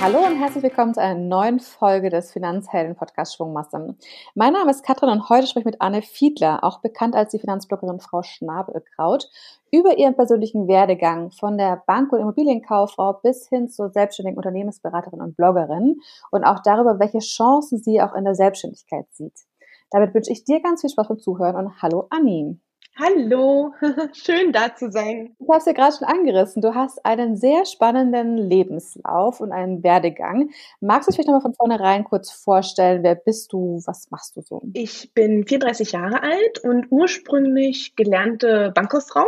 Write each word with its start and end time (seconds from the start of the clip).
Hallo 0.00 0.26
und 0.26 0.38
herzlich 0.40 0.62
willkommen 0.64 0.94
zu 0.94 1.00
einer 1.00 1.18
neuen 1.18 1.60
Folge 1.60 2.10
des 2.10 2.32
Finanzhelden 2.32 2.96
Podcast 2.96 3.36
Schwungmasse. 3.36 3.94
Mein 4.34 4.52
Name 4.52 4.70
ist 4.70 4.82
Katrin 4.82 5.10
und 5.10 5.28
heute 5.28 5.46
spreche 5.46 5.60
ich 5.60 5.72
mit 5.72 5.80
Anne 5.80 6.02
Fiedler, 6.02 6.64
auch 6.64 6.80
bekannt 6.80 7.14
als 7.14 7.30
die 7.30 7.38
Finanzbloggerin 7.38 8.00
Frau 8.00 8.22
Schnabelkraut, 8.22 9.30
über 9.70 9.98
ihren 9.98 10.16
persönlichen 10.16 10.68
Werdegang 10.68 11.30
von 11.30 11.58
der 11.58 11.82
Bank- 11.86 12.12
und 12.12 12.20
Immobilienkauffrau 12.20 13.20
bis 13.22 13.48
hin 13.48 13.68
zur 13.68 13.90
selbstständigen 13.90 14.38
Unternehmensberaterin 14.38 15.20
und 15.20 15.36
Bloggerin 15.36 16.00
und 16.30 16.44
auch 16.44 16.60
darüber, 16.64 16.98
welche 16.98 17.20
Chancen 17.20 17.78
sie 17.78 18.00
auch 18.00 18.14
in 18.14 18.24
der 18.24 18.34
Selbstständigkeit 18.34 19.06
sieht. 19.12 19.38
Damit 19.90 20.14
wünsche 20.14 20.32
ich 20.32 20.44
dir 20.44 20.60
ganz 20.62 20.80
viel 20.80 20.90
Spaß 20.90 21.08
beim 21.08 21.18
Zuhören 21.18 21.56
und 21.56 21.82
hallo 21.82 22.06
Anni. 22.10 22.58
Hallo, 22.98 23.72
schön 24.12 24.52
da 24.52 24.76
zu 24.76 24.90
sein. 24.90 25.34
Ich 25.40 25.48
habe 25.48 25.58
es 25.58 25.64
ja 25.64 25.72
gerade 25.72 25.96
schon 25.96 26.06
angerissen. 26.06 26.60
Du 26.60 26.74
hast 26.74 27.02
einen 27.06 27.36
sehr 27.36 27.64
spannenden 27.64 28.36
Lebenslauf 28.36 29.40
und 29.40 29.50
einen 29.50 29.82
Werdegang. 29.82 30.50
Magst 30.80 31.08
du 31.08 31.10
dich 31.10 31.16
vielleicht 31.16 31.28
nochmal 31.28 31.40
von 31.40 31.54
vornherein 31.54 32.04
kurz 32.04 32.30
vorstellen? 32.30 33.02
Wer 33.02 33.14
bist 33.14 33.54
du? 33.54 33.80
Was 33.86 34.10
machst 34.10 34.36
du 34.36 34.42
so? 34.42 34.60
Ich 34.74 35.10
bin 35.14 35.46
34 35.46 35.92
Jahre 35.92 36.22
alt 36.22 36.58
und 36.62 36.88
ursprünglich 36.90 37.96
gelernte 37.96 38.72
Bankkauffrau. 38.74 39.26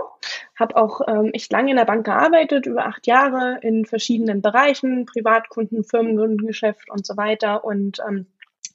Habe 0.58 0.76
auch 0.76 1.00
ähm, 1.08 1.30
echt 1.32 1.50
lange 1.50 1.70
in 1.70 1.76
der 1.78 1.86
Bank 1.86 2.04
gearbeitet, 2.04 2.66
über 2.66 2.84
acht 2.84 3.06
Jahre 3.06 3.58
in 3.62 3.86
verschiedenen 3.86 4.42
Bereichen, 4.42 5.06
Privatkunden, 5.06 5.84
Firmenkundengeschäft 5.84 6.90
und 6.90 7.06
so 7.06 7.16
weiter. 7.16 7.64
Und 7.64 7.98
ähm, 8.06 8.26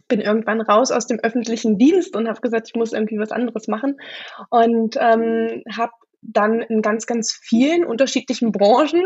bin 0.09 0.19
irgendwann 0.19 0.59
raus 0.59 0.91
aus 0.91 1.07
dem 1.07 1.19
öffentlichen 1.19 1.77
Dienst 1.77 2.17
und 2.17 2.27
habe 2.27 2.41
gesagt, 2.41 2.67
ich 2.67 2.75
muss 2.75 2.91
irgendwie 2.91 3.17
was 3.17 3.31
anderes 3.31 3.69
machen 3.69 3.95
und 4.49 4.97
ähm, 4.99 5.63
habe 5.73 5.93
dann 6.21 6.61
in 6.61 6.81
ganz, 6.81 7.05
ganz 7.05 7.31
vielen 7.31 7.85
unterschiedlichen 7.85 8.51
Branchen 8.51 9.05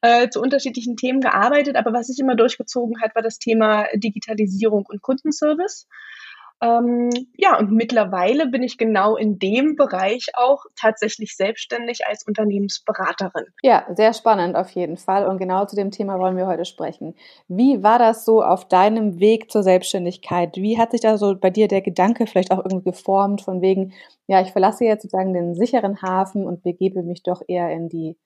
äh, 0.00 0.28
zu 0.28 0.40
unterschiedlichen 0.40 0.96
Themen 0.96 1.20
gearbeitet. 1.20 1.76
Aber 1.76 1.92
was 1.92 2.06
sich 2.06 2.20
immer 2.20 2.36
durchgezogen 2.36 3.00
hat, 3.00 3.16
war 3.16 3.22
das 3.22 3.38
Thema 3.38 3.86
Digitalisierung 3.94 4.86
und 4.86 5.02
Kundenservice. 5.02 5.88
Ähm, 6.62 7.10
ja, 7.36 7.58
und 7.58 7.72
mittlerweile 7.72 8.46
bin 8.46 8.62
ich 8.62 8.78
genau 8.78 9.16
in 9.16 9.40
dem 9.40 9.74
Bereich 9.74 10.28
auch 10.34 10.64
tatsächlich 10.80 11.36
selbstständig 11.36 12.06
als 12.06 12.24
Unternehmensberaterin. 12.24 13.46
Ja, 13.62 13.84
sehr 13.96 14.12
spannend 14.12 14.54
auf 14.54 14.70
jeden 14.70 14.96
Fall. 14.96 15.26
Und 15.26 15.38
genau 15.38 15.64
zu 15.64 15.74
dem 15.74 15.90
Thema 15.90 16.20
wollen 16.20 16.36
wir 16.36 16.46
heute 16.46 16.64
sprechen. 16.64 17.16
Wie 17.48 17.82
war 17.82 17.98
das 17.98 18.24
so 18.24 18.44
auf 18.44 18.68
deinem 18.68 19.18
Weg 19.18 19.50
zur 19.50 19.64
Selbstständigkeit? 19.64 20.56
Wie 20.56 20.78
hat 20.78 20.92
sich 20.92 21.00
da 21.00 21.18
so 21.18 21.34
bei 21.34 21.50
dir 21.50 21.66
der 21.66 21.82
Gedanke 21.82 22.28
vielleicht 22.28 22.52
auch 22.52 22.64
irgendwie 22.64 22.92
geformt, 22.92 23.42
von 23.42 23.60
wegen, 23.60 23.92
ja, 24.28 24.40
ich 24.40 24.52
verlasse 24.52 24.84
jetzt 24.84 25.02
sozusagen 25.02 25.34
den 25.34 25.56
sicheren 25.56 26.00
Hafen 26.00 26.46
und 26.46 26.62
begebe 26.62 27.02
mich 27.02 27.24
doch 27.24 27.42
eher 27.48 27.72
in 27.72 27.88
die 27.88 28.16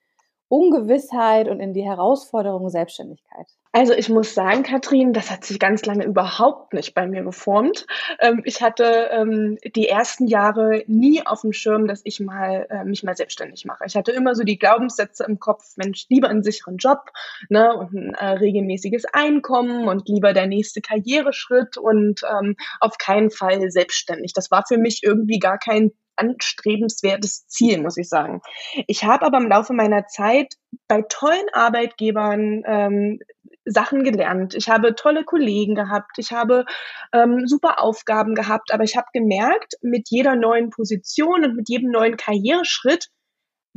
Ungewissheit 0.49 1.49
und 1.49 1.61
in 1.61 1.73
die 1.73 1.85
Herausforderung 1.85 2.69
Selbstständigkeit? 2.69 3.47
Also 3.77 3.93
ich 3.93 4.09
muss 4.09 4.33
sagen, 4.33 4.63
Katrin, 4.63 5.13
das 5.13 5.31
hat 5.31 5.45
sich 5.45 5.59
ganz 5.59 5.85
lange 5.85 6.07
überhaupt 6.07 6.73
nicht 6.73 6.95
bei 6.95 7.07
mir 7.07 7.23
geformt. 7.23 7.87
Ähm, 8.21 8.41
ich 8.47 8.63
hatte 8.63 9.11
ähm, 9.13 9.59
die 9.75 9.87
ersten 9.87 10.27
Jahre 10.27 10.83
nie 10.87 11.27
auf 11.27 11.43
dem 11.43 11.53
Schirm, 11.53 11.87
dass 11.87 12.01
ich 12.05 12.19
mal 12.19 12.67
äh, 12.71 12.85
mich 12.85 13.03
mal 13.03 13.15
selbstständig 13.15 13.67
mache. 13.67 13.85
Ich 13.87 13.95
hatte 13.95 14.13
immer 14.13 14.35
so 14.35 14.45
die 14.45 14.59
Glaubenssätze 14.59 15.25
im 15.25 15.39
Kopf, 15.41 15.77
Mensch, 15.77 16.07
lieber 16.09 16.31
einen 16.31 16.43
sicheren 16.43 16.79
Job 16.79 17.11
ne, 17.51 17.77
und 17.77 17.93
ein 17.93 18.15
äh, 18.15 18.39
regelmäßiges 18.39 19.05
Einkommen 19.13 19.89
und 19.89 20.09
lieber 20.09 20.33
der 20.33 20.47
nächste 20.47 20.81
Karriereschritt 20.81 21.77
und 21.77 22.23
ähm, 22.23 22.57
auf 22.81 22.97
keinen 22.97 23.31
Fall 23.31 23.71
selbstständig. 23.71 24.33
Das 24.33 24.51
war 24.51 24.65
für 24.67 24.79
mich 24.79 25.03
irgendwie 25.03 25.39
gar 25.39 25.59
kein 25.59 25.93
anstrebenswertes 26.17 27.47
Ziel, 27.47 27.81
muss 27.81 27.97
ich 27.97 28.09
sagen. 28.09 28.41
Ich 28.87 29.05
habe 29.05 29.27
aber 29.27 29.39
im 29.39 29.49
Laufe 29.49 29.73
meiner 29.73 30.07
Zeit 30.07 30.55
bei 30.89 31.03
tollen 31.03 31.47
Arbeitgebern 31.53 32.63
ähm, 32.67 33.19
Sachen 33.67 34.05
gelernt. 34.05 34.55
Ich 34.55 34.69
habe 34.69 34.95
tolle 34.95 35.25
Kollegen 35.25 35.75
gehabt. 35.75 36.19
Ich 36.19 36.33
habe 36.33 36.65
ähm, 37.13 37.47
super 37.47 37.83
Aufgaben 37.83 38.35
gehabt. 38.35 38.73
Aber 38.73 38.85
ich 38.85 38.97
habe 38.97 39.09
gemerkt, 39.13 39.75
mit 39.83 40.09
jeder 40.09 40.37
neuen 40.37 40.71
Position 40.71 41.45
und 41.45 41.57
mit 41.57 41.69
jedem 41.69 41.91
neuen 41.91 42.17
Karriereschritt 42.17 43.09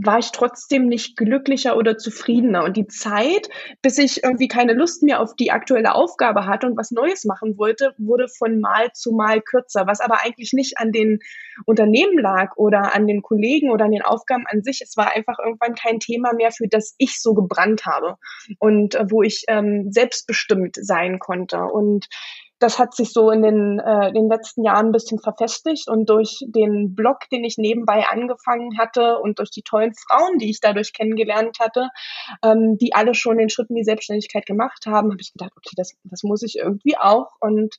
war 0.01 0.19
ich 0.19 0.31
trotzdem 0.31 0.87
nicht 0.87 1.17
glücklicher 1.17 1.75
oder 1.75 1.97
zufriedener. 1.97 2.63
Und 2.63 2.77
die 2.77 2.87
Zeit, 2.87 3.49
bis 3.81 3.97
ich 3.97 4.23
irgendwie 4.23 4.47
keine 4.47 4.73
Lust 4.73 5.03
mehr 5.03 5.19
auf 5.19 5.35
die 5.35 5.51
aktuelle 5.51 5.93
Aufgabe 5.93 6.45
hatte 6.45 6.67
und 6.67 6.77
was 6.77 6.91
Neues 6.91 7.25
machen 7.25 7.57
wollte, 7.57 7.93
wurde 7.97 8.27
von 8.29 8.59
Mal 8.59 8.91
zu 8.93 9.11
Mal 9.11 9.41
kürzer, 9.41 9.87
was 9.87 9.99
aber 9.99 10.23
eigentlich 10.23 10.53
nicht 10.53 10.77
an 10.77 10.91
den 10.91 11.19
Unternehmen 11.65 12.17
lag 12.17 12.55
oder 12.55 12.95
an 12.95 13.07
den 13.07 13.21
Kollegen 13.21 13.71
oder 13.71 13.85
an 13.85 13.91
den 13.91 14.01
Aufgaben 14.01 14.45
an 14.47 14.63
sich. 14.63 14.81
Es 14.81 14.95
war 14.95 15.15
einfach 15.15 15.37
irgendwann 15.37 15.75
kein 15.75 15.99
Thema 15.99 16.33
mehr, 16.33 16.51
für 16.51 16.67
das 16.69 16.95
ich 16.97 17.21
so 17.21 17.33
gebrannt 17.33 17.85
habe 17.85 18.15
und 18.59 18.95
äh, 18.95 19.05
wo 19.09 19.21
ich 19.21 19.43
ähm, 19.49 19.91
selbstbestimmt 19.91 20.77
sein 20.79 21.19
konnte. 21.19 21.57
Und 21.63 22.07
das 22.59 22.77
hat 22.77 22.93
sich 22.93 23.11
so 23.11 23.31
in 23.31 23.41
den, 23.41 23.79
äh, 23.79 24.11
den 24.11 24.29
letzten 24.29 24.63
Jahren 24.63 24.87
ein 24.87 24.91
bisschen 24.91 25.19
verfestigt 25.19 25.87
und 25.87 26.09
durch 26.09 26.39
den 26.45 26.93
Blog, 26.93 27.19
den 27.31 27.43
ich 27.43 27.57
nebenbei 27.57 28.05
angefangen 28.07 28.77
hatte 28.77 29.19
und 29.19 29.39
durch 29.39 29.49
die 29.49 29.63
tollen 29.63 29.93
Frauen, 29.93 30.37
die 30.37 30.49
ich 30.49 30.59
dadurch 30.59 30.93
kennengelernt 30.93 31.57
hatte, 31.59 31.89
ähm, 32.43 32.77
die 32.77 32.93
alle 32.93 33.13
schon 33.13 33.37
den 33.37 33.49
Schritt 33.49 33.69
in 33.69 33.77
die 33.77 33.83
Selbstständigkeit 33.83 34.45
gemacht 34.45 34.85
haben, 34.85 35.11
habe 35.11 35.21
ich 35.21 35.31
gedacht, 35.31 35.53
okay, 35.55 35.73
das, 35.77 35.93
das 36.03 36.23
muss 36.23 36.43
ich 36.43 36.57
irgendwie 36.57 36.97
auch 36.97 37.31
und 37.39 37.75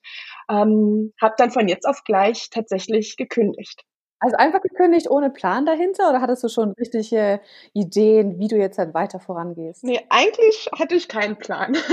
ähm, 0.51 1.13
habe 1.21 1.35
dann 1.37 1.51
von 1.51 1.69
jetzt 1.69 1.87
auf 1.87 2.03
gleich 2.05 2.49
tatsächlich 2.51 3.17
gekündigt. 3.17 3.85
Also 4.23 4.37
einfach 4.37 4.61
gekündigt 4.61 5.11
ohne 5.11 5.31
Plan 5.31 5.65
dahinter 5.65 6.11
oder 6.11 6.21
hattest 6.21 6.45
du 6.45 6.49
schon 6.49 6.73
richtige 6.73 7.41
Ideen, 7.73 8.39
wie 8.39 8.49
du 8.49 8.57
jetzt 8.57 8.77
halt 8.77 8.93
weiter 8.93 9.19
vorangehst? 9.19 9.83
Nee, 9.83 10.01
eigentlich 10.11 10.69
hatte 10.79 10.95
ich 10.95 11.09
keinen 11.09 11.39
Plan. 11.39 11.75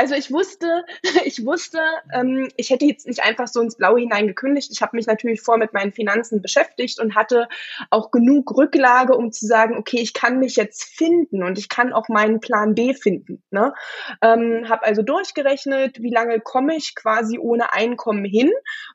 Also 0.00 0.14
ich 0.14 0.32
wusste, 0.32 0.86
ich 1.26 1.44
wusste, 1.44 1.78
ähm, 2.14 2.48
ich 2.56 2.70
hätte 2.70 2.86
jetzt 2.86 3.06
nicht 3.06 3.22
einfach 3.22 3.46
so 3.46 3.60
ins 3.60 3.76
Blaue 3.76 4.00
hinein 4.00 4.26
gekündigt. 4.26 4.70
Ich 4.72 4.80
habe 4.80 4.96
mich 4.96 5.06
natürlich 5.06 5.42
vor 5.42 5.58
mit 5.58 5.74
meinen 5.74 5.92
Finanzen 5.92 6.40
beschäftigt 6.40 6.98
und 7.00 7.14
hatte 7.14 7.48
auch 7.90 8.10
genug 8.10 8.56
Rücklage, 8.56 9.14
um 9.14 9.30
zu 9.30 9.44
sagen, 9.44 9.76
okay, 9.76 9.98
ich 10.00 10.14
kann 10.14 10.38
mich 10.38 10.56
jetzt 10.56 10.84
finden 10.84 11.42
und 11.42 11.58
ich 11.58 11.68
kann 11.68 11.92
auch 11.92 12.08
meinen 12.08 12.40
Plan 12.40 12.74
B 12.74 12.94
finden. 12.94 13.42
Ne? 13.50 13.74
Ähm, 14.22 14.70
habe 14.70 14.86
also 14.86 15.02
durchgerechnet, 15.02 16.00
wie 16.00 16.10
lange 16.10 16.40
komme 16.40 16.76
ich 16.76 16.94
quasi 16.94 17.38
ohne 17.38 17.74
Einkommen 17.74 18.24
hin, 18.24 18.50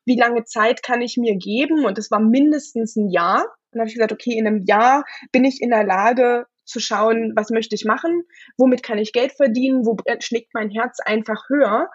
wie 0.06 0.18
lange 0.18 0.46
Zeit 0.46 0.82
kann 0.82 1.04
ich 1.04 1.18
mir 1.18 1.36
geben 1.36 1.86
und 1.86 2.00
es 2.00 2.10
war 2.10 2.20
mindestens 2.20 2.96
ein 2.96 3.10
Jahr. 3.10 3.46
Dann 3.72 3.82
habe 3.82 3.90
ich 3.90 3.94
gesagt, 3.94 4.12
okay, 4.12 4.32
in 4.32 4.48
einem 4.48 4.64
Jahr 4.66 5.04
bin 5.32 5.46
ich 5.46 5.62
in 5.62 5.70
der 5.70 5.84
Lage, 5.84 6.48
zu 6.66 6.80
schauen, 6.80 7.34
was 7.36 7.50
möchte 7.50 7.76
ich 7.76 7.86
machen, 7.86 8.24
womit 8.58 8.84
kann 8.84 8.98
ich 8.98 9.14
Geld 9.14 9.34
verdienen, 9.34 9.86
wo 9.86 9.98
schlägt 10.20 10.54
mein 10.54 10.70
Herz 10.70 11.00
einfach 11.00 11.50
höher. 11.50 11.90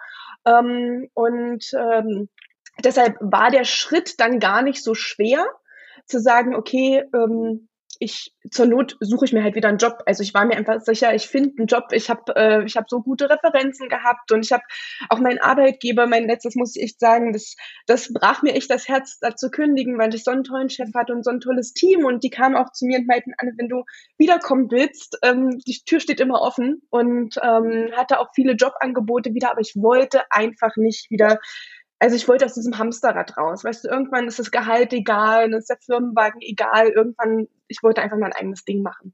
Ähm, 0.45 1.09
und 1.13 1.65
ähm, 1.73 2.29
deshalb 2.83 3.17
war 3.19 3.51
der 3.51 3.65
Schritt 3.65 4.19
dann 4.19 4.39
gar 4.39 4.61
nicht 4.61 4.83
so 4.83 4.95
schwer 4.95 5.45
zu 6.05 6.19
sagen, 6.19 6.55
okay, 6.55 7.03
ähm, 7.13 7.69
ich 8.01 8.33
zur 8.49 8.65
Not 8.65 8.97
suche 8.99 9.25
ich 9.25 9.31
mir 9.31 9.43
halt 9.43 9.53
wieder 9.53 9.69
einen 9.69 9.77
Job. 9.77 10.01
Also 10.07 10.23
ich 10.23 10.33
war 10.33 10.43
mir 10.43 10.57
einfach 10.57 10.81
sicher, 10.81 11.13
ich 11.13 11.27
finde 11.27 11.53
einen 11.59 11.67
Job. 11.67 11.89
Ich 11.91 12.09
habe 12.09 12.35
äh, 12.35 12.65
ich 12.65 12.75
habe 12.75 12.87
so 12.89 13.01
gute 13.01 13.29
Referenzen 13.29 13.89
gehabt 13.89 14.31
und 14.31 14.43
ich 14.43 14.51
habe 14.51 14.63
auch 15.09 15.19
meinen 15.19 15.37
Arbeitgeber, 15.37 16.07
mein 16.07 16.25
letztes 16.25 16.55
muss 16.55 16.75
ich 16.75 16.81
echt 16.81 16.99
sagen, 16.99 17.31
das 17.31 17.55
das 17.85 18.11
brach 18.11 18.41
mir 18.41 18.55
echt 18.55 18.71
das 18.71 18.87
Herz, 18.87 19.19
da 19.19 19.35
zu 19.35 19.51
kündigen, 19.51 19.99
weil 19.99 20.15
ich 20.15 20.23
so 20.23 20.31
einen 20.31 20.43
tollen 20.43 20.71
Chef 20.71 20.89
hatte 20.95 21.13
und 21.13 21.23
so 21.23 21.29
ein 21.29 21.41
tolles 21.41 21.73
Team 21.73 22.03
und 22.03 22.23
die 22.23 22.31
kamen 22.31 22.55
auch 22.55 22.71
zu 22.71 22.87
mir 22.87 22.97
und 22.97 23.07
meinten, 23.07 23.33
Anne, 23.37 23.53
wenn 23.57 23.69
du 23.69 23.83
wiederkommen 24.17 24.71
willst, 24.71 25.19
ähm, 25.21 25.59
die 25.67 25.79
Tür 25.85 25.99
steht 25.99 26.19
immer 26.19 26.41
offen 26.41 26.81
und 26.89 27.35
ähm, 27.43 27.91
hatte 27.95 28.19
auch 28.19 28.31
viele 28.33 28.53
Jobangebote 28.53 29.35
wieder, 29.35 29.51
aber 29.51 29.61
ich 29.61 29.73
wollte 29.75 30.23
einfach 30.31 30.75
nicht 30.75 31.11
wieder 31.11 31.39
also 32.01 32.15
ich 32.15 32.27
wollte 32.27 32.45
aus 32.45 32.55
diesem 32.55 32.79
Hamsterrad 32.79 33.37
raus. 33.37 33.63
Weißt 33.63 33.83
du, 33.83 33.89
irgendwann 33.89 34.27
ist 34.27 34.39
das 34.39 34.49
Gehalt 34.49 34.91
egal, 34.91 35.51
dann 35.51 35.59
ist 35.59 35.69
der 35.69 35.77
Firmenwagen 35.77 36.41
egal. 36.41 36.87
Irgendwann, 36.87 37.47
ich 37.67 37.83
wollte 37.83 38.01
einfach 38.01 38.17
mein 38.17 38.33
eigenes 38.33 38.65
Ding 38.65 38.81
machen. 38.81 39.13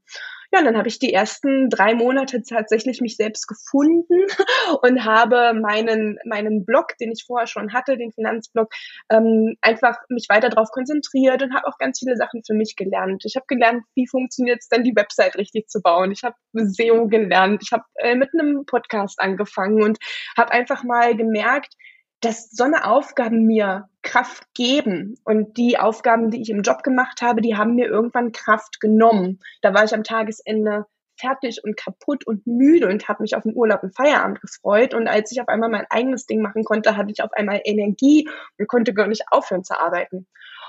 Ja, 0.50 0.60
und 0.60 0.64
dann 0.64 0.78
habe 0.78 0.88
ich 0.88 0.98
die 0.98 1.12
ersten 1.12 1.68
drei 1.68 1.94
Monate 1.94 2.42
tatsächlich 2.42 3.02
mich 3.02 3.16
selbst 3.16 3.46
gefunden 3.46 4.22
und 4.82 5.04
habe 5.04 5.52
meinen, 5.52 6.18
meinen 6.24 6.64
Blog, 6.64 6.96
den 6.98 7.12
ich 7.12 7.24
vorher 7.26 7.46
schon 7.46 7.74
hatte, 7.74 7.98
den 7.98 8.10
Finanzblog, 8.10 8.72
ähm, 9.10 9.56
einfach 9.60 9.98
mich 10.08 10.26
weiter 10.30 10.48
darauf 10.48 10.70
konzentriert 10.70 11.42
und 11.42 11.54
habe 11.54 11.66
auch 11.66 11.76
ganz 11.76 11.98
viele 11.98 12.16
Sachen 12.16 12.42
für 12.42 12.54
mich 12.54 12.74
gelernt. 12.74 13.22
Ich 13.26 13.36
habe 13.36 13.44
gelernt, 13.46 13.84
wie 13.96 14.06
funktioniert 14.06 14.60
es 14.60 14.68
denn, 14.70 14.82
die 14.82 14.96
Website 14.96 15.36
richtig 15.36 15.68
zu 15.68 15.82
bauen. 15.82 16.10
Ich 16.10 16.22
habe 16.24 16.36
SEO 16.54 17.06
gelernt. 17.08 17.62
Ich 17.62 17.72
habe 17.72 17.84
äh, 17.96 18.14
mit 18.14 18.30
einem 18.32 18.64
Podcast 18.64 19.20
angefangen 19.20 19.82
und 19.82 19.98
habe 20.38 20.52
einfach 20.52 20.82
mal 20.84 21.14
gemerkt, 21.14 21.74
dass 22.20 22.50
so 22.50 22.64
eine 22.64 22.84
Aufgaben 22.84 23.46
mir 23.46 23.88
Kraft 24.02 24.52
geben. 24.54 25.16
Und 25.24 25.56
die 25.56 25.78
Aufgaben, 25.78 26.30
die 26.30 26.40
ich 26.40 26.50
im 26.50 26.62
Job 26.62 26.82
gemacht 26.82 27.22
habe, 27.22 27.40
die 27.40 27.56
haben 27.56 27.74
mir 27.74 27.86
irgendwann 27.86 28.32
Kraft 28.32 28.80
genommen. 28.80 29.40
Da 29.62 29.74
war 29.74 29.84
ich 29.84 29.94
am 29.94 30.04
Tagesende 30.04 30.86
fertig 31.20 31.62
und 31.64 31.76
kaputt 31.76 32.26
und 32.26 32.46
müde 32.46 32.88
und 32.88 33.08
habe 33.08 33.22
mich 33.22 33.36
auf 33.36 33.42
den 33.42 33.54
Urlaub 33.54 33.82
und 33.82 33.94
Feierabend 33.94 34.40
gefreut. 34.40 34.94
Und 34.94 35.08
als 35.08 35.32
ich 35.32 35.40
auf 35.40 35.48
einmal 35.48 35.68
mein 35.68 35.86
eigenes 35.90 36.26
Ding 36.26 36.40
machen 36.40 36.64
konnte, 36.64 36.96
hatte 36.96 37.12
ich 37.12 37.22
auf 37.22 37.32
einmal 37.32 37.60
Energie 37.64 38.28
und 38.58 38.68
konnte 38.68 38.94
gar 38.94 39.08
nicht 39.08 39.24
aufhören 39.30 39.64
zu 39.64 39.78
arbeiten. 39.78 40.26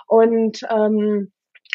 Und 0.07 0.61
ähm, 0.69 1.31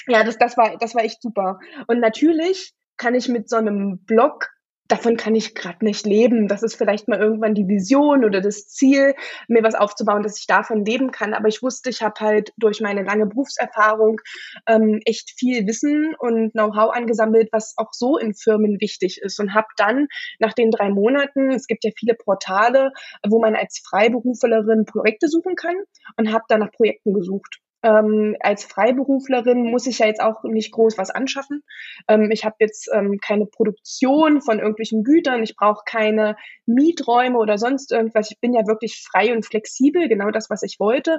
ja, 0.06 0.25
das, 0.25 0.38
das 0.38 0.56
war, 0.56 0.76
das 0.79 0.94
war 0.94 1.05
echt 1.05 1.23
super. 1.23 1.61
Und 1.87 2.00
natürlich 2.00 2.75
kann 2.97 3.15
ich 3.15 3.29
mit 3.29 3.49
so 3.49 3.56
einem 3.56 4.05
Blog 4.05 4.49
davon 4.89 5.17
kann 5.17 5.35
ich 5.35 5.55
gerade 5.55 5.85
nicht 5.85 6.07
leben. 6.07 6.47
Das 6.47 6.63
ist 6.63 6.77
vielleicht 6.77 7.09
mal 7.09 7.19
irgendwann 7.19 7.55
die 7.55 7.67
Vision 7.67 8.25
oder 8.25 8.41
das 8.41 8.69
Ziel, 8.69 9.15
mir 9.49 9.63
was 9.63 9.75
aufzubauen, 9.75 10.23
dass 10.23 10.39
ich 10.39 10.47
davon 10.47 10.85
leben 10.85 11.11
kann. 11.11 11.35
Aber 11.35 11.49
ich 11.49 11.63
wusste, 11.63 11.91
ich 11.91 12.03
habe 12.03 12.21
halt 12.21 12.53
durch 12.57 12.81
meine 12.81 13.03
lange 13.03 13.27
Berufserfahrung 13.27 14.21
ähm, 14.67 15.01
echt 15.07 15.33
viel 15.39 15.67
Wissen 15.67 16.15
und 16.19 16.53
Know-how 16.53 16.95
angesammelt, 16.95 17.49
was 17.53 17.75
auch 17.77 17.93
so 17.93 18.19
in 18.19 18.35
Firmen 18.35 18.79
wichtig 18.81 19.21
ist. 19.23 19.41
Und 19.41 19.55
habe 19.55 19.69
dann 19.77 20.07
nach 20.39 20.53
den 20.53 20.71
drei 20.71 20.91
Monaten, 20.91 21.51
es 21.51 21.67
gibt 21.67 21.85
ja 21.85 21.91
viele 21.97 22.15
Portale, 22.15 22.93
wo 23.27 23.41
man 23.41 23.57
als 23.57 23.83
Freiberuflerin 23.89 24.85
Projekte 24.85 25.29
suchen 25.29 25.55
kann 25.55 25.77
und 26.17 26.33
habe 26.33 26.45
dann 26.49 26.61
nach 26.61 26.73
Projekten 26.73 27.15
gesucht 27.15 27.63
ähm, 27.85 28.35
als 28.41 28.65
Freiberuflerin 28.65 29.71
muss 29.71 29.87
ich 29.87 29.99
ja 29.99 30.07
jetzt 30.07 30.21
auch 30.21 30.43
nicht 30.43 30.73
groß 30.73 30.97
was 30.97 31.11
anschaffen. 31.11 31.63
Ähm, 32.09 32.31
ich 32.33 32.45
habe 32.45 32.57
jetzt 32.59 32.91
ähm, 32.93 33.19
keine 33.21 33.47
Produktion 33.47 34.41
von 34.41 34.59
irgendwelchen 34.59 35.05
Gütern, 35.05 35.43
ich 35.43 35.55
brauche 35.55 35.83
keine 35.85 36.37
Mieträume 36.67 37.39
oder 37.39 37.59
sonst 37.59 37.93
irgendwas. 37.93 38.31
Ich 38.31 38.41
bin 38.41 38.55
ja 38.55 38.67
wirklich 38.67 39.05
frei 39.07 39.35
und 39.35 39.45
flexibel, 39.45 40.09
genau 40.09 40.31
das, 40.31 40.49
was 40.49 40.63
ich 40.63 40.81
wollte. 40.81 41.19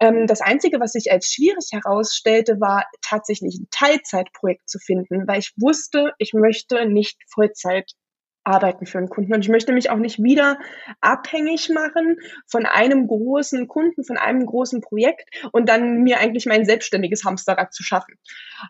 Ähm, 0.00 0.26
das 0.26 0.40
Einzige, 0.40 0.80
was 0.80 0.92
sich 0.92 1.12
als 1.12 1.30
schwierig 1.30 1.68
herausstellte, 1.72 2.60
war 2.60 2.86
tatsächlich 3.02 3.58
ein 3.60 3.68
Teilzeitprojekt 3.70 4.68
zu 4.68 4.78
finden, 4.78 5.28
weil 5.28 5.40
ich 5.40 5.52
wusste, 5.58 6.12
ich 6.18 6.32
möchte 6.32 6.86
nicht 6.88 7.18
Vollzeit 7.28 7.92
arbeiten 8.46 8.86
für 8.86 8.98
einen 8.98 9.08
Kunden. 9.08 9.34
Und 9.34 9.40
ich 9.40 9.48
möchte 9.48 9.72
mich 9.72 9.90
auch 9.90 9.96
nicht 9.96 10.22
wieder 10.22 10.58
abhängig 11.00 11.68
machen 11.68 12.16
von 12.46 12.64
einem 12.64 13.06
großen 13.06 13.66
Kunden, 13.68 14.04
von 14.04 14.16
einem 14.16 14.46
großen 14.46 14.80
Projekt 14.80 15.28
und 15.52 15.68
dann 15.68 16.02
mir 16.02 16.18
eigentlich 16.18 16.46
mein 16.46 16.64
selbstständiges 16.64 17.24
Hamsterrad 17.24 17.72
zu 17.74 17.82
schaffen. 17.82 18.14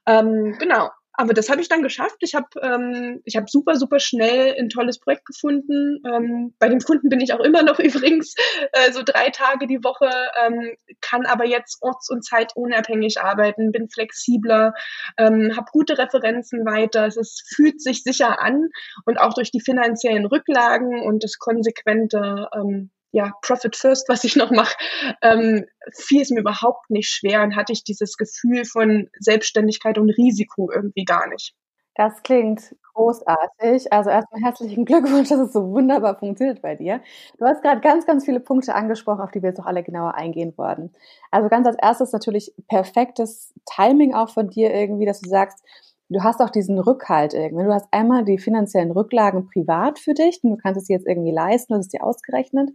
Ähm, 0.06 0.56
genau 0.58 0.90
aber 1.16 1.34
das 1.34 1.48
habe 1.48 1.60
ich 1.60 1.68
dann 1.68 1.82
geschafft. 1.82 2.16
Ich 2.20 2.34
habe 2.34 2.48
ähm, 2.62 3.20
ich 3.24 3.36
habe 3.36 3.46
super 3.48 3.76
super 3.76 4.00
schnell 4.00 4.54
ein 4.58 4.68
tolles 4.68 4.98
Projekt 4.98 5.26
gefunden. 5.26 6.02
Ähm, 6.06 6.54
bei 6.58 6.68
dem 6.68 6.80
Kunden 6.80 7.08
bin 7.08 7.20
ich 7.20 7.32
auch 7.32 7.40
immer 7.40 7.62
noch 7.62 7.78
übrigens 7.80 8.34
äh, 8.72 8.92
so 8.92 9.02
drei 9.04 9.30
Tage 9.30 9.66
die 9.66 9.82
Woche, 9.82 10.10
ähm, 10.44 10.76
kann 11.00 11.26
aber 11.26 11.46
jetzt 11.46 11.78
orts- 11.82 12.10
und 12.10 12.24
zeitunabhängig 12.24 13.20
arbeiten, 13.20 13.72
bin 13.72 13.88
flexibler, 13.88 14.74
ähm, 15.16 15.56
habe 15.56 15.70
gute 15.72 15.98
Referenzen 15.98 16.64
weiter. 16.66 17.06
Es 17.06 17.16
ist, 17.16 17.44
fühlt 17.54 17.80
sich 17.80 18.02
sicher 18.02 18.40
an 18.42 18.68
und 19.04 19.18
auch 19.18 19.34
durch 19.34 19.50
die 19.50 19.60
finanziellen 19.60 20.26
Rücklagen 20.26 21.02
und 21.02 21.24
das 21.24 21.38
konsequente 21.38 22.48
ähm, 22.54 22.90
ja, 23.16 23.32
Profit 23.40 23.74
First, 23.76 24.10
was 24.10 24.24
ich 24.24 24.36
noch 24.36 24.50
mache, 24.50 24.76
ähm, 25.22 25.64
fiel 25.94 26.20
es 26.20 26.30
mir 26.30 26.40
überhaupt 26.40 26.90
nicht 26.90 27.08
schwer 27.08 27.42
und 27.42 27.56
hatte 27.56 27.72
ich 27.72 27.82
dieses 27.82 28.18
Gefühl 28.18 28.66
von 28.66 29.08
Selbstständigkeit 29.18 29.96
und 29.96 30.10
Risiko 30.10 30.70
irgendwie 30.70 31.06
gar 31.06 31.26
nicht. 31.28 31.54
Das 31.94 32.22
klingt 32.22 32.76
großartig. 32.92 33.90
Also 33.90 34.10
erstmal 34.10 34.42
herzlichen 34.42 34.84
Glückwunsch, 34.84 35.30
dass 35.30 35.40
es 35.40 35.54
so 35.54 35.70
wunderbar 35.70 36.18
funktioniert 36.18 36.60
bei 36.60 36.74
dir. 36.74 37.00
Du 37.38 37.46
hast 37.46 37.62
gerade 37.62 37.80
ganz, 37.80 38.04
ganz 38.04 38.26
viele 38.26 38.38
Punkte 38.40 38.74
angesprochen, 38.74 39.22
auf 39.22 39.30
die 39.30 39.40
wir 39.40 39.48
jetzt 39.48 39.58
noch 39.58 39.66
alle 39.66 39.82
genauer 39.82 40.14
eingehen 40.14 40.52
wollen. 40.58 40.94
Also 41.30 41.48
ganz 41.48 41.66
als 41.66 41.78
erstes 41.80 42.12
natürlich 42.12 42.52
perfektes 42.68 43.54
Timing 43.64 44.12
auch 44.12 44.28
von 44.28 44.50
dir 44.50 44.74
irgendwie, 44.74 45.06
dass 45.06 45.22
du 45.22 45.30
sagst, 45.30 45.64
du 46.08 46.22
hast 46.22 46.40
auch 46.40 46.50
diesen 46.50 46.78
Rückhalt 46.78 47.34
irgendwie. 47.34 47.64
Du 47.64 47.74
hast 47.74 47.86
einmal 47.90 48.24
die 48.24 48.38
finanziellen 48.38 48.90
Rücklagen 48.90 49.46
privat 49.46 49.98
für 49.98 50.14
dich 50.14 50.40
und 50.42 50.50
du 50.50 50.56
kannst 50.56 50.80
es 50.80 50.88
jetzt 50.88 51.06
irgendwie 51.06 51.32
leisten, 51.32 51.72
du 51.72 51.78
hast 51.78 51.86
es 51.86 51.92
dir 51.92 52.04
ausgerechnet, 52.04 52.70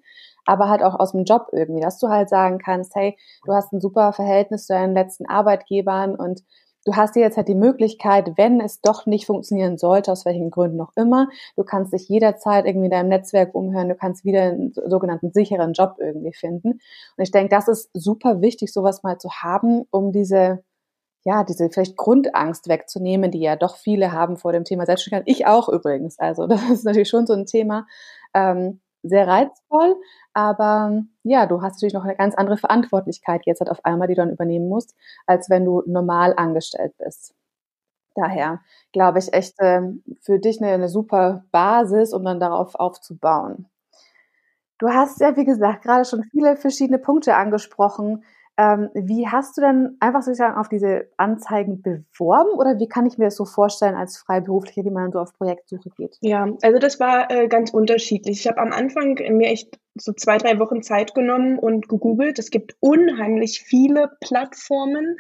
aber 0.46 0.70
halt 0.70 0.84
auch 0.84 1.00
aus 1.00 1.12
dem 1.12 1.24
Job 1.24 1.48
irgendwie, 1.52 1.82
dass 1.82 2.00
du 2.00 2.10
halt 2.10 2.30
sagen 2.30 2.58
kannst, 2.58 2.96
hey, 2.96 3.18
du 3.46 3.54
hast 3.54 3.72
ein 3.74 3.82
super 3.82 4.14
Verhältnis 4.14 4.66
zu 4.66 4.74
deinen 4.74 4.94
letzten 4.94 5.26
Arbeitgebern 5.28 6.16
und 6.16 6.44
du 6.86 6.96
hast 6.96 7.16
dir 7.16 7.22
jetzt 7.22 7.38
halt 7.38 7.48
die 7.48 7.56
Möglichkeit, 7.56 8.32
wenn 8.38 8.60
es 8.60 8.82
doch 8.82 9.06
nicht 9.06 9.28
funktionieren 9.28 9.78
sollte, 9.78 10.12
aus 10.12 10.26
welchen 10.26 10.50
Gründen 10.50 10.82
auch 10.82 10.92
immer, 10.96 11.28
du 11.56 11.64
kannst 11.64 11.94
dich 11.94 12.10
jederzeit 12.10 12.66
irgendwie 12.66 12.86
in 12.86 12.92
deinem 12.92 13.10
Netzwerk 13.10 13.54
umhören, 13.54 13.90
du 13.90 13.96
kannst 13.96 14.26
wieder 14.26 14.42
einen 14.44 14.74
sogenannten 14.88 15.32
sicheren 15.32 15.74
Job 15.74 15.96
irgendwie 16.00 16.34
finden. 16.34 16.72
Und 16.72 17.24
ich 17.24 17.32
denke, 17.32 17.50
das 17.50 17.68
ist 17.68 17.90
super 17.94 18.42
wichtig, 18.42 18.74
sowas 18.74 19.04
mal 19.04 19.20
zu 19.20 19.30
haben, 19.30 19.84
um 19.92 20.12
diese 20.12 20.64
ja, 21.24 21.44
diese 21.44 21.70
vielleicht 21.70 21.98
Grundangst 21.98 22.68
wegzunehmen, 22.68 23.32
die 23.32 23.42
ja 23.42 23.56
doch 23.56 23.78
viele 23.78 24.12
haben 24.12 24.38
vor 24.38 24.52
dem 24.54 24.64
Thema 24.64 24.86
Selbstständigkeit. 24.86 25.34
Ich 25.34 25.46
auch 25.48 25.70
übrigens. 25.70 26.20
Also 26.20 26.48
das 26.48 26.70
ist 26.70 26.86
natürlich 26.86 27.10
schon 27.10 27.28
so 27.28 27.34
ein 27.34 27.46
Thema. 27.46 27.86
Ähm, 28.34 28.82
sehr 29.04 29.28
reizvoll, 29.28 29.96
aber 30.34 31.04
ja, 31.24 31.48
du 31.48 31.62
hast 31.64 31.76
natürlich 31.76 31.96
noch 31.96 32.04
eine 32.04 32.16
ganz 32.16 32.36
andere 32.36 32.58
Verantwortlichkeit 32.58 33.42
jetzt 33.46 33.60
halt 33.60 33.72
auf 33.72 33.84
einmal, 33.84 34.08
die 34.08 34.14
du 34.14 34.22
dann 34.22 34.32
übernehmen 34.32 34.70
musst, 34.70 34.96
als 35.26 35.50
wenn 35.50 35.66
du 35.66 35.82
normal 35.88 36.36
angestellt 36.38 36.94
bist. 37.00 37.34
Daher 38.16 38.60
glaube 38.92 39.20
ich 39.20 39.34
echt 39.34 39.60
äh, 39.60 39.82
für 40.22 40.40
dich 40.40 40.62
eine, 40.62 40.72
eine 40.72 40.90
super 40.90 41.46
Basis, 41.52 42.14
um 42.14 42.24
dann 42.24 42.40
darauf 42.40 42.76
aufzubauen. 42.76 43.68
Du 44.78 44.90
hast 44.90 45.20
ja, 45.22 45.38
wie 45.38 45.46
gesagt, 45.46 45.84
gerade 45.84 46.06
schon 46.06 46.24
viele 46.32 46.58
verschiedene 46.58 47.00
Punkte 47.00 47.36
angesprochen, 47.36 48.24
ähm, 48.62 48.90
wie 48.94 49.28
hast 49.28 49.58
du 49.58 49.62
denn 49.62 49.98
einfach 50.00 50.22
sozusagen 50.22 50.56
auf 50.56 50.70
diese 50.70 51.08
Anzeigen 51.18 51.82
beworben 51.82 52.52
oder 52.52 52.78
wie 52.78 52.88
kann 52.88 53.08
ich 53.08 53.18
mir 53.18 53.26
das 53.26 53.36
so 53.36 53.46
vorstellen 53.46 53.96
als 53.96 54.18
Freiberufliche, 54.18 54.86
wie 54.86 54.92
man 54.92 55.12
so 55.12 55.20
auf 55.20 55.34
Projektsuche 55.34 55.90
geht? 55.98 56.18
Ja, 56.22 56.48
also 56.62 56.78
das 56.78 57.00
war 57.00 57.32
äh, 57.32 57.48
ganz 57.48 57.72
unterschiedlich. 57.72 58.42
Ich 58.42 58.48
habe 58.48 58.62
am 58.62 58.72
Anfang 58.72 59.16
mir 59.16 59.50
echt 59.50 59.80
so 59.96 60.14
zwei, 60.14 60.38
drei 60.38 60.60
Wochen 60.60 60.84
Zeit 60.84 61.16
genommen 61.16 61.58
und 61.58 61.90
gegoogelt. 61.90 62.38
Es 62.38 62.52
gibt 62.52 62.76
unheimlich 62.80 63.62
viele 63.62 64.12
Plattformen 64.22 65.18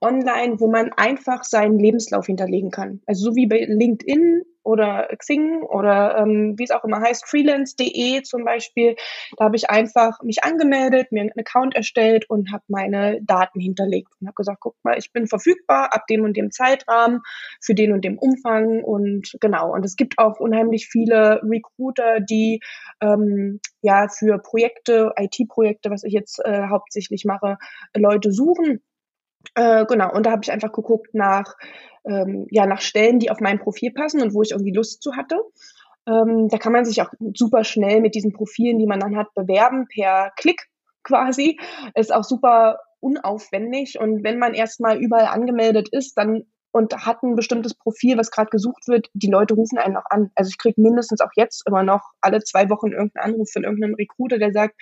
online, 0.00 0.60
wo 0.60 0.70
man 0.70 0.92
einfach 0.92 1.42
seinen 1.42 1.80
Lebenslauf 1.80 2.26
hinterlegen 2.26 2.70
kann. 2.70 3.00
Also 3.06 3.30
so 3.30 3.36
wie 3.36 3.46
bei 3.46 3.64
LinkedIn 3.66 4.42
oder 4.64 5.08
Xing 5.16 5.62
oder 5.62 6.16
ähm, 6.18 6.54
wie 6.58 6.64
es 6.64 6.70
auch 6.70 6.84
immer 6.84 7.00
heißt, 7.00 7.26
freelance.de 7.26 8.22
zum 8.22 8.44
Beispiel. 8.44 8.96
Da 9.36 9.44
habe 9.44 9.56
ich 9.56 9.70
einfach 9.70 10.22
mich 10.22 10.42
angemeldet, 10.42 11.12
mir 11.12 11.20
einen 11.20 11.38
Account 11.38 11.74
erstellt 11.76 12.28
und 12.28 12.52
habe 12.52 12.64
meine 12.68 13.20
Daten 13.22 13.60
hinterlegt 13.60 14.08
und 14.20 14.26
habe 14.26 14.34
gesagt, 14.34 14.60
guck 14.60 14.76
mal, 14.82 14.98
ich 14.98 15.12
bin 15.12 15.26
verfügbar 15.26 15.94
ab 15.94 16.06
dem 16.08 16.24
und 16.24 16.36
dem 16.36 16.50
Zeitrahmen 16.50 17.20
für 17.60 17.74
den 17.74 17.92
und 17.92 18.04
dem 18.04 18.18
Umfang 18.18 18.82
und 18.82 19.36
genau. 19.40 19.72
Und 19.72 19.84
es 19.84 19.96
gibt 19.96 20.18
auch 20.18 20.40
unheimlich 20.40 20.88
viele 20.88 21.40
Recruiter, 21.42 22.20
die 22.20 22.60
ähm, 23.00 23.60
ja 23.82 24.08
für 24.08 24.38
Projekte, 24.38 25.12
IT-Projekte, 25.16 25.90
was 25.90 26.04
ich 26.04 26.12
jetzt 26.12 26.40
äh, 26.44 26.68
hauptsächlich 26.68 27.24
mache, 27.24 27.58
Leute 27.94 28.32
suchen. 28.32 28.80
Äh, 29.54 29.86
genau, 29.86 30.12
und 30.12 30.26
da 30.26 30.30
habe 30.32 30.42
ich 30.42 30.52
einfach 30.52 30.72
geguckt 30.72 31.14
nach 31.14 31.54
ähm, 32.06 32.46
ja, 32.50 32.66
nach 32.66 32.80
Stellen, 32.80 33.18
die 33.18 33.30
auf 33.30 33.40
mein 33.40 33.58
Profil 33.58 33.92
passen 33.92 34.22
und 34.22 34.34
wo 34.34 34.42
ich 34.42 34.52
irgendwie 34.52 34.72
Lust 34.72 35.02
zu 35.02 35.16
hatte. 35.16 35.40
Ähm, 36.06 36.48
da 36.48 36.58
kann 36.58 36.72
man 36.72 36.84
sich 36.84 37.00
auch 37.00 37.10
super 37.34 37.64
schnell 37.64 38.00
mit 38.00 38.14
diesen 38.14 38.32
Profilen, 38.32 38.78
die 38.78 38.86
man 38.86 39.00
dann 39.00 39.16
hat, 39.16 39.32
bewerben 39.34 39.86
per 39.88 40.32
Klick 40.36 40.68
quasi. 41.02 41.58
Ist 41.94 42.14
auch 42.14 42.24
super 42.24 42.78
unaufwendig 43.00 43.98
und 43.98 44.24
wenn 44.24 44.38
man 44.38 44.54
erstmal 44.54 44.98
überall 44.98 45.26
angemeldet 45.26 45.88
ist, 45.90 46.16
dann 46.16 46.44
und 46.72 46.92
hat 47.06 47.22
ein 47.22 47.36
bestimmtes 47.36 47.74
Profil, 47.74 48.18
was 48.18 48.32
gerade 48.32 48.50
gesucht 48.50 48.88
wird, 48.88 49.08
die 49.14 49.30
Leute 49.30 49.54
rufen 49.54 49.78
einen 49.78 49.96
auch 49.96 50.10
an. 50.10 50.32
Also 50.34 50.48
ich 50.48 50.58
kriege 50.58 50.80
mindestens 50.80 51.20
auch 51.20 51.30
jetzt 51.36 51.62
immer 51.68 51.84
noch 51.84 52.02
alle 52.20 52.42
zwei 52.42 52.68
Wochen 52.68 52.90
irgendeinen 52.90 53.34
Anruf 53.34 53.48
von 53.52 53.62
irgendeinem 53.62 53.94
Recruiter, 53.94 54.38
der 54.38 54.52
sagt, 54.52 54.74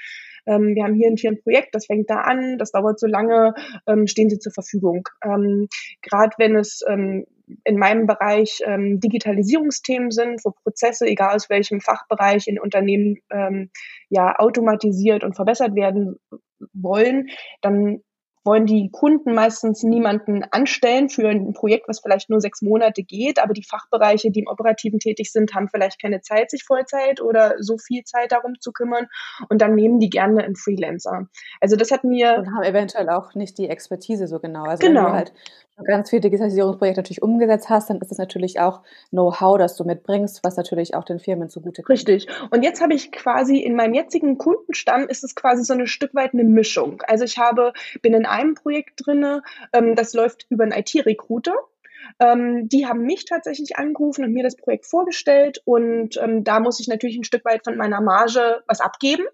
ähm, 0.47 0.75
wir 0.75 0.85
haben 0.85 0.95
hier 0.95 1.09
ein, 1.09 1.17
hier 1.17 1.31
ein 1.31 1.43
Projekt, 1.43 1.75
das 1.75 1.87
fängt 1.87 2.11
da 2.11 2.21
an, 2.21 2.59
das 2.59 2.73
dauert 2.73 2.99
so 2.99 3.07
lange, 3.07 3.55
ähm, 3.87 4.07
stehen 4.07 4.31
Sie 4.31 4.39
zur 4.39 4.53
Verfügung. 4.53 5.09
Ähm, 5.25 5.69
Gerade 6.03 6.35
wenn 6.39 6.57
es 6.57 6.83
ähm, 6.89 7.27
in 7.65 7.79
meinem 7.79 8.07
Bereich 8.07 8.63
ähm, 8.65 9.01
Digitalisierungsthemen 9.01 10.11
sind, 10.11 10.41
wo 10.45 10.51
Prozesse, 10.51 11.07
egal 11.07 11.35
aus 11.35 11.51
welchem 11.51 11.81
Fachbereich 11.81 12.47
in 12.47 12.59
Unternehmen 12.59 13.19
ähm, 13.31 13.71
ja 14.09 14.39
automatisiert 14.39 15.25
und 15.25 15.35
verbessert 15.35 15.75
werden 15.75 16.17
wollen, 16.73 17.29
dann 17.61 18.03
wollen 18.45 18.67
die 18.67 18.91
Kunden 18.91 19.35
meistens 19.35 19.83
niemanden 19.83 20.45
anstellen 20.51 21.09
für 21.09 21.29
ein 21.29 21.53
Projekt, 21.53 21.89
was 21.89 22.01
vielleicht 22.01 22.31
nur 22.31 22.41
sechs 22.41 22.63
Monate 22.63 23.03
geht, 23.03 23.43
aber 23.43 23.55
die 23.55 23.65
Fachbereiche, 23.65 24.31
die 24.31 24.41
im 24.41 24.49
Operativen 24.49 24.99
tätig 24.99 25.31
sind, 25.31 25.55
haben 25.55 25.69
vielleicht 25.69 26.01
keine 26.01 26.21
Zeit, 26.21 26.51
sich 26.51 26.65
Vollzeit 26.65 27.21
oder 27.21 27.55
so 27.61 27.79
viel 27.79 28.05
Zeit 28.05 28.33
darum 28.33 28.55
zu 28.61 28.73
kümmern 28.73 29.07
und 29.49 29.63
dann 29.63 29.75
nehmen 29.75 30.01
die 30.01 30.11
gerne 30.11 30.43
einen 30.43 30.57
Freelancer. 30.57 31.29
Also 31.61 31.77
das 31.77 31.91
hat 31.91 32.05
mir... 32.05 32.39
Und 32.39 32.55
haben 32.55 32.65
eventuell 32.65 33.09
auch 33.11 33.35
nicht 33.35 33.59
die 33.59 33.69
Expertise 33.69 34.27
so 34.27 34.39
genau. 34.39 34.65
Also 34.65 34.87
genau. 34.87 35.05
wenn 35.05 35.07
du 35.07 35.17
halt 35.17 35.33
ganz 35.85 36.11
viele 36.11 36.21
Digitalisierungsprojekte 36.21 37.01
natürlich 37.01 37.23
umgesetzt 37.23 37.69
hast, 37.69 37.91
dann 37.91 38.01
ist 38.01 38.13
es 38.13 38.19
natürlich 38.19 38.61
auch 38.61 38.83
Know-how, 39.11 39.59
das 39.59 39.77
du 39.77 39.85
mitbringst, 39.85 40.45
was 40.45 40.57
natürlich 40.57 40.95
auch 40.95 41.05
den 41.05 41.19
Firmen 41.19 41.49
zugute 41.49 41.83
kommt. 41.83 41.99
Richtig. 41.99 42.29
Und 42.51 42.63
jetzt 42.63 42.81
habe 42.81 42.95
ich 42.95 43.11
quasi 43.11 43.59
in 43.59 43.75
meinem 43.75 43.95
jetzigen 43.95 44.39
Kundenstamm 44.39 45.09
ist 45.09 45.25
es 45.25 45.35
quasi 45.35 45.65
so 45.65 45.75
ein 45.75 45.87
Stück 45.87 46.15
weit 46.15 46.35
eine 46.35 46.45
Mischung. 46.45 47.03
Also 47.07 47.25
ich 47.25 47.39
habe, 47.39 47.73
bin 48.01 48.15
in 48.15 48.27
einem 48.33 48.55
Projekt 48.55 49.07
drinne, 49.07 49.43
ähm, 49.73 49.95
das 49.95 50.15
läuft 50.15 50.47
über 50.51 50.65
einen 50.65 50.73
IT-Recruiter. 50.73 51.55
Ähm, 52.19 52.69
die 52.69 52.87
haben 52.87 53.03
mich 53.03 53.25
tatsächlich 53.25 53.77
angerufen 53.77 54.25
und 54.25 54.33
mir 54.33 54.43
das 54.43 54.57
Projekt 54.57 54.87
vorgestellt 54.87 55.63
und 55.65 56.17
ähm, 56.17 56.43
da 56.45 56.61
muss 56.61 56.81
ich 56.81 56.89
natürlich 56.89 57.17
ein 57.17 57.25
Stück 57.25 57.45
weit 57.45 57.65
von 57.65 57.77
meiner 57.77 58.01
Marge 58.01 58.63
was 58.67 58.81
abgeben. 58.81 59.25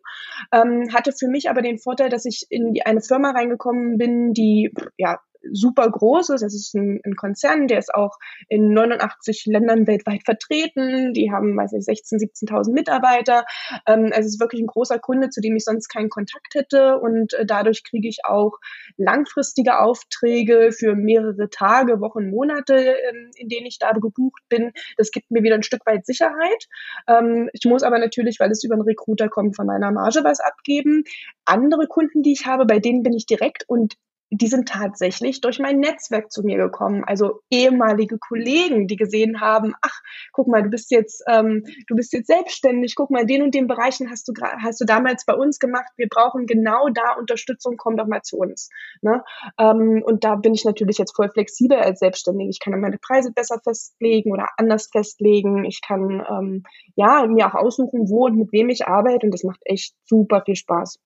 Ähm, 0.53 0.93
hatte 0.93 1.13
für 1.13 1.29
mich 1.29 1.49
aber 1.51 1.63
den 1.63 1.79
Vorteil, 1.79 2.11
dass 2.11 2.25
ich 2.25 2.47
in 2.51 2.75
die, 2.75 2.85
eine 2.85 3.01
Firma 3.01 3.31
reingekommen 3.31 3.97
bin, 3.97 4.35
die 4.35 4.73
ja 4.97 5.19
super 5.53 5.91
groß 5.91 6.31
ist. 6.31 6.43
Es 6.43 6.55
ist 6.55 6.75
ein, 6.75 7.01
ein, 7.05 7.17
Konzern, 7.17 7.69
der 7.69 7.79
ist 7.79 7.95
auch 7.95 8.17
in 8.49 8.73
89 8.73 9.47
Ländern 9.47 9.87
weltweit 9.87 10.23
vertreten. 10.25 11.13
Die 11.13 11.31
haben, 11.33 11.57
weiß 11.57 11.73
ich, 11.73 11.85
16, 11.85 12.19
17.000 12.19 12.73
Mitarbeiter. 12.73 13.45
Ähm, 13.87 14.11
also 14.13 14.21
es 14.21 14.35
ist 14.35 14.41
wirklich 14.41 14.63
ein 14.63 14.67
großer 14.67 14.99
Kunde, 14.99 15.31
zu 15.31 15.41
dem 15.41 15.57
ich 15.57 15.65
sonst 15.65 15.89
keinen 15.89 16.09
Kontakt 16.09 16.55
hätte. 16.55 16.99
Und 16.99 17.35
äh, 17.35 17.47
dadurch 17.47 17.85
kriege 17.85 18.09
ich 18.09 18.25
auch 18.25 18.59
langfristige 18.97 19.79
Aufträge 19.79 20.71
für 20.73 20.95
mehrere 20.95 21.49
Tage, 21.51 22.01
Wochen, 22.01 22.31
Monate, 22.31 22.75
ähm, 22.75 23.31
in 23.37 23.49
denen 23.49 23.67
ich 23.67 23.79
da 23.79 23.93
gebucht 23.93 24.43
bin. 24.49 24.73
Das 24.97 25.11
gibt 25.11 25.31
mir 25.31 25.43
wieder 25.43 25.55
ein 25.55 25.63
Stück 25.63 25.85
weit 25.87 26.07
Sicherheit. 26.07 26.67
Ähm, 27.09 27.49
ich 27.53 27.65
muss 27.65 27.83
aber 27.83 27.99
natürlich, 27.99 28.39
weil 28.41 28.51
es 28.51 28.65
über 28.65 28.75
einen 28.75 28.83
Recruiter 28.83 29.29
kommt, 29.29 29.57
von 29.57 29.67
meiner 29.67 29.91
Marge 29.91 30.25
was 30.25 30.41
abgeben. 30.41 31.05
Andere 31.45 31.87
Kunden, 31.87 32.23
die 32.23 32.33
ich 32.33 32.47
habe, 32.47 32.67
bei 32.67 32.79
denen 32.79 33.03
bin 33.03 33.13
ich 33.13 33.27
direkt 33.27 33.65
und 33.67 33.95
die 34.31 34.47
sind 34.47 34.69
tatsächlich 34.69 35.41
durch 35.41 35.59
mein 35.59 35.79
Netzwerk 35.81 36.31
zu 36.31 36.43
mir 36.43 36.59
gekommen. 36.59 37.05
Also 37.05 37.41
ehemalige 37.51 38.19
Kollegen, 38.19 38.87
die 38.87 38.97
gesehen 38.97 39.41
haben, 39.41 39.75
ach, 39.81 40.01
guck 40.33 40.49
mal, 40.49 40.63
du 40.63 40.69
bist 40.69 40.91
jetzt, 40.91 41.23
ähm, 41.29 41.65
du 41.87 41.97
bist 41.97 42.13
jetzt 42.13 42.27
selbstständig, 42.27 42.95
guck 42.95 43.11
mal, 43.11 43.25
den 43.25 43.43
und 43.43 43.55
den 43.55 43.67
Bereichen 43.67 44.11
hast 44.11 44.29
du 44.29 44.33
hast 44.63 44.81
du 44.81 44.85
damals 44.85 45.25
bei 45.25 45.35
uns 45.35 45.59
gemacht. 45.59 45.91
Wir 45.97 46.09
brauchen 46.09 46.47
genau 46.47 46.89
da 46.91 47.15
Unterstützung, 47.19 47.77
komm 47.77 47.97
doch 47.97 48.07
mal 48.07 48.23
zu 48.23 48.37
uns. 48.37 48.69
Ne? 49.01 49.23
Ähm, 49.59 50.03
und 50.05 50.25
da 50.25 50.37
bin 50.37 50.55
ich 50.55 50.65
natürlich 50.65 50.99
jetzt 50.99 51.17
voll 51.17 51.31
flexibel 51.31 51.79
als 51.79 52.01
Selbstständige. 52.01 52.51
Ich 52.51 52.61
kann 52.61 52.79
meine 52.81 52.99
Preise 52.99 53.33
besser 53.33 53.61
festlegen 53.63 54.33
oder 54.33 54.49
anders 54.57 54.89
festlegen. 54.93 55.65
Ich 55.65 55.81
kann 55.81 56.23
ähm, 56.29 56.63
ja 56.97 57.27
mir 57.27 57.47
auch 57.47 57.55
aussuchen, 57.55 58.09
wo 58.09 58.27
und 58.27 58.37
mit 58.37 58.53
wem 58.53 58.69
ich 58.69 58.87
arbeite 58.87 59.27
und 59.27 59.33
das 59.33 59.45
macht 59.45 59.61
echt 59.65 59.95
super 60.05 60.43
viel 60.45 60.57
Spaß. 60.57 60.99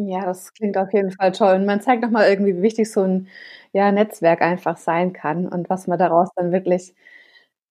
Ja, 0.00 0.24
das 0.26 0.52
klingt 0.54 0.76
auf 0.76 0.92
jeden 0.92 1.10
Fall 1.10 1.32
toll. 1.32 1.56
Und 1.56 1.66
man 1.66 1.80
zeigt 1.80 2.02
nochmal 2.02 2.28
irgendwie, 2.30 2.56
wie 2.56 2.62
wichtig 2.62 2.90
so 2.92 3.02
ein 3.02 3.26
ja, 3.72 3.90
Netzwerk 3.90 4.42
einfach 4.42 4.76
sein 4.76 5.12
kann 5.12 5.48
und 5.48 5.68
was 5.70 5.88
man 5.88 5.98
daraus 5.98 6.28
dann 6.36 6.52
wirklich 6.52 6.94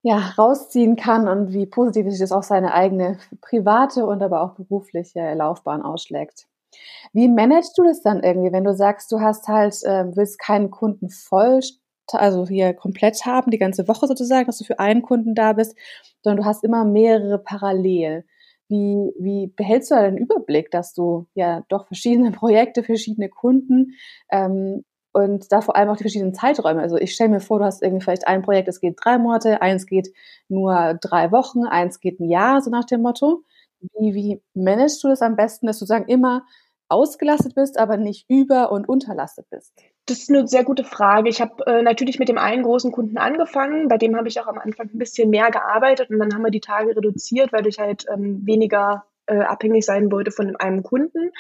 ja, 0.03 0.17
rausziehen 0.37 0.95
kann 0.97 1.27
und 1.29 1.53
wie 1.53 1.65
positiv 1.65 2.09
sich 2.11 2.19
das 2.19 2.31
auf 2.33 2.43
seine 2.45 2.73
eigene 2.73 3.17
private 3.41 4.05
und 4.05 4.21
aber 4.23 4.41
auch 4.41 4.55
berufliche 4.55 5.33
Laufbahn 5.35 5.81
ausschlägt. 5.83 6.47
Wie 7.13 7.29
managst 7.29 7.77
du 7.77 7.83
das 7.83 8.01
dann 8.03 8.23
irgendwie, 8.23 8.51
wenn 8.53 8.63
du 8.65 8.75
sagst, 8.75 9.11
du 9.11 9.21
hast 9.21 9.47
halt, 9.47 9.75
äh, 9.83 10.05
willst 10.15 10.39
keinen 10.39 10.71
Kunden 10.71 11.09
voll, 11.09 11.61
also 12.11 12.47
hier 12.47 12.73
komplett 12.73 13.25
haben, 13.25 13.51
die 13.51 13.57
ganze 13.59 13.87
Woche 13.87 14.07
sozusagen, 14.07 14.47
dass 14.47 14.59
du 14.59 14.65
für 14.65 14.79
einen 14.79 15.01
Kunden 15.03 15.35
da 15.35 15.53
bist, 15.53 15.75
sondern 16.23 16.43
du 16.43 16.45
hast 16.49 16.63
immer 16.63 16.85
mehrere 16.85 17.39
parallel. 17.39 18.25
Wie, 18.69 19.13
wie 19.17 19.47
behältst 19.55 19.91
du 19.91 19.95
da 19.95 20.03
den 20.03 20.17
Überblick, 20.17 20.71
dass 20.71 20.93
du 20.93 21.27
ja 21.35 21.63
doch 21.69 21.87
verschiedene 21.87 22.31
Projekte, 22.33 22.83
verschiedene 22.83 23.29
Kunden 23.29 23.93
ähm, 24.31 24.83
und 25.13 25.51
da 25.51 25.61
vor 25.61 25.75
allem 25.75 25.89
auch 25.89 25.97
die 25.97 26.03
verschiedenen 26.03 26.33
Zeiträume. 26.33 26.81
Also 26.81 26.97
ich 26.97 27.13
stelle 27.13 27.29
mir 27.29 27.39
vor, 27.39 27.59
du 27.59 27.65
hast 27.65 27.81
irgendwie 27.81 28.03
vielleicht 28.03 28.27
ein 28.27 28.41
Projekt, 28.43 28.67
das 28.67 28.79
geht 28.81 28.97
drei 29.03 29.17
Monate, 29.17 29.61
eins 29.61 29.85
geht 29.85 30.09
nur 30.49 30.95
drei 31.01 31.31
Wochen, 31.31 31.65
eins 31.65 31.99
geht 31.99 32.19
ein 32.19 32.29
Jahr, 32.29 32.61
so 32.61 32.69
nach 32.69 32.85
dem 32.85 33.01
Motto. 33.01 33.43
Wie, 33.99 34.13
wie 34.15 34.41
managst 34.53 35.03
du 35.03 35.07
das 35.07 35.21
am 35.21 35.35
besten, 35.35 35.67
dass 35.67 35.79
du 35.79 35.85
sagen 35.85 36.05
immer 36.07 36.45
ausgelastet 36.89 37.55
bist, 37.55 37.77
aber 37.79 37.97
nicht 37.97 38.25
über- 38.29 38.71
und 38.71 38.87
unterlastet 38.89 39.47
bist? 39.49 39.73
Das 40.07 40.19
ist 40.19 40.29
eine 40.29 40.47
sehr 40.47 40.63
gute 40.63 40.85
Frage. 40.85 41.29
Ich 41.29 41.41
habe 41.41 41.65
äh, 41.67 41.81
natürlich 41.81 42.17
mit 42.17 42.29
dem 42.29 42.37
einen 42.37 42.63
großen 42.63 42.91
Kunden 42.93 43.17
angefangen, 43.17 43.89
bei 43.89 43.97
dem 43.97 44.15
habe 44.15 44.29
ich 44.29 44.39
auch 44.39 44.47
am 44.47 44.57
Anfang 44.57 44.89
ein 44.93 44.97
bisschen 44.97 45.29
mehr 45.29 45.51
gearbeitet 45.51 46.09
und 46.09 46.17
dann 46.17 46.33
haben 46.33 46.43
wir 46.43 46.51
die 46.51 46.61
Tage 46.61 46.95
reduziert, 46.95 47.51
weil 47.51 47.67
ich 47.67 47.77
halt 47.77 48.05
ähm, 48.09 48.41
weniger 48.45 49.03
äh, 49.25 49.39
abhängig 49.39 49.85
sein 49.85 50.09
wollte 50.09 50.31
von 50.31 50.55
einem 50.55 50.81
Kunden. 50.81 51.31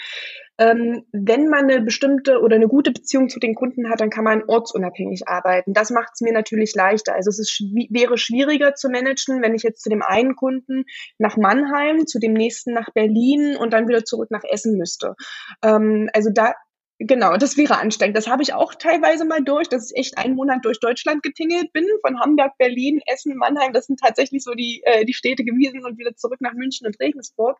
Ähm, 0.59 1.05
wenn 1.13 1.47
man 1.47 1.69
eine 1.69 1.81
bestimmte 1.81 2.41
oder 2.41 2.55
eine 2.57 2.67
gute 2.67 2.91
Beziehung 2.91 3.29
zu 3.29 3.39
den 3.39 3.55
Kunden 3.55 3.89
hat, 3.89 4.01
dann 4.01 4.09
kann 4.09 4.25
man 4.25 4.43
ortsunabhängig 4.45 5.27
arbeiten. 5.27 5.73
Das 5.73 5.89
macht 5.89 6.09
es 6.15 6.21
mir 6.21 6.33
natürlich 6.33 6.75
leichter. 6.75 7.13
Also 7.13 7.29
es 7.29 7.39
ist, 7.39 7.51
schw 7.51 7.87
wäre 7.89 8.17
schwieriger 8.17 8.73
zu 8.73 8.89
managen, 8.89 9.41
wenn 9.41 9.55
ich 9.55 9.63
jetzt 9.63 9.81
zu 9.83 9.89
dem 9.89 10.01
einen 10.01 10.35
Kunden 10.35 10.83
nach 11.19 11.37
Mannheim, 11.37 12.05
zu 12.05 12.19
dem 12.19 12.33
nächsten 12.33 12.73
nach 12.73 12.89
Berlin 12.91 13.55
und 13.55 13.71
dann 13.71 13.87
wieder 13.87 14.03
zurück 14.03 14.29
nach 14.31 14.43
Essen 14.43 14.77
müsste. 14.77 15.15
Ähm, 15.63 16.09
also 16.13 16.31
da 16.33 16.53
Genau, 16.99 17.37
das 17.37 17.57
wäre 17.57 17.77
anstrengend. 17.77 18.17
Das 18.17 18.27
habe 18.27 18.41
ich 18.41 18.53
auch 18.53 18.73
teilweise 18.73 19.23
mal 19.23 19.43
durch, 19.43 19.69
dass 19.69 19.91
ich 19.91 19.97
echt 19.99 20.17
einen 20.17 20.35
Monat 20.35 20.65
durch 20.65 20.79
Deutschland 20.79 21.21
getingelt 21.21 21.71
bin, 21.71 21.85
von 22.01 22.19
Hamburg, 22.19 22.53
Berlin, 22.57 23.01
Essen, 23.05 23.35
Mannheim. 23.37 23.71
Das 23.71 23.85
sind 23.85 23.99
tatsächlich 23.99 24.43
so 24.43 24.53
die, 24.55 24.81
äh, 24.83 25.05
die 25.05 25.13
Städte 25.13 25.43
gewesen 25.43 25.85
und 25.85 25.99
wieder 25.99 26.15
zurück 26.15 26.41
nach 26.41 26.53
München 26.53 26.87
und 26.87 26.99
Regensburg. 26.99 27.59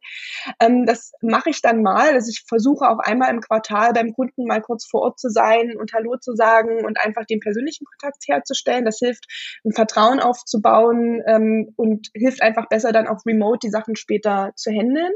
Ähm, 0.59 0.87
das 0.87 1.11
mache 1.21 1.51
ich 1.51 1.61
dann 1.61 1.83
mal. 1.83 2.13
Also 2.13 2.31
ich 2.31 2.45
versuche 2.47 2.89
auch 2.89 2.97
einmal 2.97 3.29
im 3.29 3.41
Quartal 3.41 3.93
beim 3.93 4.13
Kunden 4.13 4.45
mal 4.45 4.61
kurz 4.61 4.87
vor 4.87 5.01
Ort 5.01 5.19
zu 5.19 5.29
sein 5.29 5.77
und 5.77 5.93
Hallo 5.93 6.17
zu 6.19 6.33
sagen 6.33 6.83
und 6.83 6.99
einfach 6.99 7.25
den 7.25 7.39
persönlichen 7.39 7.85
Kontakt 7.85 8.23
herzustellen. 8.27 8.85
Das 8.85 8.97
hilft, 8.97 9.27
ein 9.63 9.71
Vertrauen 9.71 10.19
aufzubauen 10.19 11.21
ähm, 11.27 11.73
und 11.75 12.07
hilft 12.15 12.41
einfach 12.41 12.69
besser 12.69 12.91
dann 12.91 13.07
auch 13.07 13.23
remote 13.23 13.59
die 13.61 13.69
Sachen 13.69 13.95
später 13.95 14.51
zu 14.55 14.71
handeln. 14.71 15.13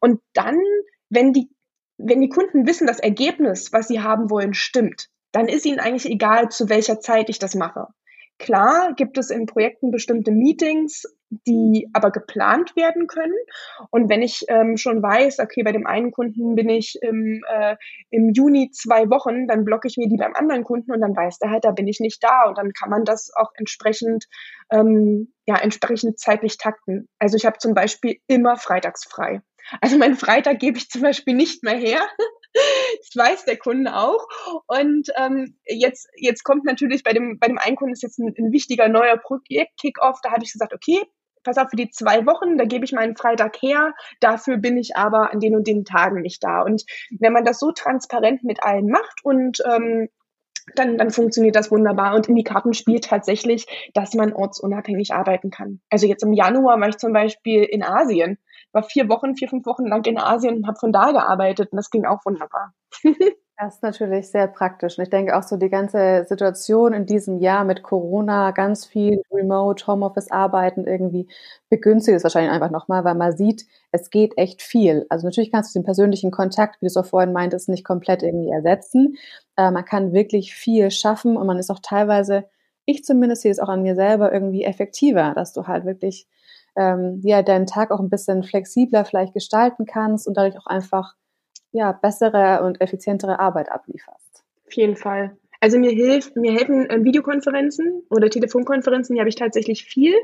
Und 0.00 0.20
dann 0.34 0.58
wenn 1.10 1.32
die 1.32 1.48
wenn 1.98 2.20
die 2.20 2.28
Kunden 2.28 2.66
wissen, 2.66 2.86
das 2.86 3.00
Ergebnis, 3.00 3.72
was 3.72 3.88
sie 3.88 4.00
haben 4.00 4.30
wollen, 4.30 4.54
stimmt, 4.54 5.08
dann 5.32 5.48
ist 5.48 5.66
ihnen 5.66 5.80
eigentlich 5.80 6.10
egal, 6.10 6.48
zu 6.48 6.68
welcher 6.68 7.00
Zeit 7.00 7.28
ich 7.28 7.38
das 7.38 7.54
mache. 7.54 7.88
Klar 8.38 8.94
gibt 8.94 9.16
es 9.16 9.30
in 9.30 9.46
Projekten 9.46 9.90
bestimmte 9.92 10.32
Meetings, 10.32 11.04
die 11.46 11.88
aber 11.92 12.10
geplant 12.10 12.74
werden 12.76 13.06
können. 13.06 13.34
Und 13.90 14.08
wenn 14.08 14.22
ich 14.22 14.44
ähm, 14.48 14.76
schon 14.76 15.02
weiß, 15.02 15.38
okay, 15.38 15.62
bei 15.62 15.72
dem 15.72 15.86
einen 15.86 16.10
Kunden 16.10 16.54
bin 16.54 16.68
ich 16.68 16.98
im, 17.00 17.42
äh, 17.48 17.76
im 18.10 18.30
Juni 18.30 18.70
zwei 18.72 19.08
Wochen, 19.08 19.46
dann 19.46 19.64
blocke 19.64 19.88
ich 19.88 19.96
mir 19.96 20.08
die 20.08 20.16
beim 20.16 20.34
anderen 20.34 20.64
Kunden 20.64 20.92
und 20.92 21.00
dann 21.00 21.16
weiß 21.16 21.38
der 21.38 21.50
halt, 21.50 21.64
da 21.64 21.70
bin 21.70 21.86
ich 21.86 22.00
nicht 22.00 22.22
da. 22.22 22.44
Und 22.48 22.58
dann 22.58 22.72
kann 22.72 22.90
man 22.90 23.04
das 23.04 23.30
auch 23.34 23.50
entsprechend, 23.56 24.26
ähm, 24.70 25.32
ja, 25.46 25.56
entsprechend 25.56 26.18
zeitlich 26.18 26.58
takten. 26.58 27.08
Also 27.18 27.36
ich 27.36 27.46
habe 27.46 27.58
zum 27.58 27.74
Beispiel 27.74 28.16
immer 28.26 28.56
freitags 28.56 29.04
frei. 29.04 29.42
Also 29.80 29.98
meinen 29.98 30.16
Freitag 30.16 30.58
gebe 30.58 30.78
ich 30.78 30.88
zum 30.90 31.02
Beispiel 31.02 31.34
nicht 31.34 31.62
mehr 31.62 31.76
her. 31.76 32.00
Das 32.56 33.16
weiß 33.16 33.44
der 33.46 33.56
Kunde 33.56 33.96
auch. 33.96 34.28
Und 34.68 35.08
ähm, 35.16 35.56
jetzt, 35.66 36.08
jetzt 36.16 36.44
kommt 36.44 36.64
natürlich 36.64 37.02
bei 37.02 37.12
dem, 37.12 37.40
bei 37.40 37.48
dem 37.48 37.58
einen 37.58 37.74
Kunden 37.74 37.94
ist 37.94 38.04
jetzt 38.04 38.20
ein, 38.20 38.32
ein 38.38 38.52
wichtiger 38.52 38.88
neuer 38.88 39.16
Projekt-Kickoff. 39.16 40.20
Da 40.22 40.30
habe 40.30 40.44
ich 40.44 40.52
gesagt, 40.52 40.72
okay, 40.72 41.02
pass 41.42 41.58
auf, 41.58 41.70
für 41.70 41.76
die 41.76 41.90
zwei 41.90 42.26
Wochen, 42.26 42.56
da 42.56 42.64
gebe 42.64 42.84
ich 42.84 42.92
meinen 42.92 43.16
Freitag 43.16 43.60
her, 43.60 43.94
dafür 44.20 44.56
bin 44.56 44.76
ich 44.76 44.96
aber 44.96 45.32
an 45.32 45.40
den 45.40 45.54
und 45.54 45.66
den 45.66 45.84
Tagen 45.84 46.22
nicht 46.22 46.42
da. 46.44 46.62
Und 46.62 46.84
wenn 47.18 47.32
man 47.32 47.44
das 47.44 47.58
so 47.58 47.72
transparent 47.72 48.42
mit 48.44 48.62
allen 48.62 48.88
macht 48.88 49.24
und 49.24 49.58
ähm, 49.68 50.08
dann, 50.74 50.96
dann 50.96 51.10
funktioniert 51.10 51.56
das 51.56 51.70
wunderbar. 51.70 52.14
Und 52.14 52.28
in 52.28 52.34
die 52.34 52.44
Karten 52.44 52.72
spielt 52.72 53.04
tatsächlich, 53.04 53.66
dass 53.92 54.14
man 54.14 54.32
ortsunabhängig 54.32 55.12
arbeiten 55.12 55.50
kann. 55.50 55.80
Also 55.90 56.06
jetzt 56.06 56.22
im 56.22 56.32
Januar 56.32 56.80
war 56.80 56.88
ich 56.88 56.96
zum 56.96 57.12
Beispiel 57.12 57.64
in 57.64 57.82
Asien 57.82 58.38
war 58.74 58.82
vier 58.82 59.08
Wochen, 59.08 59.36
vier, 59.36 59.48
fünf 59.48 59.66
Wochen 59.66 59.86
lang 59.86 60.04
in 60.06 60.18
Asien 60.18 60.56
und 60.56 60.66
habe 60.66 60.78
von 60.78 60.92
da 60.92 61.12
gearbeitet 61.12 61.72
und 61.72 61.76
das 61.76 61.90
ging 61.90 62.04
auch 62.04 62.20
wunderbar. 62.24 62.74
Das 63.56 63.76
ist 63.76 63.82
natürlich 63.84 64.32
sehr 64.32 64.48
praktisch. 64.48 64.98
Und 64.98 65.04
ich 65.04 65.10
denke 65.10 65.36
auch 65.36 65.44
so 65.44 65.56
die 65.56 65.68
ganze 65.68 66.24
Situation 66.28 66.92
in 66.92 67.06
diesem 67.06 67.38
Jahr 67.38 67.62
mit 67.64 67.84
Corona, 67.84 68.50
ganz 68.50 68.84
viel 68.84 69.22
Remote, 69.30 69.86
Homeoffice 69.86 70.32
arbeiten 70.32 70.88
irgendwie 70.88 71.28
begünstigt 71.70 72.16
es 72.16 72.24
wahrscheinlich 72.24 72.52
einfach 72.52 72.72
nochmal, 72.72 73.04
weil 73.04 73.14
man 73.14 73.36
sieht, 73.36 73.64
es 73.92 74.10
geht 74.10 74.36
echt 74.38 74.60
viel. 74.60 75.06
Also 75.08 75.26
natürlich 75.26 75.52
kannst 75.52 75.72
du 75.74 75.78
den 75.78 75.84
persönlichen 75.84 76.32
Kontakt, 76.32 76.80
wie 76.80 76.86
du 76.86 76.88
es 76.88 76.96
auch 76.96 77.06
vorhin 77.06 77.32
meintest, 77.32 77.68
nicht 77.68 77.84
komplett 77.84 78.24
irgendwie 78.24 78.50
ersetzen. 78.50 79.16
Äh, 79.56 79.70
man 79.70 79.84
kann 79.84 80.12
wirklich 80.12 80.52
viel 80.54 80.90
schaffen 80.90 81.36
und 81.36 81.46
man 81.46 81.58
ist 81.58 81.70
auch 81.70 81.80
teilweise, 81.80 82.46
ich 82.86 83.04
zumindest 83.04 83.42
sehe 83.42 83.52
es 83.52 83.60
auch 83.60 83.68
an 83.68 83.82
mir 83.82 83.94
selber 83.94 84.32
irgendwie 84.32 84.64
effektiver, 84.64 85.32
dass 85.34 85.52
du 85.52 85.68
halt 85.68 85.84
wirklich 85.84 86.26
ähm, 86.76 87.20
ja, 87.22 87.42
deinen 87.42 87.66
Tag 87.66 87.90
auch 87.90 88.00
ein 88.00 88.10
bisschen 88.10 88.42
flexibler 88.42 89.04
vielleicht 89.04 89.34
gestalten 89.34 89.86
kannst 89.86 90.26
und 90.26 90.36
dadurch 90.36 90.58
auch 90.58 90.66
einfach 90.66 91.14
ja, 91.72 91.92
bessere 91.92 92.62
und 92.62 92.80
effizientere 92.80 93.38
Arbeit 93.38 93.70
ablieferst. 93.70 94.44
Auf 94.66 94.72
jeden 94.72 94.96
Fall. 94.96 95.36
Also 95.60 95.78
mir 95.78 95.90
hilft, 95.90 96.36
mir 96.36 96.52
helfen 96.52 96.88
äh, 96.90 97.02
Videokonferenzen 97.02 98.02
oder 98.10 98.28
Telefonkonferenzen, 98.28 99.14
die 99.14 99.20
habe 99.20 99.28
ich 99.28 99.36
tatsächlich 99.36 99.84
viel. 99.84 100.14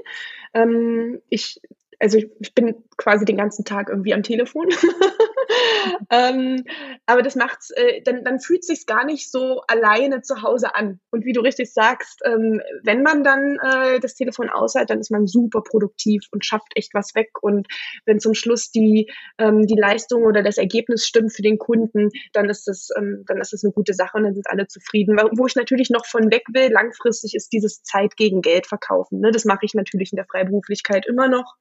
Ähm, 0.54 1.20
ich 1.28 1.60
also 2.00 2.18
ich, 2.18 2.30
ich 2.40 2.54
bin 2.54 2.74
quasi 2.96 3.24
den 3.24 3.36
ganzen 3.36 3.64
Tag 3.64 3.88
irgendwie 3.88 4.14
am 4.14 4.22
Telefon. 4.22 4.68
ähm, 6.10 6.64
aber 7.06 7.22
das 7.22 7.36
macht's, 7.36 7.70
äh, 7.70 8.02
dann, 8.02 8.24
dann 8.24 8.40
fühlt 8.40 8.64
sich's 8.64 8.86
gar 8.86 9.04
nicht 9.04 9.30
so 9.30 9.62
alleine 9.66 10.22
zu 10.22 10.42
Hause 10.42 10.74
an. 10.74 11.00
Und 11.10 11.24
wie 11.24 11.32
du 11.32 11.40
richtig 11.40 11.72
sagst, 11.72 12.20
ähm, 12.24 12.60
wenn 12.82 13.02
man 13.02 13.24
dann 13.24 13.58
äh, 13.62 14.00
das 14.00 14.14
Telefon 14.14 14.48
aushält, 14.48 14.90
dann 14.90 15.00
ist 15.00 15.10
man 15.10 15.26
super 15.26 15.62
produktiv 15.62 16.22
und 16.30 16.44
schafft 16.44 16.72
echt 16.74 16.94
was 16.94 17.14
weg. 17.14 17.30
Und 17.40 17.66
wenn 18.06 18.20
zum 18.20 18.34
Schluss 18.34 18.70
die, 18.70 19.10
ähm, 19.38 19.66
die 19.66 19.78
Leistung 19.78 20.24
oder 20.24 20.42
das 20.42 20.58
Ergebnis 20.58 21.06
stimmt 21.06 21.32
für 21.32 21.42
den 21.42 21.58
Kunden, 21.58 22.10
dann 22.32 22.48
ist 22.48 22.66
das, 22.66 22.88
ähm, 22.96 23.24
dann 23.26 23.40
ist 23.40 23.52
das 23.52 23.64
eine 23.64 23.72
gute 23.72 23.94
Sache 23.94 24.16
und 24.16 24.24
dann 24.24 24.34
sind 24.34 24.48
alle 24.48 24.66
zufrieden. 24.66 25.16
Wo 25.32 25.46
ich 25.46 25.56
natürlich 25.56 25.90
noch 25.90 26.06
von 26.06 26.30
weg 26.30 26.44
will, 26.52 26.70
langfristig 26.70 27.34
ist 27.34 27.52
dieses 27.52 27.82
Zeit 27.82 28.16
gegen 28.16 28.42
Geld 28.42 28.66
verkaufen. 28.66 29.20
Ne? 29.20 29.30
Das 29.30 29.44
mache 29.44 29.64
ich 29.64 29.74
natürlich 29.74 30.12
in 30.12 30.16
der 30.16 30.26
Freiberuflichkeit 30.26 31.06
immer 31.06 31.28
noch. 31.28 31.56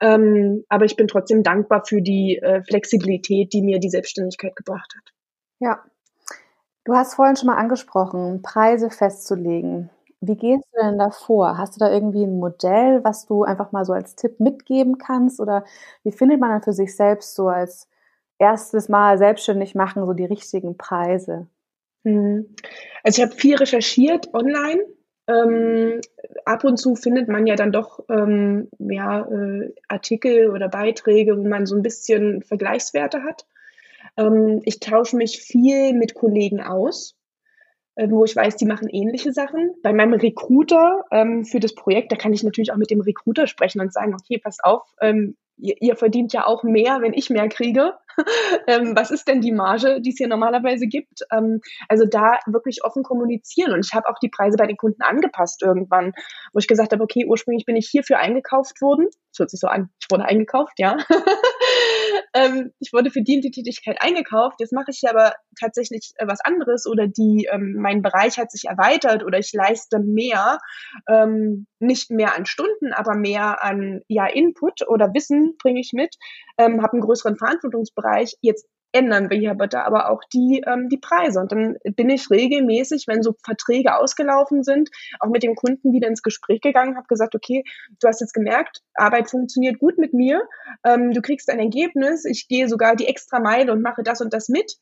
Ähm, 0.00 0.64
aber 0.68 0.84
ich 0.84 0.96
bin 0.96 1.08
trotzdem 1.08 1.42
dankbar 1.42 1.84
für 1.84 2.00
die 2.00 2.38
äh, 2.38 2.62
Flexibilität, 2.62 3.52
die 3.52 3.62
mir 3.62 3.78
die 3.78 3.90
Selbstständigkeit 3.90 4.56
gebracht 4.56 4.94
hat. 4.96 5.12
Ja. 5.58 5.80
Du 6.84 6.94
hast 6.94 7.14
vorhin 7.14 7.36
schon 7.36 7.48
mal 7.48 7.58
angesprochen, 7.58 8.40
Preise 8.42 8.90
festzulegen. 8.90 9.90
Wie 10.22 10.36
gehst 10.36 10.64
du 10.72 10.82
denn 10.82 10.98
da 10.98 11.10
vor? 11.10 11.56
Hast 11.56 11.76
du 11.76 11.78
da 11.78 11.90
irgendwie 11.90 12.24
ein 12.24 12.38
Modell, 12.38 13.04
was 13.04 13.26
du 13.26 13.44
einfach 13.44 13.72
mal 13.72 13.84
so 13.84 13.92
als 13.92 14.16
Tipp 14.16 14.40
mitgeben 14.40 14.98
kannst? 14.98 15.40
Oder 15.40 15.64
wie 16.02 16.12
findet 16.12 16.40
man 16.40 16.50
dann 16.50 16.62
für 16.62 16.72
sich 16.72 16.96
selbst 16.96 17.34
so 17.34 17.48
als 17.48 17.88
erstes 18.38 18.88
Mal 18.88 19.18
selbstständig 19.18 19.74
machen, 19.74 20.04
so 20.04 20.12
die 20.14 20.24
richtigen 20.24 20.76
Preise? 20.76 21.46
Mhm. 22.04 22.54
Also 23.02 23.22
ich 23.22 23.28
habe 23.28 23.38
viel 23.38 23.56
recherchiert 23.56 24.32
online. 24.34 24.84
Ähm, 25.30 26.00
ab 26.44 26.64
und 26.64 26.76
zu 26.76 26.96
findet 26.96 27.28
man 27.28 27.46
ja 27.46 27.54
dann 27.54 27.72
doch 27.72 28.00
ähm, 28.08 28.68
ja, 28.78 29.20
äh, 29.20 29.72
Artikel 29.86 30.50
oder 30.50 30.68
Beiträge, 30.68 31.36
wo 31.38 31.46
man 31.46 31.66
so 31.66 31.76
ein 31.76 31.82
bisschen 31.82 32.42
Vergleichswerte 32.42 33.22
hat. 33.22 33.46
Ähm, 34.16 34.60
ich 34.64 34.80
tausche 34.80 35.16
mich 35.16 35.40
viel 35.40 35.92
mit 35.94 36.14
Kollegen 36.14 36.60
aus, 36.60 37.16
äh, 37.94 38.10
wo 38.10 38.24
ich 38.24 38.34
weiß, 38.34 38.56
die 38.56 38.66
machen 38.66 38.88
ähnliche 38.88 39.32
Sachen. 39.32 39.74
Bei 39.82 39.92
meinem 39.92 40.14
Recruiter 40.14 41.04
ähm, 41.12 41.44
für 41.44 41.60
das 41.60 41.74
Projekt, 41.74 42.10
da 42.10 42.16
kann 42.16 42.32
ich 42.32 42.42
natürlich 42.42 42.72
auch 42.72 42.76
mit 42.76 42.90
dem 42.90 43.00
Recruiter 43.00 43.46
sprechen 43.46 43.80
und 43.80 43.92
sagen, 43.92 44.14
okay, 44.14 44.38
pass 44.38 44.58
auf, 44.60 44.82
ähm, 45.00 45.36
ihr, 45.60 45.76
ihr 45.80 45.96
verdient 45.96 46.32
ja 46.32 46.46
auch 46.46 46.62
mehr, 46.62 47.00
wenn 47.00 47.12
ich 47.12 47.30
mehr 47.30 47.48
kriege. 47.48 47.94
ähm, 48.66 48.96
was 48.96 49.10
ist 49.10 49.28
denn 49.28 49.40
die 49.40 49.52
Marge, 49.52 50.00
die 50.00 50.10
es 50.10 50.16
hier 50.18 50.28
normalerweise 50.28 50.86
gibt? 50.86 51.20
Ähm, 51.32 51.60
also 51.88 52.04
da 52.06 52.38
wirklich 52.46 52.84
offen 52.84 53.02
kommunizieren. 53.02 53.72
Und 53.72 53.84
ich 53.84 53.94
habe 53.94 54.08
auch 54.08 54.18
die 54.22 54.28
Preise 54.28 54.56
bei 54.56 54.66
den 54.66 54.76
Kunden 54.76 55.02
angepasst 55.02 55.62
irgendwann, 55.62 56.12
wo 56.52 56.58
ich 56.58 56.68
gesagt 56.68 56.92
habe, 56.92 57.02
okay, 57.02 57.24
ursprünglich 57.26 57.66
bin 57.66 57.76
ich 57.76 57.88
hierfür 57.88 58.18
eingekauft 58.18 58.80
worden. 58.80 59.06
Das 59.32 59.38
hört 59.38 59.50
sich 59.50 59.60
so 59.60 59.68
an, 59.68 59.90
ich 60.00 60.06
wurde 60.10 60.24
eingekauft, 60.24 60.78
ja. 60.78 60.96
ähm, 62.32 62.72
ich 62.78 62.92
wurde 62.92 63.10
für 63.10 63.22
die 63.22 63.40
die 63.40 63.50
Tätigkeit 63.50 64.00
eingekauft. 64.00 64.56
Jetzt 64.60 64.72
mache 64.72 64.90
ich 64.90 65.02
aber 65.08 65.34
tatsächlich 65.58 66.12
äh, 66.16 66.26
was 66.26 66.40
anderes 66.40 66.86
oder 66.86 67.06
die, 67.06 67.48
ähm, 67.50 67.74
mein 67.78 68.02
Bereich 68.02 68.38
hat 68.38 68.50
sich 68.50 68.64
erweitert 68.64 69.24
oder 69.24 69.38
ich 69.38 69.52
leiste 69.52 69.98
mehr, 69.98 70.58
ähm, 71.08 71.66
nicht 71.80 72.10
mehr 72.10 72.36
an 72.36 72.46
Stunden, 72.46 72.92
aber 72.92 73.14
mehr 73.14 73.64
an 73.64 74.02
ja, 74.08 74.26
Input 74.26 74.88
oder 74.88 75.12
Wissen 75.14 75.56
bringe 75.58 75.80
ich 75.80 75.92
mit, 75.92 76.16
ähm, 76.58 76.82
habe 76.82 76.92
einen 76.94 77.02
größeren 77.02 77.36
Verantwortungsbereich. 77.36 78.36
Jetzt 78.40 78.66
ändern 78.92 79.30
wir 79.30 79.38
hier 79.38 79.54
bitte 79.54 79.84
aber 79.84 80.10
auch 80.10 80.22
die, 80.32 80.62
ähm, 80.66 80.88
die 80.88 80.98
Preise. 80.98 81.40
Und 81.40 81.52
dann 81.52 81.76
bin 81.96 82.10
ich 82.10 82.30
regelmäßig, 82.30 83.04
wenn 83.06 83.22
so 83.22 83.34
Verträge 83.44 83.96
ausgelaufen 83.96 84.62
sind, 84.62 84.90
auch 85.20 85.28
mit 85.28 85.42
dem 85.42 85.54
Kunden 85.54 85.92
wieder 85.92 86.08
ins 86.08 86.22
Gespräch 86.22 86.60
gegangen, 86.60 86.96
habe 86.96 87.06
gesagt, 87.08 87.34
okay, 87.34 87.64
du 88.00 88.08
hast 88.08 88.20
jetzt 88.20 88.34
gemerkt, 88.34 88.80
Arbeit 88.94 89.30
funktioniert 89.30 89.78
gut 89.78 89.98
mit 89.98 90.12
mir, 90.12 90.42
ähm, 90.84 91.12
du 91.12 91.20
kriegst 91.22 91.50
ein 91.50 91.58
Ergebnis, 91.58 92.24
ich 92.24 92.48
gehe 92.48 92.68
sogar 92.68 92.96
die 92.96 93.06
extra 93.06 93.40
Meile 93.40 93.72
und 93.72 93.82
mache 93.82 94.02
das 94.02 94.20
und 94.20 94.32
das 94.32 94.48
mit. 94.48 94.76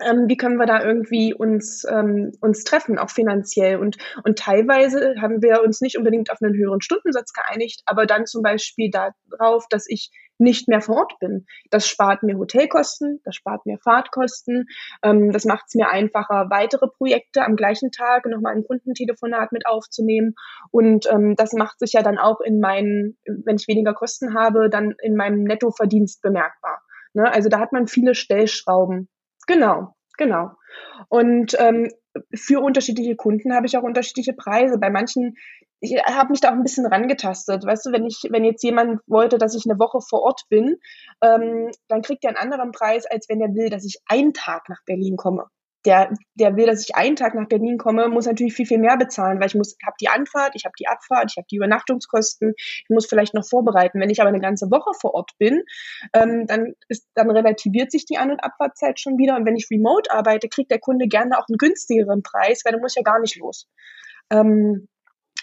Ähm, 0.00 0.28
wie 0.28 0.36
können 0.36 0.56
wir 0.56 0.66
da 0.66 0.82
irgendwie 0.82 1.34
uns, 1.34 1.84
ähm, 1.90 2.32
uns 2.40 2.64
treffen, 2.64 2.98
auch 2.98 3.10
finanziell. 3.10 3.78
Und, 3.78 3.96
und 4.24 4.38
teilweise 4.38 5.14
haben 5.20 5.42
wir 5.42 5.62
uns 5.62 5.80
nicht 5.80 5.96
unbedingt 5.96 6.30
auf 6.30 6.42
einen 6.42 6.54
höheren 6.54 6.80
Stundensatz 6.80 7.32
geeinigt, 7.32 7.82
aber 7.86 8.06
dann 8.06 8.26
zum 8.26 8.42
Beispiel 8.42 8.90
darauf, 8.90 9.66
dass 9.70 9.86
ich 9.88 10.10
nicht 10.38 10.68
mehr 10.68 10.80
vor 10.80 10.96
Ort 10.96 11.18
bin. 11.18 11.46
Das 11.70 11.88
spart 11.88 12.22
mir 12.22 12.36
Hotelkosten, 12.36 13.20
das 13.24 13.36
spart 13.36 13.64
mir 13.66 13.78
Fahrtkosten, 13.78 14.66
ähm, 15.02 15.32
das 15.32 15.44
macht 15.44 15.64
es 15.68 15.74
mir 15.74 15.90
einfacher, 15.90 16.50
weitere 16.50 16.88
Projekte 16.88 17.42
am 17.42 17.56
gleichen 17.56 17.90
Tag 17.90 18.26
nochmal 18.26 18.54
ein 18.54 18.64
Kundentelefonat 18.64 19.52
mit 19.52 19.66
aufzunehmen. 19.66 20.34
Und 20.70 21.06
ähm, 21.10 21.36
das 21.36 21.52
macht 21.52 21.78
sich 21.78 21.92
ja 21.92 22.02
dann 22.02 22.18
auch 22.18 22.40
in 22.40 22.60
meinen, 22.60 23.16
wenn 23.24 23.56
ich 23.56 23.68
weniger 23.68 23.94
Kosten 23.94 24.34
habe, 24.34 24.68
dann 24.68 24.94
in 25.02 25.16
meinem 25.16 25.44
Nettoverdienst 25.44 26.22
bemerkbar. 26.22 26.82
Ne? 27.14 27.32
Also 27.32 27.48
da 27.48 27.58
hat 27.58 27.72
man 27.72 27.86
viele 27.86 28.14
Stellschrauben. 28.14 29.08
Genau, 29.46 29.94
genau. 30.18 30.50
Und 31.08 31.56
ähm, 31.58 31.90
für 32.34 32.60
unterschiedliche 32.60 33.16
Kunden 33.16 33.54
habe 33.54 33.66
ich 33.66 33.76
auch 33.76 33.82
unterschiedliche 33.82 34.32
Preise. 34.32 34.78
Bei 34.78 34.90
manchen 34.90 35.36
ich 35.80 35.94
habe 36.04 36.30
mich 36.30 36.40
da 36.40 36.48
auch 36.48 36.54
ein 36.54 36.62
bisschen 36.62 36.86
rangetastet. 36.86 37.64
Weißt 37.64 37.86
du, 37.86 37.92
wenn 37.92 38.06
ich, 38.06 38.22
wenn 38.30 38.44
jetzt 38.44 38.62
jemand 38.62 39.00
wollte, 39.06 39.38
dass 39.38 39.54
ich 39.54 39.68
eine 39.68 39.78
Woche 39.78 40.00
vor 40.00 40.22
Ort 40.22 40.42
bin, 40.48 40.76
ähm, 41.22 41.70
dann 41.88 42.02
kriegt 42.02 42.24
er 42.24 42.30
einen 42.30 42.38
anderen 42.38 42.72
Preis, 42.72 43.04
als 43.06 43.28
wenn 43.28 43.40
er 43.40 43.54
will, 43.54 43.68
dass 43.68 43.84
ich 43.84 44.00
einen 44.06 44.32
Tag 44.32 44.68
nach 44.68 44.82
Berlin 44.86 45.16
komme. 45.16 45.44
Der, 45.86 46.12
der 46.34 46.56
will, 46.56 46.66
dass 46.66 46.82
ich 46.82 46.94
einen 46.94 47.16
Tag 47.16 47.34
nach 47.34 47.48
Berlin 47.48 47.78
komme, 47.78 48.08
muss 48.08 48.26
natürlich 48.26 48.54
viel, 48.54 48.66
viel 48.66 48.78
mehr 48.78 48.96
bezahlen, 48.96 49.38
weil 49.40 49.46
ich 49.46 49.54
muss, 49.54 49.76
habe 49.86 49.96
die 50.00 50.08
Anfahrt, 50.08 50.52
ich 50.54 50.64
habe 50.64 50.74
die 50.78 50.88
Abfahrt, 50.88 51.30
ich 51.30 51.36
habe 51.36 51.46
die 51.50 51.56
Übernachtungskosten, 51.56 52.54
ich 52.56 52.86
muss 52.90 53.06
vielleicht 53.06 53.34
noch 53.34 53.46
vorbereiten. 53.46 54.00
Wenn 54.00 54.10
ich 54.10 54.20
aber 54.20 54.28
eine 54.28 54.40
ganze 54.40 54.70
Woche 54.70 54.90
vor 55.00 55.14
Ort 55.14 55.30
bin, 55.38 55.62
ähm, 56.12 56.46
dann 56.46 56.74
ist, 56.88 57.08
dann 57.14 57.30
relativiert 57.30 57.92
sich 57.92 58.04
die 58.04 58.18
An- 58.18 58.32
und 58.32 58.42
Abfahrtzeit 58.42 59.00
schon 59.00 59.16
wieder. 59.16 59.36
Und 59.36 59.46
wenn 59.46 59.56
ich 59.56 59.68
remote 59.70 60.10
arbeite, 60.10 60.48
kriegt 60.48 60.70
der 60.70 60.80
Kunde 60.80 61.06
gerne 61.06 61.38
auch 61.38 61.46
einen 61.48 61.58
günstigeren 61.58 62.22
Preis, 62.22 62.62
weil 62.64 62.72
dann 62.72 62.82
muss 62.82 62.96
ja 62.96 63.02
gar 63.02 63.20
nicht 63.20 63.36
los. 63.36 63.68
Ähm, 64.30 64.88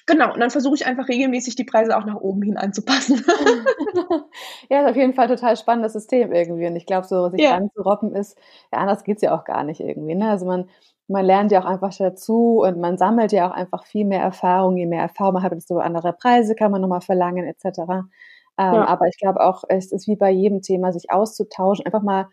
Genau, 0.06 0.34
und 0.34 0.40
dann 0.40 0.50
versuche 0.50 0.76
ich 0.76 0.86
einfach 0.86 1.08
regelmäßig 1.08 1.56
die 1.56 1.64
Preise 1.64 1.98
auch 1.98 2.06
nach 2.06 2.20
oben 2.20 2.42
hin 2.42 2.58
anzupassen. 2.58 3.24
ja, 4.70 4.82
ist 4.82 4.90
auf 4.90 4.96
jeden 4.96 5.14
Fall 5.14 5.30
ein 5.30 5.36
total 5.36 5.56
spannendes 5.56 5.94
System 5.94 6.34
irgendwie. 6.34 6.68
Und 6.68 6.76
ich 6.76 6.86
glaube, 6.86 7.08
so 7.08 7.30
sich 7.30 7.42
ja. 7.42 7.60
robben 7.78 8.14
ist, 8.14 8.38
ja, 8.72 8.80
anders 8.80 9.04
geht 9.04 9.18
es 9.18 9.22
ja 9.22 9.38
auch 9.38 9.46
gar 9.46 9.64
nicht 9.64 9.80
irgendwie. 9.80 10.16
Ne? 10.16 10.30
Also 10.30 10.46
man, 10.46 10.70
man 11.08 11.26
lernt 11.26 11.52
ja 11.52 11.62
auch 11.62 11.66
einfach 11.66 11.96
dazu 11.98 12.64
und 12.64 12.80
man 12.80 12.98
sammelt 12.98 13.32
ja 13.32 13.50
auch 13.50 13.54
einfach 13.54 13.86
viel 13.86 14.06
mehr 14.06 14.22
Erfahrung. 14.22 14.76
Je 14.76 14.88
mehr 14.88 15.02
Erfahrung 15.02 15.36
man 15.36 15.44
hat, 15.44 15.54
desto 15.54 15.78
andere 15.78 16.12
Preise 16.12 16.56
kann 16.56 16.72
man 16.72 16.82
nochmal 16.82 17.02
verlangen, 17.02 17.46
etc. 17.46 17.80
Ähm, 17.80 18.04
ja. 18.58 18.88
Aber 18.88 19.08
ich 19.08 19.18
glaube 19.18 19.40
auch, 19.40 19.64
es 19.70 19.92
ist 19.92 20.08
wie 20.08 20.18
bei 20.18 20.32
jedem 20.32 20.62
Thema, 20.62 20.92
sich 20.92 21.12
auszutauschen, 21.12 21.86
einfach 21.86 22.04
mal 22.04 22.28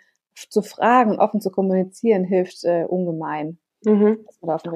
zu 0.48 0.62
fragen 0.62 1.12
und 1.12 1.18
offen 1.18 1.40
zu 1.40 1.50
kommunizieren, 1.50 2.24
hilft 2.24 2.64
äh, 2.64 2.84
ungemein. 2.84 3.58
Mhm. 3.84 4.26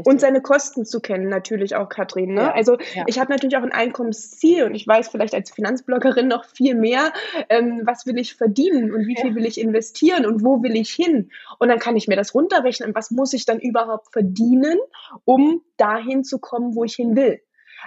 Und 0.04 0.20
seine 0.20 0.40
Kosten 0.40 0.86
zu 0.86 1.00
kennen, 1.00 1.28
natürlich 1.28 1.76
auch, 1.76 1.90
Katrin. 1.90 2.34
Ne? 2.34 2.40
Ja, 2.40 2.54
also 2.54 2.78
ja. 2.94 3.04
ich 3.06 3.18
habe 3.18 3.30
natürlich 3.30 3.56
auch 3.56 3.62
ein 3.62 3.72
Einkommensziel 3.72 4.64
und 4.64 4.74
ich 4.74 4.86
weiß 4.86 5.08
vielleicht 5.08 5.34
als 5.34 5.50
Finanzbloggerin 5.50 6.26
noch 6.26 6.46
viel 6.46 6.74
mehr, 6.74 7.12
ähm, 7.50 7.82
was 7.84 8.06
will 8.06 8.18
ich 8.18 8.34
verdienen 8.34 8.94
und 8.94 9.06
wie 9.06 9.16
viel 9.20 9.34
will 9.34 9.44
ich 9.44 9.60
investieren 9.60 10.24
und 10.24 10.42
wo 10.42 10.62
will 10.62 10.74
ich 10.74 10.90
hin. 10.90 11.30
Und 11.58 11.68
dann 11.68 11.78
kann 11.78 11.96
ich 11.96 12.08
mir 12.08 12.16
das 12.16 12.34
runterrechnen, 12.34 12.94
was 12.94 13.10
muss 13.10 13.34
ich 13.34 13.44
dann 13.44 13.60
überhaupt 13.60 14.10
verdienen, 14.10 14.78
um 15.24 15.60
dahin 15.76 16.24
zu 16.24 16.38
kommen, 16.38 16.74
wo 16.74 16.84
ich 16.84 16.94
hin 16.94 17.14
will. 17.14 17.40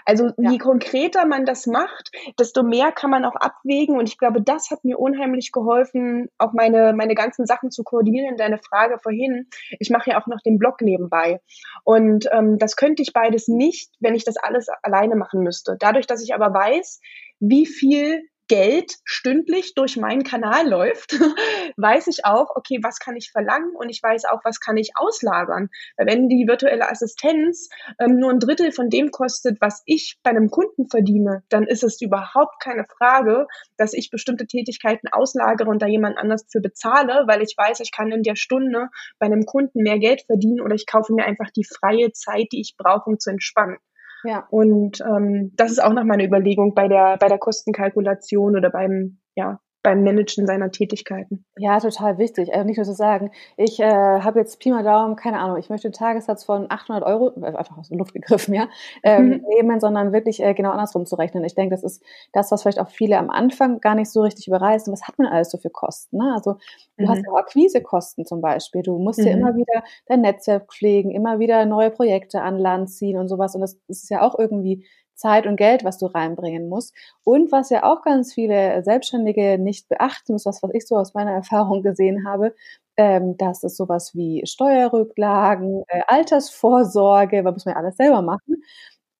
Also 0.08 0.30
ja. 0.38 0.52
je 0.52 0.58
konkreter 0.58 1.26
man 1.26 1.46
das 1.46 1.68
macht, 1.68 2.12
desto 2.40 2.64
mehr 2.64 2.94
kann 2.94 3.12
man 3.12 3.26
auch 3.26 3.36
abwägen. 3.36 3.98
Und 3.98 4.08
ich 4.08 4.18
glaube, 4.18 4.42
das 4.42 4.72
hat 4.72 4.86
mir 4.86 4.98
unheimlich 4.98 5.52
geholfen, 5.52 6.30
auch 6.38 6.54
meine, 6.54 6.94
meine 6.94 7.14
ganzen 7.14 7.46
Sachen 7.46 7.72
zu 7.72 7.84
koordinieren. 7.84 8.38
Deine 8.38 8.58
Frage 8.58 9.00
vorhin. 9.00 9.50
Ich 9.80 9.90
mache 9.90 10.12
ja 10.12 10.22
auch 10.22 10.28
noch 10.28 10.40
den 10.40 10.60
Blog 10.60 10.80
nebenbei. 10.80 11.42
Und 11.84 12.30
ähm, 12.32 12.58
das 12.58 12.78
könnte 12.78 13.02
ich 13.02 13.12
beides 13.12 13.50
nicht, 13.50 13.92
wenn 14.00 14.16
ich 14.16 14.24
das 14.24 14.38
alles 14.38 14.68
alleine 14.82 15.18
machen 15.18 15.42
müsste. 15.42 15.76
Dadurch, 15.78 16.08
dass 16.08 16.24
ich 16.24 16.34
aber 16.34 16.54
weiß, 16.54 17.02
wie 17.42 17.66
viel 17.66 18.24
Geld 18.48 18.94
stündlich 19.04 19.74
durch 19.76 19.98
meinen 19.98 20.24
Kanal 20.24 20.68
läuft, 20.68 21.12
weiß 21.78 22.08
ich 22.08 22.26
auch, 22.26 22.56
okay, 22.56 22.80
was 22.82 23.00
kann 23.00 23.16
ich 23.16 23.32
verlangen 23.32 23.76
und 23.76 23.90
ich 23.90 24.02
weiß 24.02 24.26
auch, 24.26 24.42
was 24.44 24.60
kann 24.60 24.78
ich 24.78 24.92
auslagern. 24.96 25.70
Wenn 25.98 26.30
die 26.30 26.48
virtuelle 26.48 26.90
Assistenz 26.90 27.70
ähm, 28.00 28.18
nur 28.20 28.32
ein 28.32 28.40
Drittel 28.40 28.72
von 28.72 28.90
dem 28.90 29.12
kostet, 29.12 29.60
was 29.62 29.84
ich 29.86 30.18
bei 30.24 30.32
einem 30.32 30.50
Kunden 30.50 30.88
verdiene, 30.90 31.44
dann 31.50 31.64
ist 31.64 31.84
es 31.84 32.02
überhaupt 32.02 32.62
keine 32.62 32.86
Frage, 32.86 33.48
dass 33.78 33.94
ich 33.94 34.10
bestimmte 34.10 34.48
Tätigkeiten 34.48 35.08
auslagere 35.10 35.70
und 35.70 35.82
da 35.82 35.88
jemand 35.88 36.18
anders 36.18 36.46
für 36.50 36.62
bezahle, 36.62 37.24
weil 37.28 37.42
ich 37.42 37.56
weiß, 37.58 37.80
ich 37.82 37.92
kann 37.92 38.12
in 38.12 38.24
der 38.24 38.36
Stunde 38.36 38.90
bei 39.20 39.26
einem 39.26 39.46
Kunden 39.46 39.84
mehr 39.84 40.00
Geld 40.00 40.24
verdienen 40.26 40.62
oder 40.62 40.76
ich 40.76 40.86
kaufe 40.86 41.14
mir 41.14 41.26
einfach 41.26 41.50
die 41.52 41.66
freie 41.66 42.12
Zeit, 42.12 42.48
die 42.52 42.62
ich 42.62 42.76
brauche, 42.78 43.10
um 43.10 43.20
zu 43.20 43.30
entspannen. 43.30 43.78
Ja. 44.24 44.48
Und 44.50 45.02
ähm, 45.02 45.54
das 45.56 45.72
ist 45.72 45.80
auch 45.80 45.94
noch 45.94 46.04
meine 46.04 46.26
Überlegung 46.26 46.74
bei 46.74 46.88
der, 46.88 47.18
bei 47.18 47.28
der 47.28 47.38
Kostenkalkulation 47.38 48.56
oder 48.56 48.70
beim, 48.70 49.20
ja, 49.36 49.60
beim 49.88 50.04
Managen 50.04 50.46
seiner 50.46 50.70
Tätigkeiten. 50.70 51.46
Ja, 51.58 51.80
total 51.80 52.18
wichtig. 52.18 52.54
Also 52.54 52.66
nicht 52.66 52.76
nur 52.76 52.86
zu 52.86 52.92
sagen, 52.92 53.32
ich 53.56 53.80
äh, 53.80 53.86
habe 53.86 54.38
jetzt 54.40 54.60
Pi 54.60 54.70
mal 54.70 54.84
Daumen, 54.84 55.16
keine 55.16 55.40
Ahnung, 55.40 55.56
ich 55.56 55.70
möchte 55.70 55.88
einen 55.88 55.94
Tagessatz 55.94 56.44
von 56.44 56.70
800 56.70 57.06
Euro, 57.06 57.32
äh, 57.42 57.56
einfach 57.56 57.78
aus 57.78 57.88
der 57.88 57.98
Luft 57.98 58.14
gegriffen, 58.14 58.54
ja, 58.54 58.68
ähm, 59.04 59.30
mhm. 59.30 59.46
nehmen, 59.48 59.80
sondern 59.80 60.12
wirklich 60.12 60.44
äh, 60.44 60.54
genau 60.54 60.72
andersrum 60.72 61.06
zu 61.06 61.16
rechnen. 61.16 61.46
Ich 61.46 61.56
denke, 61.56 61.74
das 61.74 61.84
ist 61.84 62.04
das, 62.34 62.52
was 62.52 62.64
vielleicht 62.64 62.82
auch 62.82 62.90
viele 62.90 63.18
am 63.18 63.30
Anfang 63.30 63.80
gar 63.80 63.96
nicht 63.96 64.12
so 64.12 64.24
richtig 64.24 64.50
überreißen. 64.50 64.92
Was 64.92 65.08
hat 65.08 65.18
man 65.18 65.28
alles 65.28 65.52
so 65.52 65.58
für 65.58 65.70
Kosten? 65.70 66.18
Ne? 66.18 66.34
Also 66.36 66.58
du 66.98 67.06
mhm. 67.06 67.10
hast 67.10 67.24
ja 67.26 67.32
auch 67.32 67.38
Akquisekosten 67.38 68.26
zum 68.26 68.42
Beispiel. 68.42 68.82
Du 68.82 69.00
musst 69.00 69.20
mhm. 69.20 69.28
ja 69.28 69.32
immer 69.32 69.56
wieder 69.56 69.84
dein 70.08 70.20
Netzwerk 70.20 70.70
pflegen, 70.70 71.12
immer 71.12 71.40
wieder 71.40 71.66
neue 71.66 71.92
Projekte 71.92 72.42
an 72.42 72.58
Land 72.58 72.90
ziehen 72.90 73.18
und 73.18 73.30
sowas. 73.30 73.56
Und 73.56 73.62
das, 73.62 73.80
das 73.88 74.04
ist 74.04 74.10
ja 74.10 74.22
auch 74.22 74.38
irgendwie 74.38 74.86
Zeit 75.18 75.48
und 75.48 75.58
Geld, 75.58 75.84
was 75.84 75.98
du 75.98 76.06
reinbringen 76.06 76.70
musst. 76.70 76.94
Und 77.24 77.52
was 77.52 77.70
ja 77.70 77.84
auch 77.84 78.04
ganz 78.04 78.34
viele 78.34 78.84
Selbstständige 78.84 79.58
nicht 79.58 79.90
beachten, 79.90 80.36
ist 80.36 80.46
was, 80.46 80.64
was 80.64 80.72
ich 80.74 80.88
so 80.88 80.96
aus 80.96 81.14
meiner 81.14 81.32
Erfahrung 81.34 81.82
gesehen 81.84 82.28
habe, 82.28 82.56
ähm, 82.98 83.38
dass 83.38 83.64
es 83.64 83.78
sowas 83.78 84.16
wie 84.16 84.44
Steuerrücklagen, 84.46 85.84
äh, 85.88 86.02
Altersvorsorge, 86.08 87.44
was 87.46 87.54
muss 87.54 87.66
man 87.66 87.76
ja 87.76 87.80
alles 87.80 87.98
selber 87.98 88.22
machen, 88.22 88.64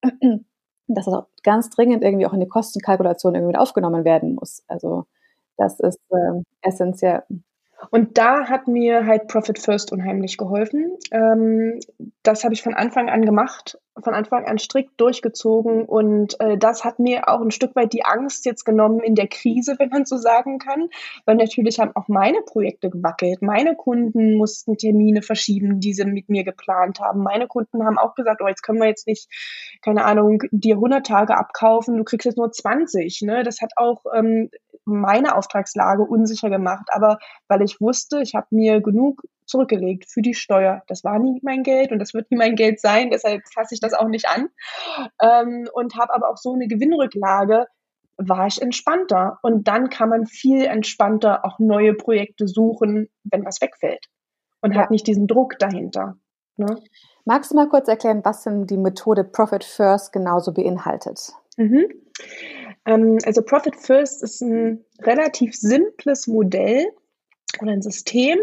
dass 0.88 1.06
das 1.06 1.14
auch 1.14 1.28
ganz 1.44 1.70
dringend 1.70 2.04
irgendwie 2.04 2.26
auch 2.26 2.34
in 2.34 2.40
die 2.40 2.48
Kostenkalkulation 2.48 3.36
irgendwie 3.36 3.54
mit 3.54 3.60
aufgenommen 3.60 4.06
werden 4.06 4.36
muss. 4.36 4.64
Also 4.68 5.06
das 5.58 5.80
ist 5.80 6.00
äh, 6.12 6.42
essentiell. 6.62 7.24
Und 7.92 8.18
da 8.18 8.50
hat 8.50 8.68
mir 8.68 9.06
halt 9.06 9.28
Profit 9.28 9.60
First 9.60 9.92
unheimlich 9.92 10.38
geholfen. 10.38 10.98
Ähm, 11.12 11.80
das 12.24 12.44
habe 12.44 12.54
ich 12.54 12.64
von 12.64 12.74
Anfang 12.74 13.10
an 13.10 13.24
gemacht, 13.24 13.80
von 14.04 14.14
Anfang 14.14 14.46
an 14.46 14.60
strikt 14.60 15.00
durchgezogen. 15.00 15.86
Und 15.86 16.40
äh, 16.40 16.58
das 16.58 16.84
hat 16.84 17.00
mir 17.00 17.28
auch 17.30 17.42
ein 17.42 17.52
Stück 17.52 17.76
weit 17.76 17.94
die 17.94 18.06
Angst 18.06 18.46
jetzt 18.46 18.64
genommen 18.64 19.00
in 19.02 19.16
der 19.16 19.28
Krise, 19.28 19.76
wenn 19.80 19.90
man 19.90 20.06
so 20.06 20.18
sagen 20.18 20.60
kann. 20.60 20.90
Weil 21.26 21.36
natürlich 21.36 21.80
haben 21.80 21.96
auch 21.96 22.08
meine 22.08 22.42
Projekte 22.42 22.90
gewackelt. 22.90 23.42
Meine 23.42 23.76
Kunden 23.76 24.38
mussten 24.38 24.78
Termine 24.78 25.22
verschieben, 25.22 25.80
die 25.80 25.94
sie 25.94 26.06
mit 26.06 26.30
mir 26.30 26.44
geplant 26.44 27.00
haben. 27.00 27.24
Meine 27.24 27.48
Kunden 27.48 27.86
haben 27.86 27.98
auch 27.98 28.16
gesagt, 28.16 28.42
oh, 28.44 28.48
jetzt 28.48 28.64
können 28.64 28.80
wir 28.80 28.88
jetzt 28.88 29.08
nicht, 29.08 29.28
keine 29.82 30.06
Ahnung, 30.06 30.42
dir 30.52 30.76
100 30.76 31.06
Tage 31.06 31.38
abkaufen, 31.38 31.98
du 31.98 32.04
kriegst 32.04 32.26
jetzt 32.26 32.38
nur 32.38 32.52
20. 32.52 33.22
Ne? 33.24 33.44
Das 33.44 33.62
hat 33.62 33.74
auch 33.76 34.04
ähm, 34.14 34.50
meine 34.86 35.36
Auftragslage 35.36 36.04
unsicher 36.04 36.50
gemacht. 36.50 36.88
Aber 36.92 37.20
weil 37.48 37.62
ich 37.62 37.80
wusste, 37.82 38.22
ich 38.22 38.36
habe 38.36 38.48
mir 38.52 38.82
genug 38.82 39.24
zurückgelegt 39.48 40.06
für 40.10 40.22
die 40.22 40.34
Steuer. 40.34 40.84
Das 40.88 41.04
war 41.04 41.20
nie 41.20 41.40
mein 41.44 41.64
Geld 41.64 41.92
und 41.92 42.00
das 42.00 42.14
wird 42.14 42.30
nie 42.32 42.38
mein 42.38 42.56
Geld 42.56 42.80
sein, 42.80 43.10
deshalb 43.10 43.42
fasse 43.54 43.74
ich 43.74 43.80
das 43.80 43.94
auch 43.94 44.08
nicht 44.08 44.28
an. 44.28 44.50
Ähm, 45.22 45.68
und 45.74 45.96
habe 45.96 46.14
aber 46.14 46.30
auch 46.30 46.38
so 46.38 46.54
eine 46.54 46.68
Gewinnrücklage, 46.68 47.68
war 48.18 48.48
ich 48.48 48.62
entspannter. 48.62 49.40
Und 49.42 49.68
dann 49.68 49.90
kann 49.90 50.10
man 50.10 50.26
viel 50.26 50.66
entspannter 50.66 51.46
auch 51.46 51.60
neue 51.60 51.94
Projekte 51.94 52.48
suchen, 52.48 53.10
wenn 53.24 53.46
was 53.46 53.62
wegfällt. 53.62 54.06
Und 54.62 54.74
ja. 54.74 54.82
hat 54.82 54.92
nicht 54.92 55.08
diesen 55.08 55.28
Druck 55.28 55.60
dahinter. 55.60 56.18
Ne? 56.58 56.82
Magst 57.26 57.52
du 57.52 57.56
mal 57.56 57.70
kurz 57.70 57.88
erklären, 57.88 58.22
was 58.24 58.44
denn 58.44 58.66
die 58.66 58.78
Methode 58.78 59.24
Profit 59.24 59.64
First 59.64 60.12
genauso 60.12 60.52
beinhaltet? 60.52 61.32
Mhm. 61.58 61.86
Ähm, 62.86 63.18
also 63.26 63.42
Profit 63.44 63.76
First 63.76 64.24
ist 64.24 64.42
ein 64.42 64.84
relativ 65.02 65.56
simples 65.56 66.26
Modell 66.28 66.88
oder 67.62 67.72
ein 67.72 67.82
System, 67.82 68.40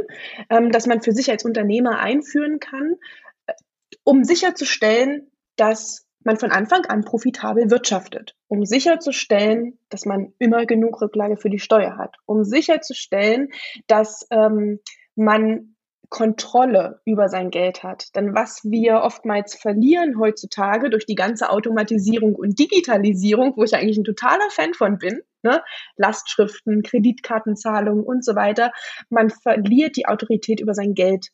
ähm, 0.50 0.70
das 0.70 0.86
man 0.86 1.02
für 1.02 1.12
sich 1.12 1.30
als 1.30 1.44
Unternehmer 1.44 1.98
einführen 1.98 2.58
kann, 2.58 2.96
äh, 3.46 3.52
um 4.04 4.24
sicherzustellen, 4.24 5.30
dass 5.56 6.06
man 6.24 6.38
von 6.38 6.50
Anfang 6.50 6.86
an 6.86 7.04
profitabel 7.04 7.70
wirtschaftet, 7.70 8.34
um 8.48 8.64
sicherzustellen, 8.64 9.78
dass 9.90 10.06
man 10.06 10.32
immer 10.38 10.64
genug 10.66 11.00
Rücklage 11.00 11.36
für 11.36 11.50
die 11.50 11.58
Steuer 11.58 11.96
hat, 11.98 12.16
um 12.24 12.44
sicherzustellen, 12.44 13.50
dass 13.86 14.26
ähm, 14.30 14.80
man 15.14 15.73
Kontrolle 16.14 17.00
über 17.04 17.28
sein 17.28 17.50
Geld 17.50 17.82
hat. 17.82 18.14
Denn 18.14 18.36
was 18.36 18.62
wir 18.62 19.00
oftmals 19.02 19.56
verlieren 19.56 20.16
heutzutage 20.16 20.88
durch 20.88 21.06
die 21.06 21.16
ganze 21.16 21.50
Automatisierung 21.50 22.36
und 22.36 22.56
Digitalisierung, 22.56 23.54
wo 23.56 23.64
ich 23.64 23.74
eigentlich 23.74 23.98
ein 23.98 24.04
totaler 24.04 24.48
Fan 24.50 24.74
von 24.74 24.98
bin, 24.98 25.22
ne? 25.42 25.60
Lastschriften, 25.96 26.84
Kreditkartenzahlungen 26.84 28.04
und 28.04 28.24
so 28.24 28.36
weiter, 28.36 28.70
man 29.10 29.28
verliert 29.28 29.96
die 29.96 30.06
Autorität 30.06 30.60
über 30.60 30.72
sein 30.72 30.94
Geld. 30.94 31.30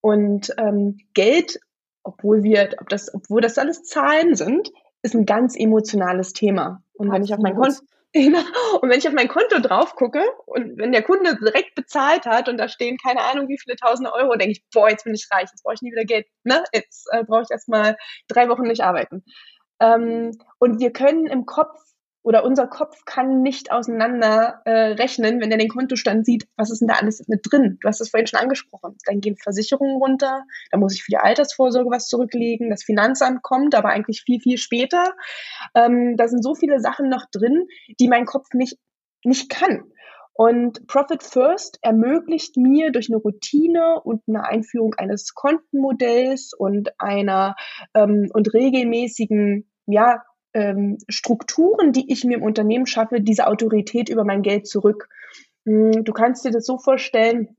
Und 0.00 0.54
ähm, 0.56 0.96
Geld, 1.12 1.60
obwohl 2.02 2.42
wir, 2.42 2.70
ob 2.80 2.88
das, 2.88 3.12
obwohl 3.12 3.42
das 3.42 3.58
alles 3.58 3.82
Zahlen 3.82 4.34
sind, 4.34 4.70
ist 5.02 5.14
ein 5.14 5.26
ganz 5.26 5.54
emotionales 5.58 6.32
Thema. 6.32 6.82
Und 6.94 7.12
wenn 7.12 7.22
ich 7.22 7.34
auf 7.34 7.40
mein 7.40 7.54
Konto 7.54 7.82
Genau. 8.14 8.42
Und 8.80 8.90
wenn 8.90 8.98
ich 8.98 9.08
auf 9.08 9.14
mein 9.14 9.28
Konto 9.28 9.58
drauf 9.58 9.94
gucke 9.94 10.22
und 10.44 10.76
wenn 10.78 10.92
der 10.92 11.02
Kunde 11.02 11.34
direkt 11.36 11.74
bezahlt 11.74 12.26
hat 12.26 12.48
und 12.48 12.58
da 12.58 12.68
stehen 12.68 12.98
keine 12.98 13.22
Ahnung 13.22 13.48
wie 13.48 13.58
viele 13.58 13.76
tausende 13.76 14.12
Euro, 14.12 14.36
denke 14.36 14.52
ich, 14.52 14.64
boah, 14.72 14.90
jetzt 14.90 15.04
bin 15.04 15.14
ich 15.14 15.26
reich, 15.30 15.48
jetzt 15.50 15.62
brauche 15.62 15.74
ich 15.74 15.82
nie 15.82 15.92
wieder 15.92 16.04
Geld. 16.04 16.26
Ne? 16.44 16.62
Jetzt 16.74 17.08
äh, 17.12 17.24
brauche 17.24 17.42
ich 17.42 17.50
erstmal 17.50 17.96
drei 18.28 18.48
Wochen 18.50 18.64
nicht 18.64 18.82
arbeiten. 18.82 19.24
Ähm, 19.80 20.32
und 20.58 20.78
wir 20.80 20.92
können 20.92 21.26
im 21.26 21.46
Kopf 21.46 21.78
oder 22.22 22.44
unser 22.44 22.66
Kopf 22.66 23.04
kann 23.04 23.42
nicht 23.42 23.72
auseinander 23.72 24.62
äh, 24.64 24.92
rechnen, 24.92 25.40
wenn 25.40 25.50
er 25.50 25.58
den 25.58 25.68
Kontostand 25.68 26.24
sieht, 26.24 26.46
was 26.56 26.70
ist 26.70 26.80
denn 26.80 26.88
da 26.88 26.94
alles 26.94 27.26
mit 27.28 27.40
drin? 27.44 27.78
Du 27.80 27.88
hast 27.88 28.00
es 28.00 28.10
vorhin 28.10 28.26
schon 28.26 28.40
angesprochen. 28.40 28.96
Dann 29.06 29.20
gehen 29.20 29.36
Versicherungen 29.36 29.96
runter, 29.96 30.44
da 30.70 30.78
muss 30.78 30.94
ich 30.94 31.02
für 31.02 31.10
die 31.10 31.18
Altersvorsorge 31.18 31.90
was 31.90 32.08
zurücklegen, 32.08 32.70
das 32.70 32.84
Finanzamt 32.84 33.42
kommt, 33.42 33.74
aber 33.74 33.88
eigentlich 33.88 34.22
viel, 34.22 34.40
viel 34.40 34.58
später. 34.58 35.14
Ähm, 35.74 36.16
da 36.16 36.28
sind 36.28 36.42
so 36.42 36.54
viele 36.54 36.80
Sachen 36.80 37.08
noch 37.08 37.26
drin, 37.30 37.66
die 37.98 38.08
mein 38.08 38.24
Kopf 38.24 38.48
nicht, 38.52 38.78
nicht 39.24 39.50
kann. 39.50 39.84
Und 40.34 40.86
Profit 40.86 41.22
First 41.22 41.78
ermöglicht 41.82 42.56
mir 42.56 42.90
durch 42.90 43.10
eine 43.10 43.18
Routine 43.18 44.00
und 44.02 44.22
eine 44.26 44.44
Einführung 44.44 44.94
eines 44.94 45.34
Kontenmodells 45.34 46.54
und 46.56 46.98
einer 46.98 47.54
ähm, 47.94 48.30
und 48.32 48.54
regelmäßigen 48.54 49.68
ja, 49.86 50.22
ähm, 50.54 50.98
Strukturen, 51.08 51.92
die 51.92 52.12
ich 52.12 52.24
mir 52.24 52.36
im 52.36 52.42
Unternehmen 52.42 52.86
schaffe, 52.86 53.20
diese 53.20 53.46
Autorität 53.46 54.08
über 54.08 54.24
mein 54.24 54.42
Geld 54.42 54.66
zurück. 54.66 55.08
Hm, 55.64 56.04
du 56.04 56.12
kannst 56.12 56.44
dir 56.44 56.50
das 56.50 56.66
so 56.66 56.78
vorstellen, 56.78 57.56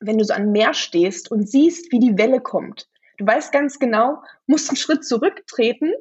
wenn 0.00 0.18
du 0.18 0.24
so 0.24 0.34
an 0.34 0.52
Meer 0.52 0.74
stehst 0.74 1.30
und 1.30 1.48
siehst, 1.48 1.92
wie 1.92 1.98
die 1.98 2.18
Welle 2.18 2.40
kommt. 2.40 2.88
Du 3.18 3.26
weißt 3.26 3.52
ganz 3.52 3.78
genau, 3.78 4.22
musst 4.46 4.70
einen 4.70 4.76
Schritt 4.76 5.04
zurücktreten, 5.04 5.92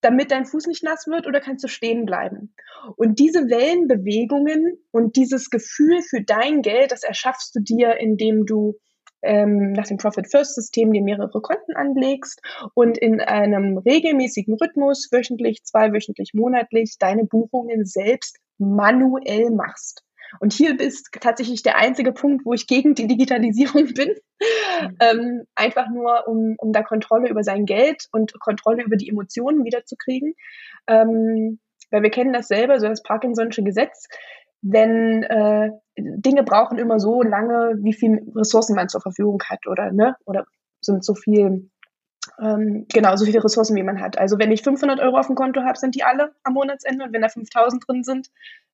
damit 0.00 0.30
dein 0.30 0.46
Fuß 0.46 0.66
nicht 0.66 0.82
nass 0.82 1.06
wird 1.06 1.26
oder 1.26 1.40
kannst 1.40 1.62
du 1.62 1.68
stehen 1.68 2.06
bleiben. 2.06 2.54
Und 2.96 3.18
diese 3.18 3.48
Wellenbewegungen 3.48 4.78
und 4.90 5.16
dieses 5.16 5.50
Gefühl 5.50 6.02
für 6.02 6.22
dein 6.22 6.62
Geld, 6.62 6.92
das 6.92 7.02
erschaffst 7.02 7.54
du 7.54 7.60
dir, 7.60 7.98
indem 7.98 8.46
du 8.46 8.78
ähm, 9.22 9.72
nach 9.72 9.86
dem 9.86 9.96
Profit 9.96 10.30
First 10.30 10.54
System 10.54 10.92
dir 10.92 11.02
mehrere 11.02 11.40
Konten 11.40 11.74
anlegst 11.74 12.40
und 12.74 12.98
in 12.98 13.20
einem 13.20 13.78
regelmäßigen 13.78 14.54
Rhythmus, 14.54 15.08
wöchentlich, 15.10 15.64
zweiwöchentlich, 15.64 16.32
monatlich, 16.34 16.96
deine 16.98 17.24
Buchungen 17.24 17.84
selbst 17.84 18.38
manuell 18.58 19.50
machst. 19.50 20.02
Und 20.40 20.52
hier 20.52 20.78
ist 20.80 21.10
tatsächlich 21.20 21.62
der 21.62 21.76
einzige 21.76 22.12
Punkt, 22.12 22.46
wo 22.46 22.54
ich 22.54 22.66
gegen 22.66 22.94
die 22.94 23.06
Digitalisierung 23.06 23.86
bin. 23.94 24.14
Mhm. 24.80 24.96
Ähm, 25.00 25.42
einfach 25.54 25.88
nur, 25.90 26.26
um, 26.26 26.54
um 26.58 26.72
da 26.72 26.82
Kontrolle 26.82 27.28
über 27.28 27.44
sein 27.44 27.66
Geld 27.66 28.06
und 28.12 28.38
Kontrolle 28.40 28.82
über 28.82 28.96
die 28.96 29.08
Emotionen 29.08 29.64
wiederzukriegen. 29.64 30.34
Ähm, 30.86 31.60
weil 31.90 32.02
wir 32.02 32.10
kennen 32.10 32.32
das 32.32 32.48
selber, 32.48 32.80
so 32.80 32.88
das 32.88 33.04
Parkinson'sche 33.04 33.62
Gesetz 33.62 34.08
wenn 34.62 35.24
äh, 35.24 35.70
Dinge 35.96 36.42
brauchen 36.44 36.78
immer 36.78 36.98
so 36.98 37.22
lange, 37.22 37.74
wie 37.78 37.92
viel 37.92 38.24
Ressourcen 38.34 38.74
man 38.74 38.88
zur 38.88 39.00
Verfügung 39.00 39.42
hat 39.48 39.66
oder 39.66 39.92
ne 39.92 40.16
oder 40.24 40.44
sind 40.80 41.04
so 41.04 41.14
viel 41.14 41.68
ähm, 42.40 42.86
genau 42.92 43.16
so 43.16 43.24
viele 43.24 43.42
Ressourcen 43.42 43.76
wie 43.76 43.82
man 43.82 44.00
hat. 44.00 44.18
Also 44.18 44.38
wenn 44.38 44.52
ich 44.52 44.62
500 44.62 45.00
Euro 45.00 45.18
auf 45.18 45.26
dem 45.26 45.36
Konto 45.36 45.62
habe, 45.62 45.78
sind 45.78 45.94
die 45.94 46.04
alle 46.04 46.32
am 46.44 46.54
Monatsende 46.54 47.04
und 47.04 47.12
wenn 47.12 47.22
da 47.22 47.28
5000 47.28 47.82
drin 47.86 48.04
sind, 48.04 48.28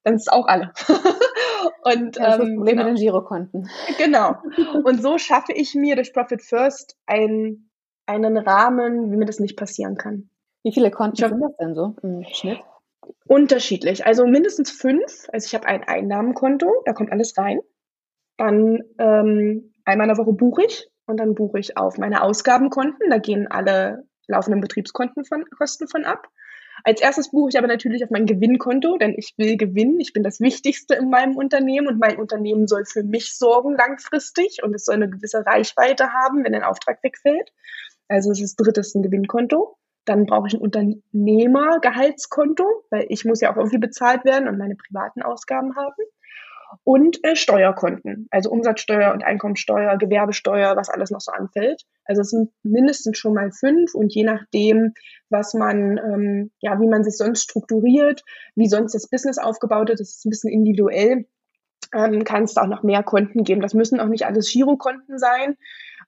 dann 0.05 0.15
ist 0.15 0.23
es 0.23 0.29
auch 0.29 0.47
alle. 0.47 0.73
und 1.85 2.17
ja, 2.17 2.37
das 2.37 2.41
ähm, 2.41 2.57
Problem 2.57 2.77
genau. 2.77 2.89
mit 2.91 2.99
den 2.99 3.03
Girokonten. 3.03 3.69
Genau. 3.99 4.37
Und 4.85 5.03
so 5.03 5.19
schaffe 5.19 5.53
ich 5.53 5.75
mir 5.75 5.97
durch 5.97 6.13
Profit 6.13 6.43
First 6.43 6.97
ein, 7.07 7.69
einen 8.07 8.39
Rahmen, 8.39 9.11
wie 9.11 9.17
mir 9.17 9.27
das 9.27 9.41
nicht 9.41 9.57
passieren 9.57 9.97
kann. 9.97 10.31
Wie 10.63 10.73
viele 10.73 10.91
Konten 10.91 11.17
sind 11.17 11.41
das 11.41 11.57
denn 11.57 11.75
so 11.75 11.97
im 12.03 12.25
Schnitt? 12.33 12.61
Unterschiedlich. 13.27 14.07
Also 14.07 14.27
mindestens 14.27 14.71
fünf. 14.71 15.27
Also 15.33 15.47
ich 15.47 15.55
habe 15.55 15.67
ein 15.67 15.85
Einnahmenkonto, 15.85 16.83
da 16.85 16.93
kommt 16.93 17.13
alles 17.13 17.37
rein. 17.37 17.61
Dann 18.37 18.83
ähm, 18.99 19.75
einmal 19.85 20.09
in 20.09 20.15
der 20.15 20.19
Woche 20.19 20.33
buche 20.33 20.65
ich 20.65 20.89
und 21.07 21.19
dann 21.19 21.35
buche 21.35 21.59
ich 21.59 21.77
auf 21.77 21.99
meine 21.99 22.23
Ausgabenkonten. 22.23 23.11
Da 23.11 23.19
gehen 23.19 23.49
alle 23.49 24.05
laufenden 24.27 24.61
Betriebskonten 24.61 25.25
von, 25.25 25.45
Kosten 25.57 25.89
von 25.89 26.05
ab. 26.05 26.29
Als 26.85 27.01
erstes 27.01 27.31
buche 27.31 27.51
ich 27.51 27.59
aber 27.59 27.67
natürlich 27.67 28.05
auf 28.05 28.11
mein 28.11 28.27
Gewinnkonto, 28.27 28.99
denn 28.99 29.15
ich 29.17 29.35
will 29.37 29.57
gewinnen. 29.57 29.99
Ich 30.01 30.13
bin 30.13 30.23
das 30.23 30.41
Wichtigste 30.41 30.95
in 30.95 31.11
meinem 31.11 31.37
Unternehmen 31.37 31.89
und 31.89 31.99
mein 31.99 32.19
Unternehmen 32.19 32.69
soll 32.69 32.85
für 32.85 33.03
mich 33.03 33.37
sorgen 33.37 33.75
langfristig 33.77 34.61
und 34.63 34.75
es 34.75 34.85
soll 34.85 34.97
eine 34.97 35.11
gewisse 35.11 35.45
Reichweite 35.45 36.13
haben, 36.13 36.45
wenn 36.45 36.55
ein 36.55 36.63
Auftrag 36.63 37.03
wegfällt. 37.03 37.51
Also 38.07 38.31
es 38.31 38.41
ist 38.41 38.57
drittes 38.57 38.95
ein 38.95 39.03
Gewinnkonto. 39.03 39.77
Dann 40.05 40.27
brauche 40.27 40.49
ich 40.49 40.55
ein 40.55 40.61
Unternehmergehaltskonto, 40.61 42.65
weil 42.91 43.07
ich 43.09 43.25
muss 43.25 43.41
ja 43.41 43.53
auch 43.53 43.57
irgendwie 43.57 43.79
bezahlt 43.79 44.25
werden 44.25 44.49
und 44.49 44.59
meine 44.59 44.77
privaten 44.77 45.23
Ausgaben 45.23 45.77
haben. 45.77 46.03
Und 46.85 47.25
äh, 47.25 47.35
Steuerkonten, 47.35 48.29
also 48.31 48.51
Umsatzsteuer 48.51 49.13
und 49.13 49.25
Einkommensteuer, 49.25 49.97
Gewerbesteuer, 49.97 50.77
was 50.77 50.91
alles 50.91 51.11
noch 51.11 51.21
so 51.21 51.33
anfällt. 51.33 51.83
Also 52.05 52.21
es 52.21 52.31
sind 52.31 52.51
mindestens 52.63 53.19
schon 53.19 53.35
mal 53.35 53.51
fünf 53.53 53.95
und 53.95 54.15
je 54.15 54.25
nachdem, 54.25 54.93
was 55.31 55.55
man, 55.55 55.99
ähm, 55.99 56.51
ja, 56.61 56.79
wie 56.79 56.89
man 56.89 57.05
sich 57.05 57.17
sonst 57.17 57.43
strukturiert, 57.43 58.23
wie 58.55 58.69
sonst 58.69 58.95
das 58.95 59.09
Business 59.09 59.39
aufgebaut 59.39 59.91
ist, 59.91 60.01
das 60.01 60.17
ist 60.17 60.27
ein 60.27 60.31
bisschen 60.31 60.53
individuell, 60.53 61.27
ähm, 61.95 62.25
kann 62.25 62.45
es 62.45 62.55
da 62.55 62.63
auch 62.63 62.69
noch 62.69 62.83
mehr 62.83 63.03
Konten 63.03 63.45
geben. 63.45 63.61
Das 63.61 63.75
müssen 63.75 64.01
auch 64.01 64.09
nicht 64.09 64.27
alles 64.27 64.53
Girokonten 64.53 65.19
sein. 65.19 65.57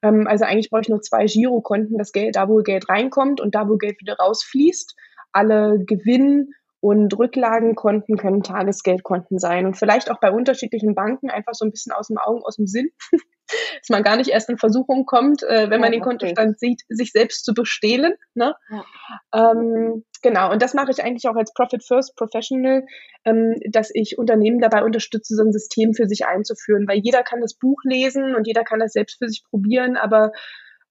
Ähm, 0.02 0.26
also 0.26 0.44
eigentlich 0.44 0.70
brauche 0.70 0.82
ich 0.82 0.88
nur 0.88 1.02
zwei 1.02 1.26
Girokonten, 1.26 1.98
das 1.98 2.12
Geld, 2.12 2.36
da 2.36 2.48
wo 2.48 2.56
Geld 2.58 2.88
reinkommt 2.88 3.40
und 3.40 3.54
da 3.54 3.68
wo 3.68 3.76
Geld 3.76 4.00
wieder 4.00 4.16
rausfließt. 4.16 4.96
Alle 5.32 5.78
Gewinn- 5.84 6.52
und 6.80 7.16
Rücklagenkonten 7.18 8.16
können 8.16 8.42
Tagesgeldkonten 8.42 9.38
sein 9.38 9.66
und 9.66 9.76
vielleicht 9.76 10.10
auch 10.10 10.18
bei 10.18 10.30
unterschiedlichen 10.30 10.94
Banken 10.94 11.30
einfach 11.30 11.52
so 11.52 11.66
ein 11.66 11.70
bisschen 11.70 11.92
aus 11.92 12.08
dem 12.08 12.16
Augen, 12.16 12.42
aus 12.42 12.56
dem 12.56 12.66
Sinn, 12.66 12.90
dass 13.12 13.90
man 13.90 14.02
gar 14.02 14.16
nicht 14.16 14.30
erst 14.30 14.48
in 14.48 14.56
Versuchung 14.56 15.04
kommt, 15.04 15.42
äh, 15.42 15.68
wenn 15.68 15.72
ja, 15.72 15.78
man 15.78 15.92
den 15.92 16.00
Kontostand 16.00 16.58
sieht, 16.58 16.82
sich 16.88 17.12
selbst 17.12 17.44
zu 17.44 17.52
bestehlen. 17.52 18.14
Ne? 18.34 18.54
Ja. 18.70 19.52
Ähm, 19.52 20.04
Genau, 20.22 20.52
und 20.52 20.60
das 20.60 20.74
mache 20.74 20.90
ich 20.90 21.02
eigentlich 21.02 21.28
auch 21.28 21.36
als 21.36 21.52
Profit 21.54 21.82
First 21.82 22.14
Professional, 22.14 22.84
ähm, 23.24 23.54
dass 23.70 23.90
ich 23.92 24.18
Unternehmen 24.18 24.60
dabei 24.60 24.84
unterstütze, 24.84 25.34
so 25.34 25.42
ein 25.42 25.52
System 25.52 25.94
für 25.94 26.06
sich 26.06 26.26
einzuführen, 26.26 26.86
weil 26.86 26.98
jeder 26.98 27.22
kann 27.22 27.40
das 27.40 27.54
Buch 27.54 27.78
lesen 27.84 28.34
und 28.34 28.46
jeder 28.46 28.62
kann 28.64 28.80
das 28.80 28.92
selbst 28.92 29.18
für 29.18 29.28
sich 29.28 29.42
probieren, 29.48 29.96
aber 29.96 30.32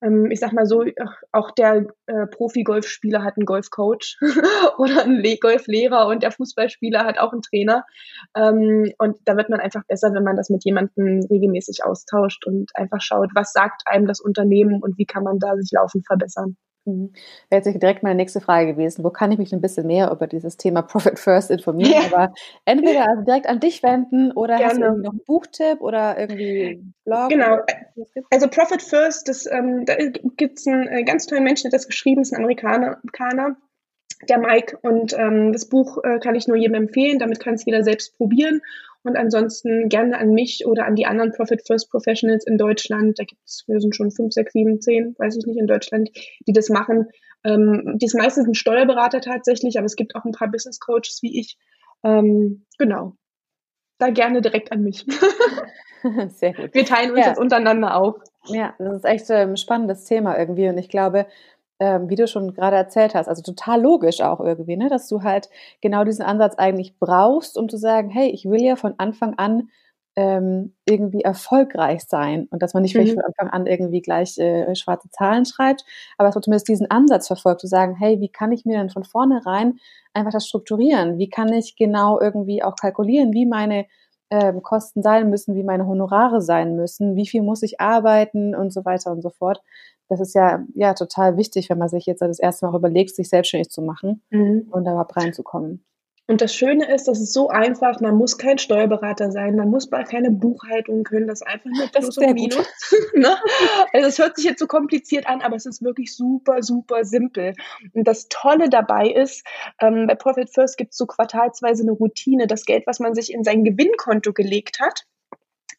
ähm, 0.02 0.30
ich 0.30 0.40
sag 0.40 0.52
mal 0.52 0.66
so, 0.66 0.84
auch 1.32 1.50
der 1.52 1.86
äh, 2.06 2.26
Profi-Golfspieler 2.26 3.22
hat 3.22 3.36
einen 3.36 3.46
Golfcoach 3.46 4.18
oder 4.78 5.02
einen 5.04 5.20
Le 5.20 5.36
Golflehrer 5.36 6.06
und 6.06 6.22
der 6.22 6.32
Fußballspieler 6.32 7.04
hat 7.04 7.18
auch 7.18 7.32
einen 7.32 7.42
Trainer. 7.42 7.84
Ähm, 8.34 8.92
und 8.98 9.16
da 9.26 9.36
wird 9.36 9.50
man 9.50 9.60
einfach 9.60 9.84
besser, 9.86 10.12
wenn 10.14 10.24
man 10.24 10.36
das 10.36 10.50
mit 10.50 10.64
jemandem 10.64 11.20
regelmäßig 11.30 11.84
austauscht 11.84 12.46
und 12.46 12.70
einfach 12.74 13.00
schaut, 13.00 13.30
was 13.34 13.52
sagt 13.52 13.82
einem 13.86 14.06
das 14.06 14.20
Unternehmen 14.20 14.82
und 14.82 14.98
wie 14.98 15.06
kann 15.06 15.24
man 15.24 15.38
da 15.38 15.54
sich 15.56 15.70
laufend 15.72 16.06
verbessern. 16.06 16.56
Mhm. 16.84 17.12
Wäre 17.50 17.62
jetzt 17.62 17.82
direkt 17.82 18.02
meine 18.02 18.14
nächste 18.14 18.40
Frage 18.40 18.72
gewesen. 18.72 19.04
Wo 19.04 19.10
kann 19.10 19.30
ich 19.32 19.38
mich 19.38 19.52
ein 19.52 19.60
bisschen 19.60 19.86
mehr 19.86 20.10
über 20.10 20.26
dieses 20.26 20.56
Thema 20.56 20.82
Profit 20.82 21.18
First 21.18 21.50
informieren? 21.50 21.92
Ja. 21.92 22.06
Aber 22.12 22.34
entweder 22.64 23.08
also 23.08 23.22
direkt 23.22 23.46
an 23.46 23.60
dich 23.60 23.82
wenden 23.82 24.32
oder 24.32 24.56
Gerne. 24.56 24.70
hast 24.70 24.78
du 24.78 24.84
irgendwie 24.84 25.04
noch 25.04 25.12
einen 25.12 25.24
Buchtipp 25.24 25.80
oder 25.80 26.18
irgendwie 26.18 26.82
Blog? 27.04 27.28
Genau. 27.28 27.58
Also 28.30 28.48
Profit 28.48 28.82
First, 28.82 29.28
das, 29.28 29.46
ähm, 29.46 29.84
da 29.84 29.96
gibt 30.36 30.58
es 30.58 30.66
einen 30.66 30.88
äh, 30.88 31.04
ganz 31.04 31.26
tollen 31.26 31.44
Menschen, 31.44 31.70
der 31.70 31.78
das 31.78 31.86
geschrieben 31.86 32.22
ist, 32.22 32.32
ein 32.32 32.38
Amerikaner, 32.38 32.98
Amerikaner 33.02 33.56
der 34.28 34.38
Mike. 34.38 34.78
Und 34.82 35.12
ähm, 35.18 35.52
das 35.52 35.68
Buch 35.68 35.98
äh, 36.04 36.18
kann 36.18 36.34
ich 36.34 36.46
nur 36.46 36.56
jedem 36.56 36.74
empfehlen. 36.74 37.18
Damit 37.18 37.40
kann 37.40 37.54
es 37.54 37.64
jeder 37.64 37.82
selbst 37.82 38.16
probieren. 38.16 38.60
Und 39.02 39.16
ansonsten 39.16 39.88
gerne 39.88 40.18
an 40.18 40.30
mich 40.30 40.66
oder 40.66 40.84
an 40.84 40.94
die 40.94 41.06
anderen 41.06 41.32
Profit 41.32 41.66
First 41.66 41.90
Professionals 41.90 42.46
in 42.46 42.58
Deutschland. 42.58 43.18
Da 43.18 43.24
gibt 43.24 43.40
es, 43.46 43.64
wir 43.66 43.80
sind 43.80 43.96
schon 43.96 44.10
fünf, 44.10 44.34
sechs, 44.34 44.52
sieben, 44.52 44.80
zehn, 44.80 45.14
weiß 45.18 45.36
ich 45.36 45.46
nicht, 45.46 45.58
in 45.58 45.66
Deutschland, 45.66 46.10
die 46.46 46.52
das 46.52 46.68
machen. 46.68 47.06
Ähm, 47.44 47.96
die 47.96 48.06
ist 48.06 48.14
meistens 48.14 48.46
ein 48.46 48.54
Steuerberater 48.54 49.20
tatsächlich, 49.22 49.78
aber 49.78 49.86
es 49.86 49.96
gibt 49.96 50.14
auch 50.14 50.24
ein 50.24 50.32
paar 50.32 50.50
Business 50.50 50.80
Coaches 50.80 51.20
wie 51.22 51.40
ich. 51.40 51.56
Ähm, 52.02 52.66
genau. 52.78 53.14
Da 53.98 54.10
gerne 54.10 54.42
direkt 54.42 54.72
an 54.72 54.82
mich. 54.82 55.06
Sehr 56.28 56.54
gut. 56.54 56.74
Wir 56.74 56.84
teilen 56.84 57.10
uns 57.10 57.20
ja. 57.20 57.28
jetzt 57.28 57.38
untereinander 57.38 57.96
auf. 57.96 58.16
Ja, 58.46 58.74
das 58.78 58.96
ist 58.96 59.04
echt 59.04 59.30
ein 59.30 59.50
ähm, 59.50 59.56
spannendes 59.56 60.04
Thema 60.04 60.38
irgendwie. 60.38 60.68
Und 60.68 60.78
ich 60.78 60.88
glaube, 60.88 61.26
ähm, 61.80 62.08
wie 62.10 62.14
du 62.14 62.28
schon 62.28 62.54
gerade 62.54 62.76
erzählt 62.76 63.14
hast, 63.14 63.28
also 63.28 63.42
total 63.42 63.80
logisch 63.80 64.20
auch 64.20 64.40
irgendwie, 64.40 64.76
ne, 64.76 64.88
dass 64.88 65.08
du 65.08 65.22
halt 65.22 65.48
genau 65.80 66.04
diesen 66.04 66.24
Ansatz 66.24 66.54
eigentlich 66.56 66.98
brauchst, 66.98 67.56
um 67.56 67.68
zu 67.68 67.78
sagen, 67.78 68.10
hey, 68.10 68.28
ich 68.28 68.44
will 68.44 68.62
ja 68.62 68.76
von 68.76 68.94
Anfang 68.98 69.34
an 69.38 69.70
ähm, 70.16 70.74
irgendwie 70.84 71.22
erfolgreich 71.22 72.02
sein 72.04 72.46
und 72.50 72.62
dass 72.62 72.74
man 72.74 72.82
nicht 72.82 72.94
mhm. 72.94 73.00
vielleicht 73.00 73.14
von 73.14 73.24
Anfang 73.24 73.48
an 73.48 73.66
irgendwie 73.66 74.02
gleich 74.02 74.36
äh, 74.38 74.74
schwarze 74.74 75.08
Zahlen 75.10 75.46
schreibt, 75.46 75.84
aber 76.18 76.28
dass 76.28 76.34
man 76.34 76.42
zumindest 76.42 76.68
diesen 76.68 76.90
Ansatz 76.90 77.26
verfolgt, 77.28 77.62
zu 77.62 77.66
sagen, 77.66 77.96
hey, 77.96 78.20
wie 78.20 78.28
kann 78.28 78.52
ich 78.52 78.64
mir 78.66 78.76
denn 78.76 78.90
von 78.90 79.04
vornherein 79.04 79.78
einfach 80.12 80.32
das 80.32 80.46
strukturieren? 80.46 81.16
Wie 81.18 81.30
kann 81.30 81.52
ich 81.52 81.76
genau 81.76 82.20
irgendwie 82.20 82.62
auch 82.62 82.76
kalkulieren, 82.76 83.32
wie 83.32 83.46
meine 83.46 83.86
ähm, 84.30 84.62
Kosten 84.62 85.02
sein 85.02 85.30
müssen, 85.30 85.54
wie 85.54 85.62
meine 85.62 85.86
Honorare 85.86 86.40
sein 86.40 86.76
müssen, 86.76 87.16
wie 87.16 87.26
viel 87.26 87.42
muss 87.42 87.62
ich 87.62 87.80
arbeiten 87.80 88.54
und 88.54 88.72
so 88.72 88.84
weiter 88.84 89.10
und 89.12 89.22
so 89.22 89.30
fort 89.30 89.62
das 90.10 90.20
ist 90.20 90.34
ja, 90.34 90.64
ja 90.74 90.92
total 90.92 91.36
wichtig, 91.36 91.70
wenn 91.70 91.78
man 91.78 91.88
sich 91.88 92.04
jetzt 92.04 92.20
das 92.20 92.40
erste 92.40 92.66
Mal 92.66 92.76
überlegt, 92.76 93.14
sich 93.14 93.28
selbstständig 93.28 93.70
zu 93.70 93.80
machen 93.80 94.22
mhm. 94.30 94.66
und 94.70 94.84
da 94.84 94.90
überhaupt 94.90 95.16
reinzukommen. 95.16 95.84
Und 96.30 96.40
das 96.40 96.54
Schöne 96.54 96.88
ist, 96.94 97.08
das 97.08 97.20
ist 97.20 97.32
so 97.32 97.48
einfach, 97.48 98.00
man 98.00 98.14
muss 98.14 98.38
kein 98.38 98.56
Steuerberater 98.58 99.32
sein, 99.32 99.56
man 99.56 99.68
muss 99.68 99.90
bei 99.90 100.04
keine 100.04 100.30
Buchhaltung 100.30 101.02
können, 101.02 101.26
das 101.26 101.40
ist 101.40 101.46
einfach 101.48 101.68
nur 101.68 101.88
Plus 101.88 102.16
und 102.18 102.34
Minus. 102.34 102.68
ne? 103.16 103.36
Also 103.92 104.06
es 104.06 104.18
hört 104.20 104.36
sich 104.36 104.44
jetzt 104.44 104.60
so 104.60 104.68
kompliziert 104.68 105.26
an, 105.26 105.42
aber 105.42 105.56
es 105.56 105.66
ist 105.66 105.82
wirklich 105.82 106.14
super, 106.14 106.62
super 106.62 107.02
simpel. 107.04 107.54
Und 107.94 108.06
das 108.06 108.28
Tolle 108.28 108.68
dabei 108.68 109.08
ist, 109.08 109.44
ähm, 109.80 110.06
bei 110.06 110.14
Profit 110.14 110.54
First 110.54 110.76
gibt 110.76 110.92
es 110.92 110.98
so 110.98 111.06
quartalsweise 111.06 111.82
eine 111.82 111.90
Routine, 111.90 112.46
das 112.46 112.64
Geld, 112.64 112.86
was 112.86 113.00
man 113.00 113.16
sich 113.16 113.32
in 113.32 113.42
sein 113.42 113.64
Gewinnkonto 113.64 114.32
gelegt 114.32 114.78
hat, 114.78 115.06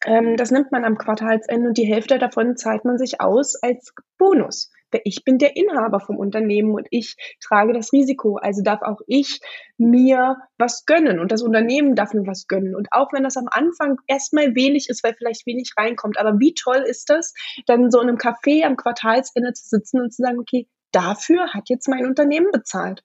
ähm, 0.04 0.36
das 0.36 0.50
nimmt 0.50 0.70
man 0.70 0.84
am 0.84 0.98
Quartalsende 0.98 1.66
und 1.66 1.78
die 1.78 1.86
Hälfte 1.86 2.18
davon 2.18 2.58
zahlt 2.58 2.84
man 2.84 2.98
sich 2.98 3.22
aus 3.22 3.56
als 3.62 3.94
Bonus. 4.18 4.70
Ich 5.04 5.24
bin 5.24 5.38
der 5.38 5.56
Inhaber 5.56 6.00
vom 6.00 6.16
Unternehmen 6.16 6.74
und 6.74 6.86
ich 6.90 7.16
trage 7.40 7.72
das 7.72 7.92
Risiko. 7.92 8.36
Also 8.36 8.62
darf 8.62 8.82
auch 8.82 9.00
ich 9.06 9.40
mir 9.78 10.36
was 10.58 10.84
gönnen 10.84 11.18
und 11.18 11.32
das 11.32 11.42
Unternehmen 11.42 11.94
darf 11.94 12.14
mir 12.14 12.26
was 12.26 12.46
gönnen. 12.46 12.74
Und 12.74 12.88
auch 12.90 13.12
wenn 13.12 13.24
das 13.24 13.36
am 13.36 13.48
Anfang 13.50 13.96
erstmal 14.06 14.54
wenig 14.54 14.88
ist, 14.88 15.02
weil 15.04 15.14
vielleicht 15.14 15.46
wenig 15.46 15.72
reinkommt. 15.76 16.18
Aber 16.18 16.38
wie 16.38 16.54
toll 16.54 16.84
ist 16.86 17.10
das, 17.10 17.34
dann 17.66 17.90
so 17.90 18.00
in 18.00 18.08
einem 18.08 18.18
Café 18.18 18.64
am 18.64 18.76
Quartalsende 18.76 19.52
zu 19.52 19.68
sitzen 19.68 20.00
und 20.00 20.12
zu 20.12 20.22
sagen, 20.22 20.38
okay, 20.38 20.68
dafür 20.92 21.52
hat 21.52 21.68
jetzt 21.68 21.88
mein 21.88 22.06
Unternehmen 22.06 22.50
bezahlt. 22.52 23.02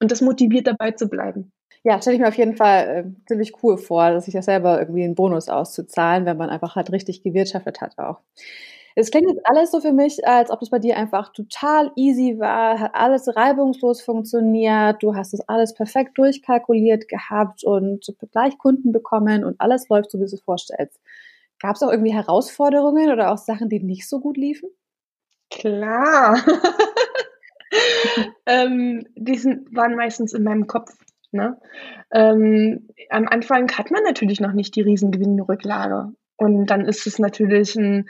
Und 0.00 0.10
das 0.10 0.20
motiviert 0.20 0.66
dabei 0.66 0.90
zu 0.92 1.08
bleiben. 1.08 1.52
Ja, 1.84 2.00
stelle 2.00 2.14
ich 2.14 2.22
mir 2.22 2.28
auf 2.28 2.38
jeden 2.38 2.56
Fall 2.56 2.86
äh, 2.86 3.26
ziemlich 3.26 3.52
cool 3.62 3.76
vor, 3.76 4.20
sich 4.20 4.34
das 4.34 4.44
selber 4.44 4.78
irgendwie 4.78 5.02
einen 5.02 5.16
Bonus 5.16 5.48
auszuzahlen, 5.48 6.26
wenn 6.26 6.36
man 6.36 6.48
einfach 6.48 6.76
halt 6.76 6.92
richtig 6.92 7.22
gewirtschaftet 7.22 7.80
hat 7.80 7.98
auch. 7.98 8.20
Es 8.94 9.10
klingt 9.10 9.28
jetzt 9.28 9.40
alles 9.44 9.70
so 9.70 9.80
für 9.80 9.92
mich, 9.92 10.26
als 10.26 10.50
ob 10.50 10.62
es 10.62 10.70
bei 10.70 10.78
dir 10.78 10.96
einfach 10.96 11.32
total 11.32 11.90
easy 11.96 12.38
war, 12.38 12.78
hat 12.78 12.94
alles 12.94 13.34
reibungslos 13.34 14.02
funktioniert, 14.02 15.02
du 15.02 15.14
hast 15.14 15.34
es 15.34 15.40
alles 15.48 15.74
perfekt 15.74 16.18
durchkalkuliert 16.18 17.08
gehabt 17.08 17.64
und 17.64 18.06
gleich 18.32 18.58
Kunden 18.58 18.92
bekommen 18.92 19.44
und 19.44 19.60
alles 19.60 19.88
läuft 19.88 20.10
so, 20.10 20.18
wie 20.18 20.24
du 20.24 20.34
es 20.34 20.42
vorstellst. 20.42 21.00
Gab 21.58 21.76
es 21.76 21.82
auch 21.82 21.90
irgendwie 21.90 22.12
Herausforderungen 22.12 23.12
oder 23.12 23.32
auch 23.32 23.38
Sachen, 23.38 23.68
die 23.68 23.80
nicht 23.80 24.08
so 24.08 24.20
gut 24.20 24.36
liefen? 24.36 24.68
Klar. 25.48 26.36
ähm, 28.46 29.06
die 29.14 29.36
sind, 29.36 29.74
waren 29.74 29.94
meistens 29.94 30.32
in 30.32 30.42
meinem 30.42 30.66
Kopf. 30.66 30.92
Ne? 31.30 31.58
Ähm, 32.12 32.88
am 33.10 33.28
Anfang 33.28 33.70
hat 33.72 33.90
man 33.90 34.02
natürlich 34.02 34.40
noch 34.40 34.52
nicht 34.52 34.74
die 34.76 34.82
Riesengewinnrücklage. 34.82 36.12
Und 36.36 36.66
dann 36.66 36.86
ist 36.86 37.06
es 37.06 37.18
natürlich 37.18 37.76
ein 37.76 38.08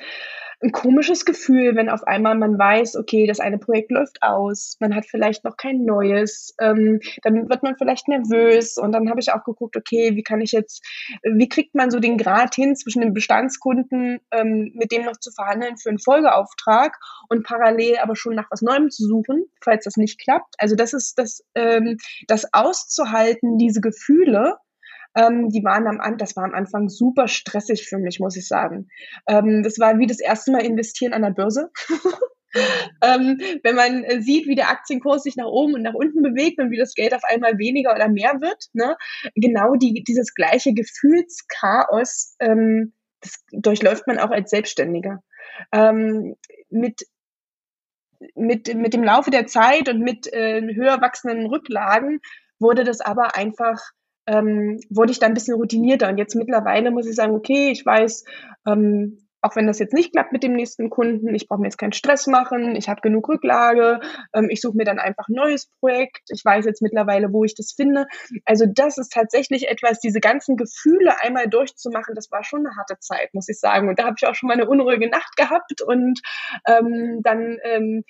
ein 0.62 0.72
komisches 0.72 1.25
Gefühl, 1.25 1.75
wenn 1.75 1.88
auf 1.88 2.05
einmal 2.05 2.37
man 2.37 2.59
weiß, 2.59 2.96
okay, 2.96 3.27
das 3.27 3.40
eine 3.40 3.59
Projekt 3.59 3.90
läuft 3.90 4.22
aus, 4.22 4.77
man 4.81 4.94
hat 4.94 5.07
vielleicht 5.07 5.44
noch 5.44 5.57
kein 5.57 5.85
neues, 5.85 6.55
ähm, 6.61 7.01
dann 7.22 7.48
wird 7.48 7.62
man 7.62 7.77
vielleicht 7.77 8.09
nervös 8.09 8.79
und 8.79 8.92
dann 8.92 9.11
habe 9.11 9.20
ich 9.20 9.33
auch 9.33 9.44
geguckt, 9.44 9.77
okay, 9.77 10.14
wie 10.14 10.22
kann 10.22 10.40
ich 10.40 10.53
jetzt, 10.53 10.85
wie 11.22 11.48
kriegt 11.48 11.75
man 11.75 11.90
so 11.90 11.98
den 11.98 12.16
Grad 12.16 12.55
hin 12.55 12.77
zwischen 12.77 13.03
dem 13.03 13.12
Bestandskunden, 13.12 14.20
ähm, 14.31 14.72
mit 14.75 14.92
dem 14.92 15.05
noch 15.05 15.16
zu 15.18 15.33
verhandeln 15.33 15.77
für 15.77 15.88
einen 15.88 15.98
Folgeauftrag 15.98 16.96
und 17.29 17.44
parallel 17.44 17.98
aber 17.98 18.14
schon 18.14 18.35
nach 18.35 18.51
was 18.51 18.62
Neuem 18.62 18.90
zu 18.90 19.07
suchen, 19.07 19.46
falls 19.62 19.85
das 19.85 19.96
nicht 19.96 20.20
klappt. 20.20 20.55
Also 20.59 20.77
das 20.77 20.92
ist 20.92 21.18
das, 21.18 21.42
ähm, 21.55 21.96
das 22.29 22.46
auszuhalten, 22.53 23.59
diese 23.59 23.81
Gefühle, 23.81 24.57
ähm, 25.14 25.48
die 25.51 25.64
waren 25.64 25.87
am, 25.87 26.18
das 26.18 26.37
war 26.37 26.44
am 26.44 26.55
Anfang 26.55 26.88
super 26.88 27.29
stressig 27.29 27.87
für 27.87 27.98
mich, 27.98 28.20
muss 28.20 28.37
ich 28.37 28.46
sagen. 28.46 28.88
Ähm, 29.27 29.62
das 29.62 29.79
war 29.79 29.98
wie 29.98 30.07
das 30.07 30.20
erste 30.20 30.53
Mal 30.53 30.64
investieren 30.64 31.12
an 31.12 31.22
der 31.22 31.31
Börse. 31.31 31.70
ähm, 33.03 33.40
wenn 33.62 33.77
man 33.77 34.05
äh, 34.05 34.20
sieht, 34.20 34.46
wie 34.46 34.55
der 34.55 34.70
Aktienkurs 34.70 35.22
sich 35.22 35.37
nach 35.37 35.46
oben 35.46 35.75
und 35.75 35.83
nach 35.83 35.94
unten 35.94 36.22
bewegt 36.22 36.59
und 36.61 36.70
wie 36.70 36.79
das 36.79 36.94
Geld 36.94 37.14
auf 37.14 37.25
einmal 37.25 37.59
weniger 37.59 37.94
oder 37.94 38.09
mehr 38.09 38.40
wird, 38.40 38.66
ne? 38.72 38.96
genau 39.35 39.75
die, 39.77 40.05
dieses 40.07 40.35
gleiche 40.35 40.72
Gefühlschaos, 40.72 42.37
ähm, 42.40 42.92
das 43.20 43.44
durchläuft 43.53 44.07
man 44.07 44.18
auch 44.18 44.31
als 44.31 44.51
Selbstständiger. 44.51 45.22
Ähm, 45.72 46.37
mit 46.70 47.03
mit, 48.37 48.72
mit 48.75 48.94
dem 48.94 49.03
Laufe 49.03 49.33
der 49.33 49.48
Zeit 49.48 49.88
und 49.88 50.01
mit 50.01 50.33
äh, 50.33 50.62
höher 50.75 51.01
wachsenden 51.01 51.46
Rücklagen 51.46 52.20
wurde 52.61 52.85
das 52.85 53.01
aber 53.01 53.35
einfach 53.35 53.81
ähm, 54.33 54.81
wurde 54.88 55.12
ich 55.12 55.18
dann 55.18 55.33
ein 55.33 55.35
bisschen 55.35 55.55
routinierter. 55.55 56.09
Und 56.09 56.18
jetzt 56.18 56.35
mittlerweile 56.35 56.90
muss 56.90 57.07
ich 57.07 57.14
sagen, 57.14 57.35
okay, 57.35 57.71
ich 57.71 57.85
weiß, 57.85 58.25
ähm, 58.66 59.18
auch 59.45 59.57
wenn 59.57 59.66
das 59.66 59.81
jetzt 59.81 59.92
nicht 59.92 60.12
klappt 60.12 60.33
mit 60.33 60.45
dem 60.45 60.53
nächsten 60.53 60.88
Kunden, 60.88 61.35
ich 61.35 61.49
brauche 61.49 61.61
mir 61.61 61.66
jetzt 61.66 61.77
keinen 61.77 61.92
Stress 61.92 62.29
machen, 62.29 62.77
ich 62.77 62.88
habe 62.88 63.01
genug 63.01 63.29
Rücklage, 63.29 64.01
ähm, 64.33 64.49
ich 64.51 64.61
suche 64.61 64.77
mir 64.77 64.85
dann 64.85 65.01
einfach 65.01 65.29
ein 65.29 65.35
neues 65.35 65.68
Projekt, 65.81 66.31
ich 66.31 66.45
weiß 66.45 66.64
jetzt 66.64 66.81
mittlerweile, 66.81 67.33
wo 67.33 67.42
ich 67.42 67.57
das 67.57 67.73
finde. 67.73 68.07
Also 68.45 68.66
das 68.73 68.99
ist 68.99 69.12
tatsächlich 69.12 69.68
etwas, 69.68 69.99
diese 69.99 70.21
ganzen 70.21 70.57
Gefühle 70.57 71.21
einmal 71.21 71.49
durchzumachen, 71.49 72.14
das 72.14 72.31
war 72.31 72.45
schon 72.45 72.61
eine 72.61 72.77
harte 72.77 72.99
Zeit, 73.01 73.35
muss 73.35 73.49
ich 73.49 73.59
sagen. 73.59 73.88
Und 73.88 73.99
da 73.99 74.05
habe 74.05 74.14
ich 74.16 74.27
auch 74.29 74.37
schon 74.37 74.47
mal 74.47 74.55
eine 74.55 74.68
unruhige 74.68 75.11
Nacht 75.11 75.37
gehabt 75.37 75.83
und 75.83 76.21
ähm, 76.68 77.21
dann 77.25 77.59
ähm, 77.64 78.05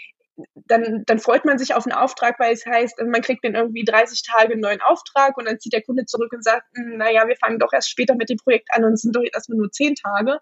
dann, 0.66 1.04
dann 1.06 1.18
freut 1.18 1.44
man 1.44 1.58
sich 1.58 1.74
auf 1.74 1.86
einen 1.86 1.94
Auftrag, 1.94 2.38
weil 2.38 2.52
es 2.52 2.64
heißt, 2.64 3.00
man 3.06 3.20
kriegt 3.20 3.44
dann 3.44 3.54
irgendwie 3.54 3.84
30 3.84 4.22
Tage 4.22 4.52
einen 4.52 4.60
neuen 4.60 4.80
Auftrag 4.80 5.36
und 5.36 5.46
dann 5.46 5.60
zieht 5.60 5.72
der 5.72 5.82
Kunde 5.82 6.06
zurück 6.06 6.32
und 6.32 6.42
sagt, 6.42 6.64
hm, 6.74 6.96
naja, 6.96 7.26
wir 7.26 7.36
fangen 7.36 7.58
doch 7.58 7.72
erst 7.72 7.90
später 7.90 8.14
mit 8.14 8.30
dem 8.30 8.38
Projekt 8.38 8.68
an 8.72 8.84
und 8.84 8.94
es 8.94 9.02
sind 9.02 9.14
doch 9.14 9.22
erstmal 9.22 9.58
nur 9.58 9.70
10 9.70 9.94
Tage. 9.94 10.38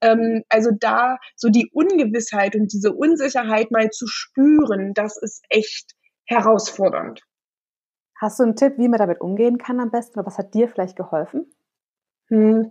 Ähm, 0.00 0.42
also 0.48 0.70
da 0.78 1.18
so 1.36 1.48
die 1.48 1.70
Ungewissheit 1.72 2.54
und 2.56 2.72
diese 2.72 2.92
Unsicherheit 2.92 3.70
mal 3.70 3.90
zu 3.90 4.06
spüren, 4.06 4.94
das 4.94 5.16
ist 5.20 5.44
echt 5.50 5.92
herausfordernd. 6.24 7.22
Hast 8.18 8.38
du 8.38 8.44
einen 8.44 8.56
Tipp, 8.56 8.74
wie 8.78 8.88
man 8.88 8.98
damit 8.98 9.20
umgehen 9.20 9.58
kann 9.58 9.80
am 9.80 9.90
besten 9.90 10.18
oder 10.18 10.26
was 10.26 10.38
hat 10.38 10.54
dir 10.54 10.68
vielleicht 10.68 10.96
geholfen? 10.96 11.52
Hm. 12.28 12.70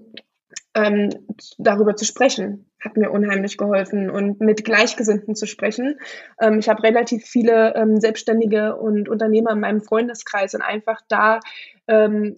Ähm, 0.75 1.09
darüber 1.57 1.95
zu 1.95 2.05
sprechen, 2.05 2.69
hat 2.81 2.97
mir 2.97 3.09
unheimlich 3.09 3.57
geholfen 3.57 4.09
und 4.09 4.41
mit 4.41 4.63
Gleichgesinnten 4.65 5.35
zu 5.35 5.47
sprechen. 5.47 5.97
Ähm, 6.39 6.59
ich 6.59 6.69
habe 6.69 6.83
relativ 6.83 7.25
viele 7.25 7.73
ähm, 7.75 7.99
Selbstständige 7.99 8.75
und 8.75 9.09
Unternehmer 9.09 9.51
in 9.51 9.61
meinem 9.61 9.81
Freundeskreis 9.81 10.53
und 10.53 10.61
einfach 10.61 11.01
da 11.07 11.39
ähm, 11.87 12.37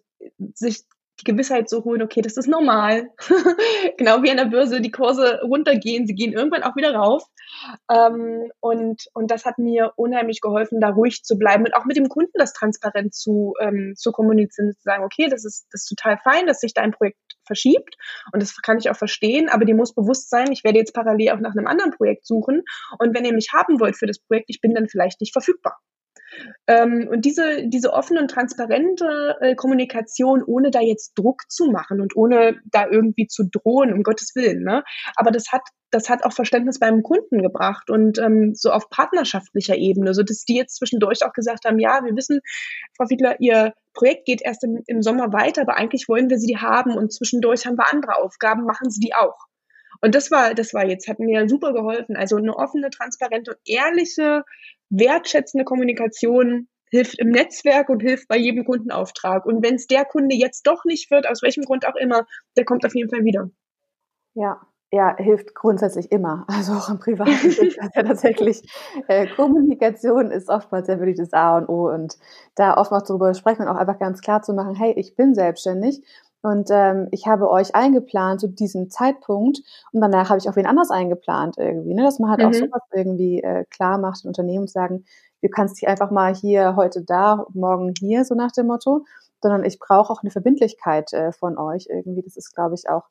sich 0.53 0.83
die 1.19 1.23
Gewissheit 1.23 1.67
zu 1.67 1.83
holen, 1.83 2.01
okay, 2.01 2.21
das 2.21 2.37
ist 2.37 2.47
normal. 2.47 3.09
genau 3.97 4.21
wie 4.23 4.29
an 4.29 4.37
der 4.37 4.45
Börse 4.45 4.81
die 4.81 4.91
Kurse 4.91 5.41
runtergehen, 5.43 6.05
sie 6.05 6.13
gehen 6.13 6.33
irgendwann 6.33 6.63
auch 6.63 6.75
wieder 6.75 6.93
rauf. 6.93 7.23
Ähm, 7.91 8.51
und, 8.59 9.03
und 9.13 9.31
das 9.31 9.45
hat 9.45 9.57
mir 9.57 9.93
unheimlich 9.95 10.41
geholfen, 10.41 10.79
da 10.79 10.89
ruhig 10.89 11.23
zu 11.23 11.37
bleiben 11.37 11.65
und 11.65 11.75
auch 11.75 11.85
mit 11.85 11.97
dem 11.97 12.09
Kunden 12.09 12.33
das 12.35 12.53
transparent 12.53 13.15
zu, 13.15 13.53
ähm, 13.59 13.93
zu 13.95 14.11
kommunizieren, 14.11 14.73
zu 14.73 14.81
sagen, 14.83 15.03
okay, 15.03 15.27
das 15.29 15.45
ist, 15.45 15.67
das 15.71 15.83
ist 15.83 15.95
total 15.97 16.17
fein, 16.17 16.45
dass 16.45 16.59
sich 16.59 16.73
dein 16.73 16.91
Projekt 16.91 17.17
verschiebt 17.45 17.95
und 18.33 18.41
das 18.41 18.55
kann 18.61 18.77
ich 18.77 18.89
auch 18.89 18.95
verstehen, 18.95 19.49
aber 19.49 19.65
dir 19.65 19.75
muss 19.75 19.95
bewusst 19.95 20.29
sein, 20.29 20.51
ich 20.51 20.63
werde 20.63 20.79
jetzt 20.79 20.93
parallel 20.93 21.31
auch 21.31 21.39
nach 21.39 21.55
einem 21.55 21.67
anderen 21.67 21.91
Projekt 21.91 22.25
suchen 22.25 22.63
und 22.99 23.15
wenn 23.15 23.25
ihr 23.25 23.33
mich 23.33 23.49
haben 23.53 23.79
wollt 23.79 23.97
für 23.97 24.05
das 24.05 24.19
Projekt, 24.19 24.49
ich 24.49 24.61
bin 24.61 24.73
dann 24.73 24.89
vielleicht 24.89 25.21
nicht 25.21 25.33
verfügbar. 25.33 25.77
Ähm, 26.67 27.07
und 27.09 27.25
diese, 27.25 27.67
diese 27.67 27.93
offene 27.93 28.21
und 28.21 28.29
transparente 28.29 29.37
äh, 29.41 29.55
Kommunikation, 29.55 30.43
ohne 30.43 30.71
da 30.71 30.81
jetzt 30.81 31.13
Druck 31.15 31.43
zu 31.49 31.71
machen 31.71 32.01
und 32.01 32.15
ohne 32.15 32.59
da 32.65 32.87
irgendwie 32.89 33.27
zu 33.27 33.43
drohen, 33.43 33.93
um 33.93 34.03
Gottes 34.03 34.35
Willen. 34.35 34.63
Ne? 34.63 34.83
Aber 35.15 35.31
das 35.31 35.51
hat, 35.51 35.61
das 35.91 36.09
hat 36.09 36.23
auch 36.23 36.33
Verständnis 36.33 36.79
beim 36.79 37.03
Kunden 37.03 37.41
gebracht 37.41 37.89
und 37.89 38.19
ähm, 38.19 38.53
so 38.53 38.71
auf 38.71 38.89
partnerschaftlicher 38.89 39.75
Ebene, 39.75 40.13
so 40.13 40.23
dass 40.23 40.43
die 40.43 40.55
jetzt 40.55 40.75
zwischendurch 40.75 41.25
auch 41.25 41.33
gesagt 41.33 41.65
haben, 41.65 41.79
ja, 41.79 42.01
wir 42.03 42.15
wissen, 42.15 42.41
Frau 42.95 43.05
Fiedler, 43.07 43.39
Ihr 43.39 43.73
Projekt 43.93 44.25
geht 44.25 44.41
erst 44.41 44.63
im, 44.63 44.83
im 44.85 45.01
Sommer 45.01 45.33
weiter, 45.33 45.61
aber 45.61 45.77
eigentlich 45.77 46.07
wollen 46.07 46.29
wir 46.29 46.37
Sie 46.37 46.57
haben 46.57 46.95
und 46.95 47.13
zwischendurch 47.13 47.65
haben 47.65 47.77
wir 47.77 47.91
andere 47.91 48.17
Aufgaben, 48.17 48.63
machen 48.63 48.89
Sie 48.89 48.99
die 48.99 49.15
auch. 49.15 49.47
Und 50.01 50.15
das 50.15 50.31
war, 50.31 50.53
das 50.53 50.73
war 50.73 50.85
jetzt, 50.85 51.07
hat 51.07 51.19
mir 51.19 51.47
super 51.49 51.73
geholfen. 51.73 52.15
Also 52.15 52.37
eine 52.37 52.55
offene, 52.55 52.89
transparente 52.89 53.51
und 53.51 53.59
ehrliche 53.65 54.43
wertschätzende 54.89 55.65
Kommunikation 55.65 56.67
hilft 56.89 57.19
im 57.19 57.29
Netzwerk 57.29 57.89
und 57.89 58.01
hilft 58.01 58.27
bei 58.27 58.37
jedem 58.37 58.65
Kundenauftrag. 58.65 59.45
Und 59.45 59.63
wenn 59.63 59.75
es 59.75 59.87
der 59.87 60.05
Kunde 60.05 60.35
jetzt 60.35 60.65
doch 60.67 60.85
nicht 60.85 61.11
wird, 61.11 61.29
aus 61.29 61.41
welchem 61.41 61.63
Grund 61.63 61.85
auch 61.85 61.95
immer, 61.95 62.25
der 62.55 62.65
kommt 62.65 62.85
auf 62.85 62.95
jeden 62.95 63.09
Fall 63.09 63.23
wieder. 63.23 63.49
Ja, 64.33 64.61
ja, 64.91 65.17
hilft 65.17 65.53
grundsätzlich 65.53 66.11
immer. 66.13 66.45
Also 66.47 66.71
auch 66.73 66.89
im 66.89 66.99
privaten 66.99 67.51
ja 67.51 67.89
tatsächlich 67.93 68.61
äh, 69.09 69.27
Kommunikation 69.35 70.31
ist 70.31 70.47
oftmals 70.47 70.87
ja 70.87 70.97
wirklich 70.97 71.17
das 71.17 71.33
A 71.33 71.57
und 71.57 71.67
O 71.67 71.89
und 71.89 72.17
da 72.55 72.77
oftmals 72.77 73.07
darüber 73.07 73.33
sprechen 73.33 73.63
und 73.63 73.67
auch 73.67 73.75
einfach 73.75 73.99
ganz 73.99 74.21
klar 74.21 74.41
zu 74.43 74.53
machen, 74.53 74.75
hey, 74.75 74.93
ich 74.95 75.15
bin 75.17 75.35
selbstständig 75.35 76.01
und 76.41 76.69
ähm, 76.71 77.07
ich 77.11 77.25
habe 77.25 77.49
euch 77.49 77.75
eingeplant 77.75 78.41
zu 78.41 78.47
diesem 78.47 78.89
Zeitpunkt 78.89 79.59
und 79.91 80.01
danach 80.01 80.29
habe 80.29 80.39
ich 80.39 80.47
auch 80.49 80.55
wen 80.55 80.67
anders 80.67 80.91
eingeplant 80.91 81.57
irgendwie, 81.57 81.93
ne? 81.93 82.03
dass 82.03 82.19
man 82.19 82.29
halt 82.29 82.41
mhm. 82.41 82.47
auch 82.47 82.53
sowas 82.53 82.81
irgendwie 82.93 83.41
äh, 83.41 83.65
klar 83.69 83.97
macht 83.97 84.23
in 84.23 84.29
Unternehmen 84.29 84.61
und 84.61 84.69
sagen, 84.69 85.05
du 85.41 85.49
kannst 85.49 85.81
dich 85.81 85.87
einfach 85.87 86.11
mal 86.11 86.35
hier 86.35 86.75
heute 86.75 87.03
da, 87.03 87.45
morgen 87.53 87.93
hier, 87.99 88.23
so 88.23 88.35
nach 88.35 88.51
dem 88.51 88.67
Motto, 88.67 89.05
sondern 89.41 89.65
ich 89.65 89.79
brauche 89.79 90.11
auch 90.11 90.21
eine 90.21 90.31
Verbindlichkeit 90.31 91.13
äh, 91.13 91.31
von 91.31 91.57
euch 91.57 91.87
irgendwie. 91.89 92.21
Das 92.21 92.37
ist, 92.37 92.53
glaube 92.53 92.75
ich, 92.75 92.89
auch 92.89 93.03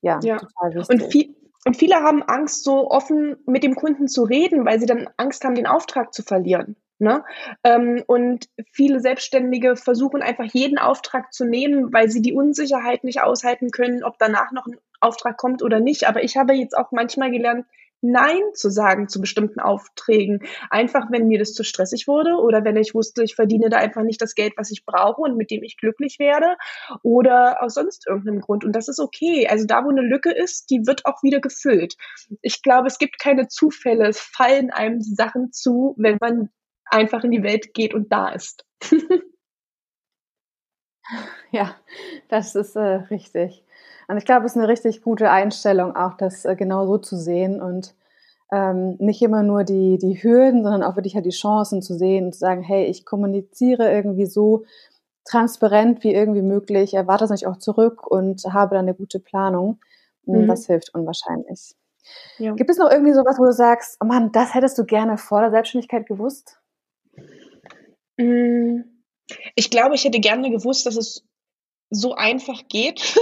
ja, 0.00 0.18
ja. 0.22 0.38
total 0.38 0.74
wichtig. 0.74 0.90
Und 0.90 1.10
viel, 1.10 1.36
und 1.66 1.76
viele 1.76 1.96
haben 1.96 2.22
Angst, 2.22 2.64
so 2.64 2.90
offen 2.90 3.36
mit 3.46 3.62
dem 3.62 3.74
Kunden 3.74 4.08
zu 4.08 4.22
reden, 4.22 4.64
weil 4.64 4.80
sie 4.80 4.86
dann 4.86 5.08
Angst 5.16 5.44
haben, 5.44 5.54
den 5.54 5.66
Auftrag 5.66 6.14
zu 6.14 6.22
verlieren. 6.22 6.76
Ne? 7.00 7.24
Ähm, 7.64 8.04
und 8.06 8.50
viele 8.72 9.00
Selbstständige 9.00 9.74
versuchen 9.74 10.20
einfach 10.20 10.44
jeden 10.44 10.76
Auftrag 10.76 11.32
zu 11.32 11.46
nehmen, 11.46 11.94
weil 11.94 12.10
sie 12.10 12.20
die 12.20 12.34
Unsicherheit 12.34 13.04
nicht 13.04 13.22
aushalten 13.22 13.70
können, 13.70 14.04
ob 14.04 14.18
danach 14.18 14.52
noch 14.52 14.66
ein 14.66 14.76
Auftrag 15.00 15.38
kommt 15.38 15.62
oder 15.62 15.80
nicht. 15.80 16.06
Aber 16.06 16.22
ich 16.22 16.36
habe 16.36 16.52
jetzt 16.52 16.76
auch 16.76 16.92
manchmal 16.92 17.30
gelernt, 17.30 17.64
Nein 18.02 18.40
zu 18.54 18.70
sagen 18.70 19.08
zu 19.08 19.20
bestimmten 19.20 19.60
Aufträgen. 19.60 20.42
Einfach, 20.70 21.10
wenn 21.10 21.26
mir 21.26 21.38
das 21.38 21.52
zu 21.52 21.64
stressig 21.64 22.06
wurde 22.08 22.34
oder 22.34 22.64
wenn 22.64 22.76
ich 22.76 22.94
wusste, 22.94 23.22
ich 23.22 23.34
verdiene 23.34 23.68
da 23.68 23.78
einfach 23.78 24.02
nicht 24.02 24.22
das 24.22 24.34
Geld, 24.34 24.54
was 24.56 24.70
ich 24.70 24.84
brauche 24.86 25.20
und 25.22 25.36
mit 25.36 25.50
dem 25.50 25.62
ich 25.62 25.76
glücklich 25.76 26.18
werde 26.18 26.56
oder 27.02 27.62
aus 27.62 27.74
sonst 27.74 28.06
irgendeinem 28.06 28.40
Grund. 28.40 28.64
Und 28.64 28.72
das 28.72 28.88
ist 28.88 29.00
okay. 29.00 29.48
Also 29.48 29.66
da, 29.66 29.84
wo 29.84 29.90
eine 29.90 30.02
Lücke 30.02 30.32
ist, 30.32 30.70
die 30.70 30.86
wird 30.86 31.04
auch 31.04 31.22
wieder 31.22 31.40
gefüllt. 31.40 31.96
Ich 32.40 32.62
glaube, 32.62 32.86
es 32.88 32.98
gibt 32.98 33.18
keine 33.18 33.48
Zufälle. 33.48 34.08
Es 34.08 34.20
fallen 34.20 34.70
einem 34.70 35.00
Sachen 35.00 35.52
zu, 35.52 35.94
wenn 35.98 36.16
man 36.20 36.50
einfach 36.90 37.24
in 37.24 37.30
die 37.30 37.42
Welt 37.42 37.74
geht 37.74 37.94
und 37.94 38.12
da 38.12 38.28
ist. 38.28 38.64
ja, 41.50 41.74
das 42.28 42.54
ist 42.54 42.76
äh, 42.76 42.80
richtig. 42.80 43.64
Und 44.08 44.16
ich 44.16 44.24
glaube, 44.24 44.46
es 44.46 44.52
ist 44.52 44.58
eine 44.58 44.68
richtig 44.68 45.02
gute 45.02 45.30
Einstellung, 45.30 45.94
auch 45.94 46.14
das 46.14 46.44
äh, 46.44 46.56
genau 46.56 46.86
so 46.86 46.98
zu 46.98 47.16
sehen 47.16 47.62
und 47.62 47.94
ähm, 48.52 48.96
nicht 48.98 49.22
immer 49.22 49.42
nur 49.42 49.62
die, 49.64 49.98
die 49.98 50.20
Hürden, 50.22 50.64
sondern 50.64 50.82
auch 50.82 50.96
wirklich 50.96 51.14
halt 51.14 51.26
die 51.26 51.30
Chancen 51.30 51.82
zu 51.82 51.96
sehen 51.96 52.26
und 52.26 52.32
zu 52.32 52.40
sagen, 52.40 52.62
hey, 52.62 52.86
ich 52.86 53.06
kommuniziere 53.06 53.92
irgendwie 53.92 54.26
so 54.26 54.64
transparent 55.24 56.02
wie 56.02 56.12
irgendwie 56.12 56.42
möglich, 56.42 56.94
erwarte 56.94 57.24
es 57.24 57.30
nicht 57.30 57.46
auch 57.46 57.58
zurück 57.58 58.04
und 58.06 58.42
habe 58.44 58.74
dann 58.74 58.86
eine 58.86 58.94
gute 58.94 59.20
Planung. 59.20 59.78
Mhm. 60.24 60.48
Das 60.48 60.66
hilft 60.66 60.92
unwahrscheinlich. 60.94 61.76
Ja. 62.38 62.54
Gibt 62.54 62.70
es 62.70 62.78
noch 62.78 62.90
irgendwie 62.90 63.12
sowas, 63.12 63.38
wo 63.38 63.44
du 63.44 63.52
sagst, 63.52 63.96
oh 64.02 64.06
Mann, 64.06 64.32
das 64.32 64.54
hättest 64.54 64.76
du 64.78 64.84
gerne 64.84 65.18
vor 65.18 65.40
der 65.40 65.50
Selbstständigkeit 65.50 66.06
gewusst? 66.06 66.59
Mm, 68.20 68.84
ich 69.54 69.70
glaube, 69.70 69.94
ich 69.94 70.04
hätte 70.04 70.20
gerne 70.20 70.50
gewusst, 70.50 70.86
dass 70.86 70.96
es 70.96 71.24
so 71.90 72.14
einfach 72.14 72.68
geht. 72.68 73.14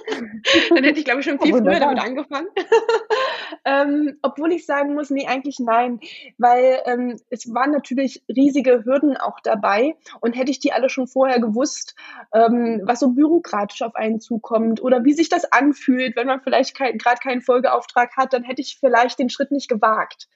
Dann 0.70 0.84
hätte 0.84 0.98
ich, 0.98 1.04
glaube 1.04 1.20
ich, 1.20 1.26
schon 1.26 1.38
viel 1.40 1.52
früher 1.52 1.80
damit 1.80 2.00
angefangen. 2.00 2.48
Ähm, 3.70 4.18
obwohl 4.22 4.52
ich 4.52 4.66
sagen 4.66 4.94
muss, 4.94 5.10
nee, 5.10 5.26
eigentlich 5.28 5.60
nein, 5.60 6.00
weil 6.38 6.80
ähm, 6.86 7.20
es 7.30 7.54
waren 7.54 7.70
natürlich 7.70 8.24
riesige 8.28 8.84
Hürden 8.84 9.16
auch 9.16 9.38
dabei 9.38 9.94
und 10.20 10.36
hätte 10.36 10.50
ich 10.50 10.58
die 10.58 10.72
alle 10.72 10.88
schon 10.88 11.06
vorher 11.06 11.40
gewusst, 11.40 11.94
ähm, 12.34 12.80
was 12.84 12.98
so 12.98 13.10
bürokratisch 13.10 13.82
auf 13.82 13.94
einen 13.94 14.20
zukommt 14.20 14.82
oder 14.82 15.04
wie 15.04 15.12
sich 15.12 15.28
das 15.28 15.44
anfühlt, 15.52 16.16
wenn 16.16 16.26
man 16.26 16.40
vielleicht 16.40 16.76
kein, 16.76 16.98
gerade 16.98 17.20
keinen 17.22 17.42
Folgeauftrag 17.42 18.16
hat, 18.16 18.32
dann 18.32 18.42
hätte 18.42 18.60
ich 18.60 18.78
vielleicht 18.80 19.20
den 19.20 19.30
Schritt 19.30 19.52
nicht 19.52 19.68
gewagt. 19.68 20.28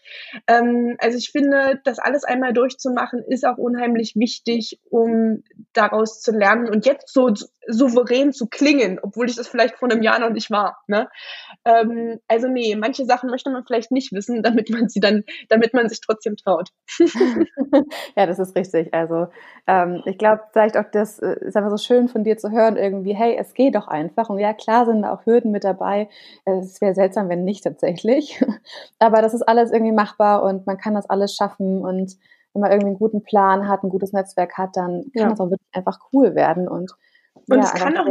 Ähm, 0.46 0.96
also 0.98 1.18
ich 1.18 1.30
finde, 1.30 1.80
das 1.82 1.98
alles 1.98 2.22
einmal 2.22 2.52
durchzumachen, 2.52 3.24
ist 3.26 3.44
auch 3.44 3.58
unheimlich 3.58 4.14
wichtig, 4.14 4.78
um 4.90 5.42
daraus 5.76 6.20
zu 6.20 6.32
lernen 6.32 6.68
und 6.68 6.86
jetzt 6.86 7.12
so 7.12 7.30
souverän 7.66 8.32
zu 8.32 8.46
klingen, 8.46 8.98
obwohl 9.02 9.28
ich 9.28 9.36
das 9.36 9.48
vielleicht 9.48 9.76
vor 9.76 9.90
einem 9.90 10.02
Jahr 10.02 10.18
noch 10.18 10.30
nicht 10.30 10.50
war. 10.50 10.78
Ne? 10.86 11.08
Ähm, 11.64 12.20
also 12.28 12.48
nee, 12.48 12.76
manche 12.76 13.04
Sachen 13.04 13.30
möchte 13.30 13.50
man 13.50 13.64
vielleicht 13.64 13.90
nicht 13.90 14.12
wissen, 14.12 14.42
damit 14.42 14.70
man 14.70 14.88
sie 14.88 15.00
dann, 15.00 15.24
damit 15.48 15.74
man 15.74 15.88
sich 15.88 16.00
trotzdem 16.00 16.36
traut. 16.36 16.70
ja, 18.16 18.26
das 18.26 18.38
ist 18.38 18.56
richtig. 18.56 18.92
Also 18.92 19.28
ähm, 19.66 20.02
ich 20.04 20.18
glaube, 20.18 20.42
vielleicht 20.52 20.76
auch 20.76 20.90
das 20.92 21.18
äh, 21.18 21.36
ist 21.40 21.56
einfach 21.56 21.70
so 21.70 21.76
schön 21.76 22.08
von 22.08 22.24
dir 22.24 22.36
zu 22.36 22.50
hören, 22.50 22.76
irgendwie, 22.76 23.14
hey, 23.14 23.36
es 23.38 23.54
geht 23.54 23.74
doch 23.74 23.88
einfach. 23.88 24.28
Und 24.28 24.38
ja, 24.38 24.52
klar 24.52 24.86
sind 24.86 25.04
auch 25.04 25.26
Hürden 25.26 25.50
mit 25.50 25.64
dabei. 25.64 26.08
Es 26.44 26.80
wäre 26.80 26.94
seltsam, 26.94 27.28
wenn 27.28 27.44
nicht 27.44 27.64
tatsächlich. 27.64 28.42
Aber 28.98 29.22
das 29.22 29.34
ist 29.34 29.42
alles 29.42 29.72
irgendwie 29.72 29.92
machbar 29.92 30.42
und 30.42 30.66
man 30.66 30.78
kann 30.78 30.94
das 30.94 31.08
alles 31.08 31.34
schaffen 31.34 31.82
und 31.82 32.16
wenn 32.54 32.62
man 32.62 32.70
irgendwie 32.70 32.88
einen 32.88 32.98
guten 32.98 33.22
Plan 33.22 33.68
hat, 33.68 33.82
ein 33.82 33.90
gutes 33.90 34.12
Netzwerk 34.12 34.56
hat, 34.56 34.76
dann 34.76 35.10
kann 35.12 35.22
ja. 35.22 35.28
das 35.28 35.40
auch 35.40 35.50
wirklich 35.50 35.74
einfach 35.74 35.98
cool 36.12 36.34
werden 36.34 36.68
und 36.68 36.92
und 37.46 37.58
ja, 37.58 37.64
es 37.64 37.74
kann 37.74 37.96
auch, 37.96 38.06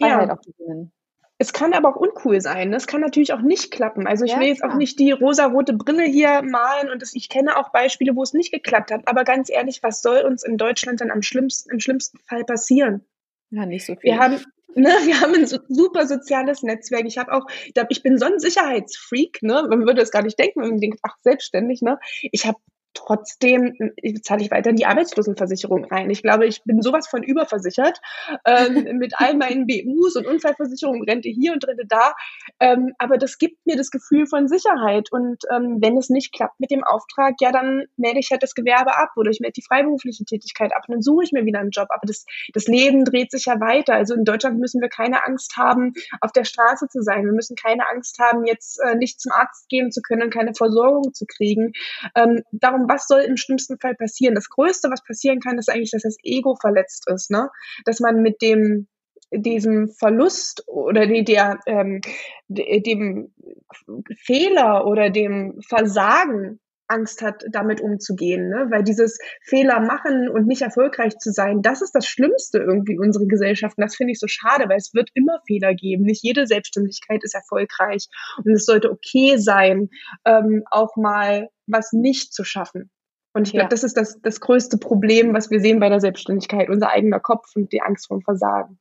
ja. 0.00 0.32
auch 0.32 0.40
gewinnen. 0.40 0.92
Es 1.38 1.52
kann 1.52 1.74
aber 1.74 1.90
auch 1.90 1.96
uncool 1.96 2.40
sein. 2.40 2.72
Es 2.72 2.86
kann 2.86 3.00
natürlich 3.00 3.32
auch 3.32 3.40
nicht 3.40 3.72
klappen. 3.72 4.06
Also 4.06 4.24
ich 4.24 4.32
ja, 4.32 4.40
will 4.40 4.46
jetzt 4.46 4.60
klar. 4.60 4.72
auch 4.72 4.76
nicht 4.76 5.00
die 5.00 5.10
rosa-rote 5.10 5.72
Brille 5.72 6.04
hier 6.04 6.42
malen 6.42 6.90
und 6.90 7.02
das, 7.02 7.14
ich 7.14 7.28
kenne 7.28 7.56
auch 7.56 7.70
Beispiele, 7.72 8.14
wo 8.14 8.22
es 8.22 8.34
nicht 8.34 8.52
geklappt 8.52 8.92
hat. 8.92 9.02
Aber 9.06 9.24
ganz 9.24 9.50
ehrlich, 9.50 9.82
was 9.82 10.00
soll 10.00 10.20
uns 10.20 10.44
in 10.44 10.56
Deutschland 10.56 11.00
dann 11.00 11.10
am 11.10 11.22
schlimmsten, 11.22 11.70
im 11.72 11.80
schlimmsten 11.80 12.18
Fall 12.28 12.44
passieren? 12.44 13.04
Ja, 13.50 13.66
nicht 13.66 13.84
so 13.84 13.96
viel. 13.96 14.12
Wir 14.12 14.20
haben, 14.20 14.36
ne, 14.76 14.90
wir 15.04 15.20
haben 15.20 15.34
ein 15.34 15.46
super 15.46 16.06
soziales 16.06 16.62
Netzwerk. 16.62 17.04
Ich 17.04 17.18
habe 17.18 17.32
auch, 17.32 17.46
ich 17.88 18.02
bin 18.04 18.16
so 18.16 18.26
ein 18.26 18.38
Sicherheitsfreak, 18.38 19.42
ne? 19.42 19.66
Man 19.68 19.86
würde 19.86 20.02
es 20.02 20.12
gar 20.12 20.22
nicht 20.22 20.38
denken, 20.38 20.62
wenn 20.62 20.70
man 20.70 20.80
denkt, 20.80 21.00
ach, 21.02 21.16
selbstständig, 21.22 21.82
ne? 21.82 21.98
Ich 22.30 22.46
habe 22.46 22.58
trotzdem 22.94 23.74
zahle 24.22 24.42
ich 24.42 24.50
weiter 24.50 24.70
in 24.70 24.76
die 24.76 24.86
Arbeitslosenversicherung 24.86 25.84
rein. 25.86 26.10
Ich 26.10 26.22
glaube, 26.22 26.46
ich 26.46 26.62
bin 26.64 26.80
sowas 26.80 27.08
von 27.08 27.22
überversichert 27.22 28.00
ähm, 28.46 28.98
mit 28.98 29.14
all 29.18 29.36
meinen 29.36 29.66
BUs 29.66 30.16
und 30.16 30.26
Unfallversicherung, 30.26 31.02
Rente 31.02 31.28
hier 31.28 31.52
und 31.52 31.66
Rente 31.66 31.84
da. 31.86 32.14
Ähm, 32.60 32.94
aber 32.98 33.18
das 33.18 33.38
gibt 33.38 33.66
mir 33.66 33.76
das 33.76 33.90
Gefühl 33.90 34.26
von 34.26 34.48
Sicherheit. 34.48 35.10
Und 35.10 35.44
ähm, 35.52 35.78
wenn 35.80 35.96
es 35.98 36.08
nicht 36.08 36.32
klappt 36.32 36.58
mit 36.60 36.70
dem 36.70 36.84
Auftrag, 36.84 37.34
ja, 37.40 37.52
dann 37.52 37.84
melde 37.96 38.20
ich 38.20 38.30
halt 38.30 38.42
das 38.42 38.54
Gewerbe 38.54 38.96
ab 38.96 39.10
oder 39.16 39.30
ich 39.30 39.40
melde 39.40 39.54
die 39.56 39.64
freiberufliche 39.64 40.24
Tätigkeit 40.24 40.74
ab 40.74 40.84
und 40.88 40.94
dann 40.94 41.02
suche 41.02 41.24
ich 41.24 41.32
mir 41.32 41.44
wieder 41.44 41.60
einen 41.60 41.70
Job. 41.70 41.88
Aber 41.90 42.06
das, 42.06 42.24
das 42.52 42.66
Leben 42.66 43.04
dreht 43.04 43.30
sich 43.30 43.46
ja 43.46 43.60
weiter. 43.60 43.94
Also 43.94 44.14
in 44.14 44.24
Deutschland 44.24 44.58
müssen 44.58 44.80
wir 44.80 44.88
keine 44.88 45.24
Angst 45.26 45.56
haben, 45.56 45.92
auf 46.20 46.32
der 46.32 46.44
Straße 46.44 46.88
zu 46.88 47.02
sein. 47.02 47.24
Wir 47.24 47.32
müssen 47.32 47.56
keine 47.56 47.88
Angst 47.88 48.18
haben, 48.18 48.44
jetzt 48.44 48.80
äh, 48.80 48.94
nicht 48.94 49.20
zum 49.20 49.32
Arzt 49.32 49.68
gehen 49.68 49.90
zu 49.90 50.00
können 50.00 50.22
und 50.22 50.32
keine 50.32 50.54
Versorgung 50.54 51.12
zu 51.12 51.26
kriegen. 51.26 51.72
Ähm, 52.84 52.88
was 52.88 53.06
soll 53.06 53.20
im 53.20 53.36
schlimmsten 53.36 53.78
Fall 53.78 53.94
passieren? 53.94 54.34
Das 54.34 54.48
Größte, 54.48 54.90
was 54.90 55.02
passieren 55.04 55.40
kann, 55.40 55.58
ist 55.58 55.70
eigentlich, 55.70 55.90
dass 55.90 56.02
das 56.02 56.16
Ego 56.22 56.56
verletzt 56.60 57.04
ist, 57.10 57.30
ne? 57.30 57.48
Dass 57.84 58.00
man 58.00 58.22
mit 58.22 58.42
dem 58.42 58.88
diesem 59.30 59.88
Verlust 59.88 60.62
oder 60.68 61.06
der, 61.06 61.58
ähm, 61.66 62.00
dem 62.48 63.32
Fehler 64.16 64.86
oder 64.86 65.10
dem 65.10 65.60
Versagen 65.66 66.60
Angst 66.94 67.22
hat, 67.22 67.44
damit 67.50 67.80
umzugehen, 67.80 68.48
ne? 68.48 68.66
weil 68.70 68.84
dieses 68.84 69.18
Fehler 69.42 69.80
machen 69.80 70.28
und 70.28 70.46
nicht 70.46 70.62
erfolgreich 70.62 71.18
zu 71.18 71.32
sein, 71.32 71.60
das 71.60 71.82
ist 71.82 71.94
das 71.94 72.06
Schlimmste 72.06 72.58
irgendwie 72.58 72.92
in 72.92 73.00
unseren 73.00 73.28
Gesellschaften. 73.28 73.82
Das 73.82 73.96
finde 73.96 74.12
ich 74.12 74.20
so 74.20 74.28
schade, 74.28 74.68
weil 74.68 74.78
es 74.78 74.94
wird 74.94 75.10
immer 75.14 75.40
Fehler 75.46 75.74
geben. 75.74 76.04
Nicht 76.04 76.22
jede 76.22 76.46
Selbstständigkeit 76.46 77.22
ist 77.24 77.34
erfolgreich 77.34 78.06
und 78.44 78.52
es 78.52 78.64
sollte 78.64 78.90
okay 78.90 79.36
sein, 79.36 79.90
ähm, 80.24 80.62
auch 80.70 80.96
mal 80.96 81.48
was 81.66 81.92
nicht 81.92 82.32
zu 82.32 82.44
schaffen. 82.44 82.90
Und 83.34 83.48
ich 83.48 83.52
glaube, 83.52 83.64
ja. 83.64 83.68
das 83.68 83.82
ist 83.82 83.96
das, 83.96 84.20
das 84.22 84.40
größte 84.40 84.78
Problem, 84.78 85.34
was 85.34 85.50
wir 85.50 85.60
sehen 85.60 85.80
bei 85.80 85.88
der 85.88 86.00
Selbstständigkeit, 86.00 86.70
unser 86.70 86.90
eigener 86.90 87.20
Kopf 87.20 87.54
und 87.56 87.72
die 87.72 87.82
Angst 87.82 88.06
vor 88.06 88.18
dem 88.18 88.22
Versagen. 88.22 88.78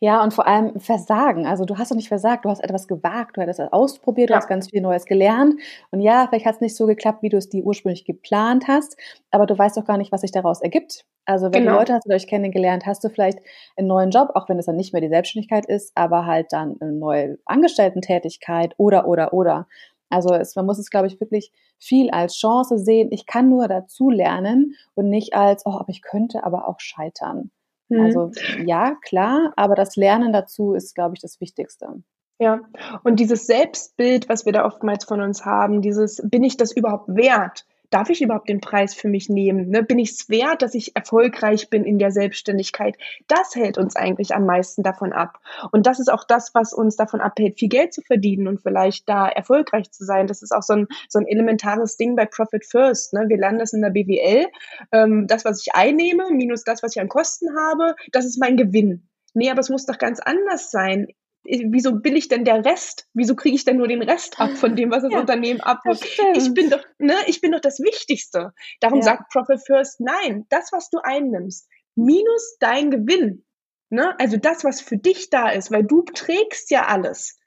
Ja, 0.00 0.22
und 0.22 0.34
vor 0.34 0.46
allem 0.46 0.80
Versagen. 0.80 1.46
Also 1.46 1.64
du 1.64 1.78
hast 1.78 1.92
doch 1.92 1.96
nicht 1.96 2.08
versagt, 2.08 2.44
du 2.44 2.50
hast 2.50 2.62
etwas 2.62 2.88
gewagt, 2.88 3.36
du 3.36 3.40
hast 3.40 3.60
etwas 3.60 3.72
ausprobiert, 3.72 4.30
du 4.30 4.34
ja. 4.34 4.38
hast 4.38 4.48
ganz 4.48 4.70
viel 4.70 4.80
Neues 4.80 5.04
gelernt. 5.04 5.54
Und 5.92 6.00
ja, 6.00 6.26
vielleicht 6.28 6.46
hat 6.46 6.56
es 6.56 6.60
nicht 6.60 6.76
so 6.76 6.86
geklappt, 6.86 7.22
wie 7.22 7.28
du 7.28 7.36
es 7.36 7.48
dir 7.48 7.62
ursprünglich 7.64 8.04
geplant 8.04 8.66
hast, 8.66 8.96
aber 9.30 9.46
du 9.46 9.56
weißt 9.56 9.76
doch 9.76 9.84
gar 9.84 9.98
nicht, 9.98 10.10
was 10.10 10.22
sich 10.22 10.32
daraus 10.32 10.60
ergibt. 10.60 11.04
Also 11.24 11.52
wenn 11.52 11.62
genau. 11.62 11.74
du 11.74 11.78
Leute 11.78 11.94
hast 11.94 12.08
du 12.08 12.12
euch 12.12 12.26
kennengelernt, 12.26 12.84
hast 12.86 13.04
du 13.04 13.08
vielleicht 13.08 13.38
einen 13.76 13.86
neuen 13.86 14.10
Job, 14.10 14.30
auch 14.34 14.48
wenn 14.48 14.58
es 14.58 14.66
dann 14.66 14.76
nicht 14.76 14.92
mehr 14.92 15.00
die 15.00 15.08
Selbstständigkeit 15.08 15.66
ist, 15.66 15.92
aber 15.94 16.26
halt 16.26 16.46
dann 16.50 16.76
eine 16.80 16.92
neue 16.92 17.38
Angestellten-Tätigkeit 17.44 18.74
oder, 18.78 19.06
oder, 19.06 19.32
oder. 19.32 19.68
Also 20.12 20.34
es, 20.34 20.54
man 20.56 20.66
muss 20.66 20.78
es, 20.78 20.90
glaube 20.90 21.06
ich, 21.06 21.20
wirklich 21.20 21.52
viel 21.78 22.10
als 22.10 22.36
Chance 22.36 22.78
sehen. 22.78 23.08
Ich 23.10 23.26
kann 23.26 23.48
nur 23.48 23.66
dazu 23.66 24.10
lernen 24.10 24.76
und 24.94 25.08
nicht 25.08 25.34
als, 25.34 25.64
oh, 25.64 25.72
aber 25.72 25.88
ich 25.88 26.02
könnte 26.02 26.44
aber 26.44 26.68
auch 26.68 26.80
scheitern. 26.80 27.50
Mhm. 27.88 28.00
Also 28.00 28.30
ja, 28.64 28.94
klar, 29.02 29.52
aber 29.56 29.74
das 29.74 29.96
Lernen 29.96 30.32
dazu 30.32 30.74
ist, 30.74 30.94
glaube 30.94 31.14
ich, 31.14 31.22
das 31.22 31.40
Wichtigste. 31.40 32.02
Ja, 32.38 32.60
und 33.04 33.20
dieses 33.20 33.46
Selbstbild, 33.46 34.28
was 34.28 34.44
wir 34.44 34.52
da 34.52 34.66
oftmals 34.66 35.04
von 35.04 35.20
uns 35.20 35.44
haben, 35.44 35.80
dieses, 35.80 36.20
bin 36.24 36.42
ich 36.42 36.56
das 36.56 36.72
überhaupt 36.72 37.08
wert? 37.14 37.64
Darf 37.92 38.10
ich 38.10 38.22
überhaupt 38.22 38.48
den 38.48 38.60
Preis 38.60 38.94
für 38.94 39.08
mich 39.08 39.28
nehmen? 39.28 39.68
Ne? 39.68 39.82
Bin 39.82 39.98
ich 39.98 40.12
es 40.12 40.28
wert, 40.28 40.62
dass 40.62 40.74
ich 40.74 40.96
erfolgreich 40.96 41.70
bin 41.70 41.84
in 41.84 41.98
der 41.98 42.10
Selbstständigkeit? 42.10 42.96
Das 43.28 43.54
hält 43.54 43.78
uns 43.78 43.94
eigentlich 43.94 44.34
am 44.34 44.46
meisten 44.46 44.82
davon 44.82 45.12
ab. 45.12 45.38
Und 45.70 45.86
das 45.86 46.00
ist 46.00 46.10
auch 46.10 46.24
das, 46.24 46.54
was 46.54 46.72
uns 46.72 46.96
davon 46.96 47.20
abhält, 47.20 47.58
viel 47.58 47.68
Geld 47.68 47.92
zu 47.92 48.02
verdienen 48.02 48.48
und 48.48 48.62
vielleicht 48.62 49.08
da 49.08 49.28
erfolgreich 49.28 49.90
zu 49.92 50.04
sein. 50.04 50.26
Das 50.26 50.42
ist 50.42 50.52
auch 50.52 50.62
so 50.62 50.72
ein, 50.72 50.88
so 51.08 51.18
ein 51.18 51.26
elementares 51.26 51.96
Ding 51.96 52.16
bei 52.16 52.26
Profit 52.26 52.64
First. 52.64 53.12
Ne? 53.12 53.24
Wir 53.28 53.36
lernen 53.36 53.58
das 53.58 53.72
in 53.72 53.82
der 53.82 53.90
BWL. 53.90 54.46
Ähm, 54.92 55.26
das, 55.26 55.44
was 55.44 55.60
ich 55.60 55.74
einnehme, 55.74 56.24
minus 56.30 56.64
das, 56.64 56.82
was 56.82 56.96
ich 56.96 57.00
an 57.00 57.08
Kosten 57.08 57.48
habe, 57.56 57.94
das 58.10 58.24
ist 58.24 58.40
mein 58.40 58.56
Gewinn. 58.56 59.08
Nee, 59.34 59.50
aber 59.50 59.60
es 59.60 59.70
muss 59.70 59.86
doch 59.86 59.98
ganz 59.98 60.20
anders 60.20 60.70
sein 60.70 61.08
wieso 61.44 62.04
will 62.04 62.16
ich 62.16 62.28
denn 62.28 62.44
der 62.44 62.64
Rest? 62.64 63.08
Wieso 63.14 63.34
kriege 63.34 63.56
ich 63.56 63.64
denn 63.64 63.76
nur 63.76 63.88
den 63.88 64.02
Rest 64.02 64.40
ab 64.40 64.50
von 64.52 64.76
dem, 64.76 64.90
was 64.90 65.02
das 65.02 65.12
ja, 65.12 65.20
Unternehmen 65.20 65.60
abwirft? 65.60 66.04
Ich 66.34 66.54
bin 66.54 66.70
doch, 66.70 66.84
ne, 66.98 67.14
ich 67.26 67.40
bin 67.40 67.52
doch 67.52 67.60
das 67.60 67.80
Wichtigste. 67.80 68.52
Darum 68.80 68.98
ja. 68.98 69.04
sagt 69.04 69.30
Profit 69.30 69.60
First, 69.64 70.00
nein, 70.00 70.46
das, 70.48 70.70
was 70.72 70.90
du 70.90 70.98
einnimmst, 71.02 71.68
minus 71.94 72.56
dein 72.60 72.90
Gewinn, 72.90 73.44
ne, 73.90 74.18
also 74.18 74.36
das, 74.36 74.64
was 74.64 74.80
für 74.80 74.96
dich 74.96 75.30
da 75.30 75.50
ist, 75.50 75.70
weil 75.70 75.84
du 75.84 76.02
trägst 76.02 76.70
ja 76.70 76.86
alles. 76.86 77.38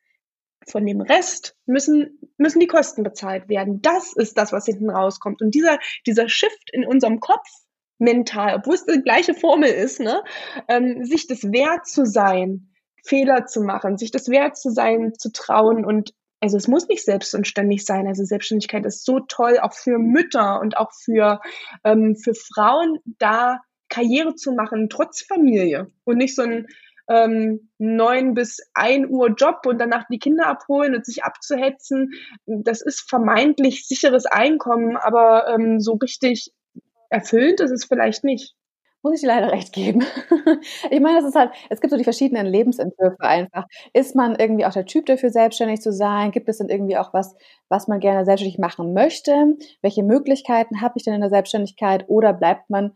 Von 0.67 0.85
dem 0.85 0.99
Rest 0.99 1.55
müssen, 1.67 2.19
müssen 2.37 2.59
die 2.59 2.67
Kosten 2.67 3.03
bezahlt 3.03 3.49
werden. 3.49 3.83
Das 3.83 4.13
ist 4.13 4.35
das, 4.35 4.51
was 4.51 4.65
hinten 4.65 4.89
rauskommt. 4.89 5.43
Und 5.43 5.53
dieser, 5.53 5.77
dieser 6.07 6.27
Shift 6.27 6.71
in 6.71 6.83
unserem 6.87 7.19
Kopf, 7.19 7.47
mental, 7.99 8.55
obwohl 8.55 8.73
es 8.73 8.85
die 8.85 9.01
gleiche 9.03 9.35
Formel 9.35 9.69
ist, 9.69 9.99
ne, 9.99 10.23
ähm, 10.67 11.05
sich 11.05 11.27
das 11.27 11.43
wert 11.43 11.85
zu 11.85 12.05
sein, 12.05 12.74
Fehler 13.05 13.45
zu 13.45 13.61
machen, 13.61 13.97
sich 13.97 14.11
das 14.11 14.29
wert 14.29 14.57
zu 14.57 14.69
sein, 14.71 15.13
zu 15.17 15.31
trauen 15.31 15.85
und 15.85 16.13
also 16.41 16.57
es 16.57 16.67
muss 16.67 16.87
nicht 16.87 17.03
selbstständig 17.03 17.85
sein. 17.85 18.07
Also 18.07 18.23
Selbstständigkeit 18.23 18.85
ist 18.85 19.05
so 19.05 19.19
toll, 19.19 19.57
auch 19.59 19.73
für 19.73 19.97
Mütter 19.97 20.59
und 20.59 20.77
auch 20.77 20.91
für, 20.93 21.39
ähm, 21.83 22.15
für 22.15 22.33
Frauen, 22.35 22.99
da 23.17 23.61
Karriere 23.89 24.35
zu 24.35 24.51
machen, 24.51 24.89
trotz 24.89 25.21
Familie 25.21 25.91
und 26.03 26.17
nicht 26.17 26.35
so 26.35 26.43
ein 26.43 26.67
ähm, 27.07 27.69
9 27.77 28.33
bis 28.33 28.59
1 28.73 29.09
Uhr 29.09 29.29
Job 29.29 29.61
und 29.65 29.79
danach 29.79 30.05
die 30.09 30.19
Kinder 30.19 30.47
abholen 30.47 30.95
und 30.95 31.05
sich 31.05 31.23
abzuhetzen. 31.23 32.11
Das 32.45 32.81
ist 32.81 33.07
vermeintlich 33.09 33.87
sicheres 33.87 34.25
Einkommen, 34.25 34.97
aber 34.97 35.47
ähm, 35.47 35.79
so 35.79 35.93
richtig 35.93 36.51
erfüllend 37.09 37.59
ist 37.59 37.71
es 37.71 37.85
vielleicht 37.85 38.23
nicht 38.23 38.55
muss 39.05 39.13
ich 39.13 39.21
dir 39.21 39.27
leider 39.27 39.51
recht 39.51 39.71
geben. 39.71 40.03
ich 40.89 40.99
meine, 40.99 41.19
es 41.19 41.25
ist 41.25 41.35
halt, 41.35 41.51
es 41.69 41.79
gibt 41.79 41.91
so 41.91 41.97
die 41.97 42.03
verschiedenen 42.03 42.47
Lebensentwürfe 42.47 43.21
einfach. 43.21 43.67
Ist 43.93 44.15
man 44.15 44.35
irgendwie 44.35 44.65
auch 44.65 44.73
der 44.73 44.87
Typ 44.87 45.05
dafür, 45.05 45.29
selbstständig 45.29 45.79
zu 45.79 45.93
sein? 45.93 46.31
Gibt 46.31 46.49
es 46.49 46.57
denn 46.57 46.69
irgendwie 46.69 46.97
auch 46.97 47.13
was, 47.13 47.35
was 47.69 47.87
man 47.87 47.99
gerne 47.99 48.25
selbstständig 48.25 48.57
machen 48.57 48.93
möchte? 48.93 49.57
Welche 49.83 50.01
Möglichkeiten 50.01 50.81
habe 50.81 50.95
ich 50.97 51.03
denn 51.03 51.13
in 51.13 51.21
der 51.21 51.29
Selbstständigkeit? 51.29 52.05
Oder 52.07 52.33
bleibt 52.33 52.71
man 52.71 52.93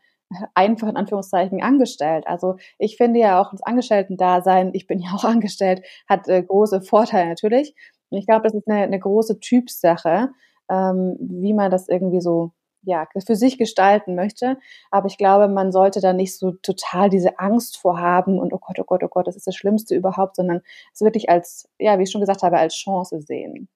einfach 0.55 0.87
in 0.87 0.95
Anführungszeichen 0.95 1.61
angestellt? 1.61 2.25
Also 2.25 2.55
ich 2.79 2.97
finde 2.97 3.19
ja 3.19 3.39
auch 3.39 3.51
das 3.51 3.61
Angestellten-Dasein, 3.61 4.71
ich 4.73 4.87
bin 4.87 4.97
ja 4.97 5.11
auch 5.13 5.23
angestellt, 5.25 5.85
hat 6.07 6.27
äh, 6.27 6.41
große 6.41 6.81
Vorteile 6.81 7.29
natürlich. 7.29 7.75
Und 8.09 8.17
ich 8.17 8.25
glaube, 8.25 8.41
das 8.41 8.55
ist 8.55 8.67
eine, 8.67 8.81
eine 8.81 8.99
große 8.99 9.39
Typsache, 9.39 10.29
ähm, 10.71 11.17
wie 11.19 11.53
man 11.53 11.69
das 11.69 11.87
irgendwie 11.87 12.21
so 12.21 12.51
ja, 12.81 13.07
für 13.25 13.35
sich 13.35 13.57
gestalten 13.57 14.15
möchte. 14.15 14.57
Aber 14.91 15.07
ich 15.07 15.17
glaube, 15.17 15.47
man 15.47 15.71
sollte 15.71 16.01
da 16.01 16.13
nicht 16.13 16.37
so 16.37 16.51
total 16.51 17.09
diese 17.09 17.39
Angst 17.39 17.77
vorhaben 17.77 18.39
und 18.39 18.53
oh 18.53 18.59
Gott, 18.59 18.79
oh 18.79 18.83
Gott, 18.85 19.03
oh 19.03 19.07
Gott, 19.09 19.27
das 19.27 19.35
ist 19.35 19.47
das 19.47 19.55
Schlimmste 19.55 19.95
überhaupt, 19.95 20.35
sondern 20.35 20.61
es 20.93 21.01
wirklich 21.01 21.29
als, 21.29 21.69
ja, 21.77 21.99
wie 21.99 22.03
ich 22.03 22.11
schon 22.11 22.21
gesagt 22.21 22.43
habe, 22.43 22.57
als 22.57 22.75
Chance 22.75 23.21
sehen. 23.21 23.67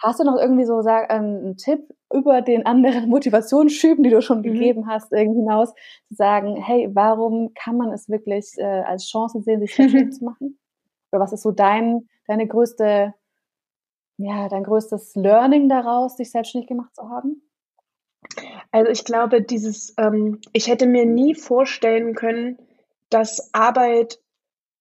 Hast 0.00 0.20
du 0.20 0.24
noch 0.24 0.36
irgendwie 0.36 0.64
so 0.64 0.80
sag, 0.80 1.12
ähm, 1.12 1.24
einen 1.24 1.56
Tipp 1.56 1.92
über 2.12 2.40
den 2.40 2.66
anderen 2.66 3.08
Motivationsschüben, 3.08 4.04
die 4.04 4.10
du 4.10 4.22
schon 4.22 4.38
mhm. 4.38 4.42
gegeben 4.42 4.86
hast, 4.86 5.12
irgendwie 5.12 5.40
hinaus, 5.40 5.74
zu 6.08 6.14
sagen, 6.14 6.56
hey, 6.56 6.88
warum 6.92 7.52
kann 7.54 7.76
man 7.76 7.92
es 7.92 8.08
wirklich 8.08 8.52
äh, 8.58 8.62
als 8.62 9.06
Chance 9.08 9.40
sehen, 9.42 9.60
sich 9.60 9.74
selbstständig 9.74 10.14
zu 10.18 10.24
machen? 10.24 10.58
Oder 11.10 11.20
was 11.20 11.32
ist 11.32 11.42
so 11.42 11.50
dein, 11.50 12.08
deine 12.26 12.46
größte, 12.46 13.14
ja, 14.18 14.48
dein 14.48 14.64
größtes 14.64 15.14
Learning 15.16 15.68
daraus, 15.68 16.16
dich 16.16 16.30
selbstständig 16.30 16.68
gemacht 16.68 16.94
zu 16.94 17.08
haben? 17.08 17.47
Also 18.70 18.90
ich 18.90 19.04
glaube, 19.04 19.42
dieses, 19.42 19.94
ähm, 19.98 20.40
ich 20.52 20.68
hätte 20.68 20.86
mir 20.86 21.06
nie 21.06 21.34
vorstellen 21.34 22.14
können, 22.14 22.58
dass 23.10 23.52
Arbeit 23.54 24.18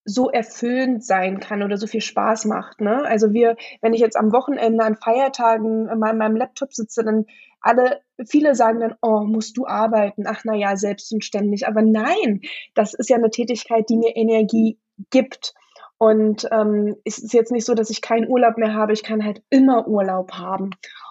so 0.04 0.30
erfüllend 0.30 1.04
sein 1.04 1.40
kann 1.40 1.64
oder 1.64 1.78
so 1.78 1.86
viel 1.86 2.02
Spaß 2.02 2.46
macht. 2.46 2.80
Ne? 2.80 3.04
Also 3.06 3.34
wir, 3.34 3.58
wenn 3.82 3.94
ich 3.94 4.00
jetzt 4.00 4.16
am 4.16 4.32
Wochenende 4.32 4.84
an 4.84 4.96
Feiertagen 4.96 5.90
in 5.90 6.00
meinem 6.00 6.36
Laptop 6.38 6.74
sitze, 6.74 7.04
dann 7.04 7.26
alle, 7.60 8.02
viele 8.26 8.56
sagen 8.56 8.80
dann, 8.80 8.96
oh, 9.02 9.22
musst 9.26 9.58
du 9.58 9.68
arbeiten? 9.68 10.24
Ach 10.26 10.44
na 10.46 10.56
ja, 10.56 10.78
selbstständig. 10.78 11.68
Aber 11.68 11.82
nein, 11.82 12.42
das 12.74 12.94
ist 12.94 13.10
ja 13.10 13.18
eine 13.18 13.30
Tätigkeit, 13.30 13.90
die 13.90 13.98
mir 13.98 14.16
Energie 14.16 14.80
gibt. 15.10 15.54
Und 15.98 16.48
ähm, 16.52 16.96
es 17.04 17.18
ist 17.18 17.34
jetzt 17.34 17.52
nicht 17.52 17.66
so, 17.66 17.74
dass 17.74 17.90
ich 17.90 18.02
keinen 18.02 18.30
Urlaub 18.30 18.58
mehr 18.58 18.74
habe. 18.74 18.94
Ich 18.94 19.04
kann 19.04 19.26
halt 19.26 19.42
immer 19.50 19.88
Urlaub 19.88 20.34
haben. 20.34 20.70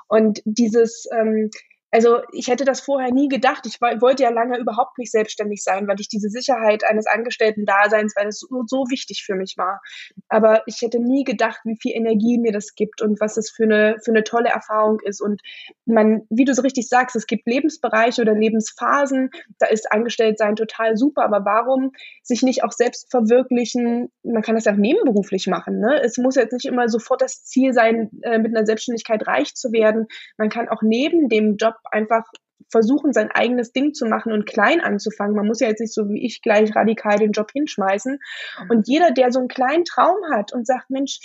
Und 0.08 0.40
dieses 0.44 1.06
ähm, 1.12 1.50
also 1.92 2.20
ich 2.32 2.48
hätte 2.48 2.64
das 2.64 2.80
vorher 2.80 3.12
nie 3.12 3.28
gedacht. 3.28 3.64
Ich 3.64 3.80
wollte 3.80 4.24
ja 4.24 4.30
lange 4.30 4.58
überhaupt 4.58 4.98
nicht 4.98 5.12
selbstständig 5.12 5.62
sein, 5.62 5.86
weil 5.86 6.00
ich 6.00 6.08
diese 6.08 6.28
Sicherheit 6.28 6.84
eines 6.84 7.06
Angestellten-Daseins, 7.06 8.14
weil 8.16 8.26
das 8.26 8.40
so, 8.40 8.64
so 8.66 8.84
wichtig 8.90 9.22
für 9.24 9.36
mich 9.36 9.54
war. 9.56 9.80
Aber 10.28 10.62
ich 10.66 10.82
hätte 10.82 10.98
nie 10.98 11.24
gedacht, 11.24 11.60
wie 11.64 11.78
viel 11.80 11.92
Energie 11.94 12.38
mir 12.38 12.52
das 12.52 12.74
gibt 12.74 13.02
und 13.02 13.20
was 13.20 13.36
es 13.36 13.50
für 13.50 13.64
eine, 13.64 13.96
für 14.04 14.10
eine 14.10 14.24
tolle 14.24 14.48
Erfahrung 14.48 14.98
ist. 15.04 15.20
Und 15.20 15.40
man, 15.84 16.22
wie 16.28 16.44
du 16.44 16.54
so 16.54 16.62
richtig 16.62 16.88
sagst, 16.88 17.14
es 17.14 17.26
gibt 17.26 17.46
Lebensbereiche 17.46 18.20
oder 18.20 18.34
Lebensphasen, 18.34 19.30
da 19.58 19.66
ist 19.66 19.90
Angestelltsein 19.92 20.56
total 20.56 20.96
super. 20.96 21.24
Aber 21.24 21.44
warum 21.44 21.92
sich 22.22 22.42
nicht 22.42 22.64
auch 22.64 22.72
selbst 22.72 23.10
verwirklichen? 23.10 24.10
Man 24.24 24.42
kann 24.42 24.56
das 24.56 24.64
ja 24.64 24.72
auch 24.72 24.76
nebenberuflich 24.76 25.46
machen. 25.46 25.78
Ne? 25.78 26.00
Es 26.02 26.18
muss 26.18 26.34
jetzt 26.34 26.52
nicht 26.52 26.66
immer 26.66 26.88
sofort 26.88 27.22
das 27.22 27.44
Ziel 27.44 27.72
sein, 27.72 28.10
äh, 28.22 28.38
mit 28.38 28.56
einer 28.56 28.66
Selbstständigkeit 28.66 29.26
reich 29.26 29.54
zu 29.54 29.70
werden. 29.72 30.06
Man 30.36 30.48
kann 30.48 30.68
auch 30.68 30.82
neben 30.82 31.28
dem 31.28 31.56
Job 31.56 31.75
einfach 31.90 32.24
versuchen, 32.70 33.12
sein 33.12 33.30
eigenes 33.30 33.72
Ding 33.72 33.94
zu 33.94 34.06
machen 34.06 34.32
und 34.32 34.46
klein 34.46 34.80
anzufangen. 34.80 35.36
Man 35.36 35.46
muss 35.46 35.60
ja 35.60 35.68
jetzt 35.68 35.80
nicht 35.80 35.94
so 35.94 36.08
wie 36.08 36.24
ich 36.24 36.42
gleich 36.42 36.74
radikal 36.74 37.18
den 37.18 37.32
Job 37.32 37.50
hinschmeißen. 37.52 38.18
Mhm. 38.62 38.70
Und 38.70 38.88
jeder, 38.88 39.12
der 39.12 39.32
so 39.32 39.38
einen 39.38 39.48
kleinen 39.48 39.84
Traum 39.84 40.16
hat 40.32 40.52
und 40.52 40.66
sagt, 40.66 40.90
Mensch, 40.90 41.20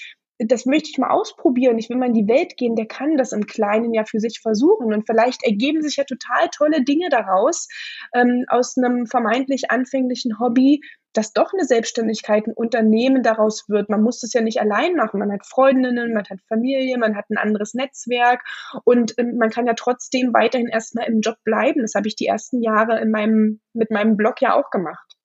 das 0.48 0.66
möchte 0.66 0.90
ich 0.90 0.98
mal 0.98 1.12
ausprobieren, 1.12 1.78
ich 1.78 1.90
will 1.90 1.98
mal 1.98 2.08
in 2.08 2.14
die 2.14 2.28
Welt 2.28 2.58
gehen, 2.58 2.76
der 2.76 2.88
kann 2.88 3.16
das 3.16 3.32
im 3.32 3.46
Kleinen 3.46 3.94
ja 3.94 4.06
für 4.06 4.20
sich 4.20 4.40
versuchen. 4.42 4.94
Und 4.94 5.06
vielleicht 5.06 5.44
ergeben 5.44 5.82
sich 5.82 5.98
ja 5.98 6.04
total 6.04 6.50
tolle 6.56 6.84
Dinge 6.84 7.10
daraus, 7.10 7.68
ähm, 8.14 8.46
aus 8.48 8.76
einem 8.78 9.06
vermeintlich 9.06 9.70
anfänglichen 9.70 10.40
Hobby, 10.40 10.82
dass 11.14 11.34
doch 11.34 11.54
eine 11.54 11.66
Selbstständigkeit, 11.66 12.48
ein 12.48 12.54
Unternehmen 12.54 13.24
daraus 13.24 13.68
wird. 13.68 13.90
Man 13.90 14.02
muss 14.02 14.20
das 14.20 14.34
ja 14.34 14.42
nicht 14.42 14.60
allein 14.60 14.96
machen. 14.96 15.20
Man 15.20 15.32
hat 15.32 15.46
Freundinnen, 15.46 16.14
man 16.14 16.24
hat 16.30 16.40
Familie, 16.48 16.98
man 16.98 17.16
hat 17.16 17.30
ein 17.30 17.38
anderes 17.38 17.74
Netzwerk 17.74 18.42
und 18.84 19.14
ähm, 19.18 19.38
man 19.38 19.50
kann 19.50 19.68
ja 19.68 19.74
trotzdem 19.74 20.34
weiterhin 20.34 20.68
erstmal 20.68 21.08
im 21.08 21.22
Job 21.22 21.38
bleiben. 21.44 21.82
Das 21.82 21.96
habe 21.96 22.08
ich 22.08 22.16
die 22.16 22.28
ersten 22.28 22.62
Jahre 22.62 23.00
in 23.00 23.12
meinem, 23.12 23.60
mit 23.74 23.92
meinem 23.92 24.18
Blog 24.18 24.42
ja 24.42 24.56
auch 24.56 24.70
gemacht. 24.70 25.18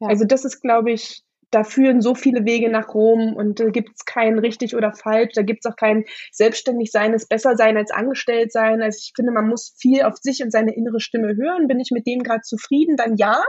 Ja. 0.00 0.08
Also 0.08 0.24
das 0.24 0.44
ist, 0.44 0.60
glaube 0.60 0.92
ich, 0.92 1.22
da 1.52 1.64
führen 1.64 2.00
so 2.00 2.14
viele 2.14 2.46
Wege 2.46 2.70
nach 2.70 2.94
Rom 2.94 3.36
und 3.36 3.60
da 3.60 3.68
gibt 3.68 3.90
es 3.94 4.04
kein 4.06 4.38
richtig 4.38 4.74
oder 4.74 4.92
falsch, 4.94 5.32
da 5.34 5.42
gibt 5.42 5.64
es 5.64 5.70
auch 5.70 5.76
kein 5.76 6.04
selbstständig 6.32 6.90
sein, 6.90 7.12
ist 7.12 7.28
besser 7.28 7.56
sein 7.56 7.76
als 7.76 7.90
angestellt 7.90 8.52
sein. 8.52 8.82
Also 8.82 8.98
ich 8.98 9.12
finde, 9.14 9.32
man 9.32 9.48
muss 9.48 9.74
viel 9.78 10.02
auf 10.02 10.16
sich 10.16 10.42
und 10.42 10.50
seine 10.50 10.74
innere 10.74 10.98
Stimme 10.98 11.36
hören. 11.36 11.68
Bin 11.68 11.78
ich 11.78 11.90
mit 11.90 12.06
dem 12.06 12.22
gerade 12.22 12.40
zufrieden, 12.40 12.96
dann 12.96 13.16
ja, 13.16 13.42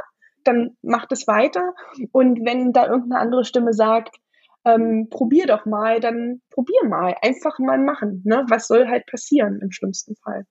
dann 0.43 0.77
macht 0.81 1.11
es 1.11 1.27
weiter. 1.27 1.73
Und 2.11 2.45
wenn 2.45 2.73
da 2.73 2.87
irgendeine 2.87 3.21
andere 3.21 3.43
Stimme 3.45 3.73
sagt, 3.73 4.17
ähm, 4.65 5.07
probier 5.09 5.47
doch 5.47 5.65
mal, 5.65 5.99
dann 5.99 6.41
probier 6.51 6.85
mal. 6.87 7.15
Einfach 7.21 7.59
mal 7.59 7.77
machen. 7.77 8.21
Ne? 8.25 8.45
Was 8.49 8.67
soll 8.67 8.87
halt 8.87 9.05
passieren 9.07 9.59
im 9.61 9.71
schlimmsten 9.71 10.15
Fall? 10.15 10.45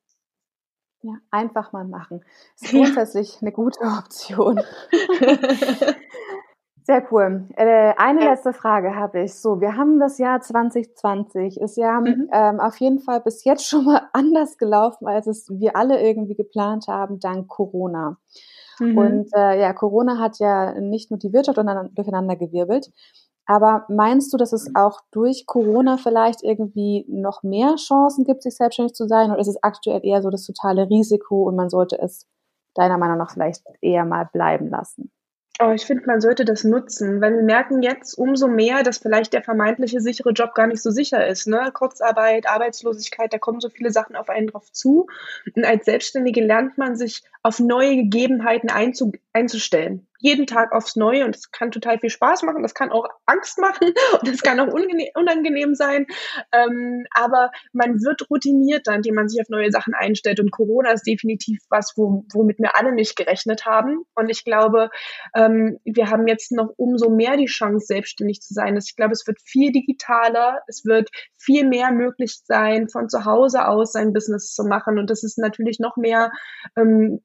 Ja, 1.02 1.14
einfach 1.30 1.72
mal 1.72 1.84
machen. 1.84 2.20
Das 2.60 2.70
ist 2.70 2.78
grundsätzlich 2.78 3.38
eine 3.40 3.52
gute 3.52 3.80
Option. 3.98 4.60
Sehr 6.84 7.06
cool. 7.12 7.48
Äh, 7.54 7.94
eine 7.96 8.24
ja. 8.24 8.30
letzte 8.30 8.52
Frage 8.52 8.96
habe 8.96 9.22
ich. 9.22 9.34
So, 9.34 9.60
wir 9.60 9.76
haben 9.76 10.00
das 10.00 10.18
Jahr 10.18 10.40
2020. 10.40 11.60
Ist 11.60 11.76
ja 11.76 12.00
mhm. 12.00 12.28
ähm, 12.32 12.58
auf 12.60 12.76
jeden 12.78 12.98
Fall 12.98 13.20
bis 13.20 13.44
jetzt 13.44 13.66
schon 13.68 13.84
mal 13.84 14.08
anders 14.12 14.58
gelaufen, 14.58 15.06
als 15.06 15.26
es 15.26 15.48
wir 15.48 15.76
alle 15.76 16.02
irgendwie 16.02 16.34
geplant 16.34 16.86
haben, 16.88 17.20
dank 17.20 17.48
Corona. 17.48 18.18
Mhm. 18.78 18.98
Und 18.98 19.28
äh, 19.34 19.60
ja, 19.60 19.72
Corona 19.72 20.18
hat 20.18 20.38
ja 20.38 20.78
nicht 20.80 21.10
nur 21.10 21.18
die 21.18 21.32
Wirtschaft 21.32 21.58
durcheinander 21.58 22.36
gewirbelt, 22.36 22.90
aber 23.46 23.84
meinst 23.88 24.32
du, 24.32 24.36
dass 24.36 24.52
es 24.52 24.70
auch 24.74 25.00
durch 25.10 25.46
Corona 25.46 25.96
vielleicht 25.96 26.42
irgendwie 26.42 27.04
noch 27.08 27.42
mehr 27.42 27.74
Chancen 27.76 28.24
gibt, 28.24 28.42
sich 28.42 28.56
selbstständig 28.56 28.94
zu 28.94 29.06
sein? 29.08 29.30
Oder 29.30 29.40
ist 29.40 29.48
es 29.48 29.62
aktuell 29.62 30.00
eher 30.04 30.22
so 30.22 30.30
das 30.30 30.46
totale 30.46 30.88
Risiko 30.88 31.42
und 31.42 31.56
man 31.56 31.68
sollte 31.68 31.98
es 31.98 32.28
deiner 32.74 32.98
Meinung 32.98 33.18
nach 33.18 33.32
vielleicht 33.32 33.64
eher 33.80 34.04
mal 34.04 34.28
bleiben 34.32 34.68
lassen? 34.68 35.10
Oh, 35.60 35.70
ich 35.70 35.84
finde, 35.84 36.06
man 36.06 36.20
sollte 36.20 36.44
das 36.44 36.64
nutzen, 36.64 37.20
weil 37.20 37.36
wir 37.36 37.42
merken 37.42 37.82
jetzt 37.82 38.14
umso 38.14 38.48
mehr, 38.48 38.82
dass 38.82 38.98
vielleicht 38.98 39.32
der 39.32 39.42
vermeintliche 39.42 40.00
sichere 40.00 40.30
Job 40.30 40.54
gar 40.54 40.66
nicht 40.66 40.82
so 40.82 40.90
sicher 40.90 41.26
ist. 41.26 41.46
Ne? 41.46 41.70
Kurzarbeit, 41.72 42.48
Arbeitslosigkeit, 42.48 43.32
da 43.32 43.38
kommen 43.38 43.60
so 43.60 43.68
viele 43.68 43.90
Sachen 43.90 44.16
auf 44.16 44.30
einen 44.30 44.46
drauf 44.46 44.72
zu. 44.72 45.08
Und 45.54 45.64
als 45.64 45.84
Selbstständige 45.84 46.42
lernt 46.42 46.78
man 46.78 46.96
sich 46.96 47.22
auf 47.42 47.60
neue 47.60 47.96
Gegebenheiten 47.96 48.70
einzu 48.70 49.12
einzustellen 49.32 50.06
jeden 50.22 50.46
Tag 50.46 50.72
aufs 50.72 50.96
Neue 50.96 51.24
und 51.24 51.36
es 51.36 51.50
kann 51.50 51.70
total 51.70 51.98
viel 51.98 52.10
Spaß 52.10 52.42
machen, 52.42 52.62
das 52.62 52.74
kann 52.74 52.90
auch 52.90 53.06
Angst 53.26 53.58
machen 53.58 53.92
und 54.20 54.28
das 54.28 54.40
kann 54.40 54.60
auch 54.60 54.72
unangenehm 54.72 55.74
sein, 55.74 56.06
ähm, 56.52 57.04
aber 57.14 57.50
man 57.72 58.00
wird 58.00 58.30
routiniert 58.30 58.86
dann, 58.86 58.96
indem 58.96 59.16
man 59.16 59.28
sich 59.28 59.40
auf 59.40 59.48
neue 59.48 59.70
Sachen 59.70 59.94
einstellt 59.94 60.40
und 60.40 60.50
Corona 60.50 60.92
ist 60.92 61.06
definitiv 61.06 61.58
was, 61.68 61.92
wo, 61.96 62.24
womit 62.32 62.58
wir 62.58 62.76
alle 62.76 62.92
nicht 62.92 63.16
gerechnet 63.16 63.66
haben. 63.66 64.04
Und 64.14 64.28
ich 64.28 64.44
glaube, 64.44 64.90
ähm, 65.34 65.78
wir 65.84 66.10
haben 66.10 66.26
jetzt 66.26 66.52
noch 66.52 66.70
umso 66.76 67.10
mehr 67.10 67.36
die 67.36 67.46
Chance, 67.46 67.86
selbstständig 67.86 68.40
zu 68.40 68.54
sein. 68.54 68.76
Ich 68.76 68.94
glaube, 68.96 69.12
es 69.12 69.26
wird 69.26 69.40
viel 69.42 69.72
digitaler, 69.72 70.60
es 70.68 70.84
wird 70.84 71.10
viel 71.36 71.66
mehr 71.66 71.90
möglich 71.90 72.40
sein, 72.44 72.88
von 72.88 73.08
zu 73.08 73.24
Hause 73.24 73.66
aus 73.66 73.92
sein 73.92 74.12
Business 74.12 74.54
zu 74.54 74.64
machen. 74.64 74.98
Und 74.98 75.10
das 75.10 75.24
ist 75.24 75.38
natürlich 75.38 75.80
noch 75.80 75.96
mehr 75.96 76.30
ähm, 76.76 77.20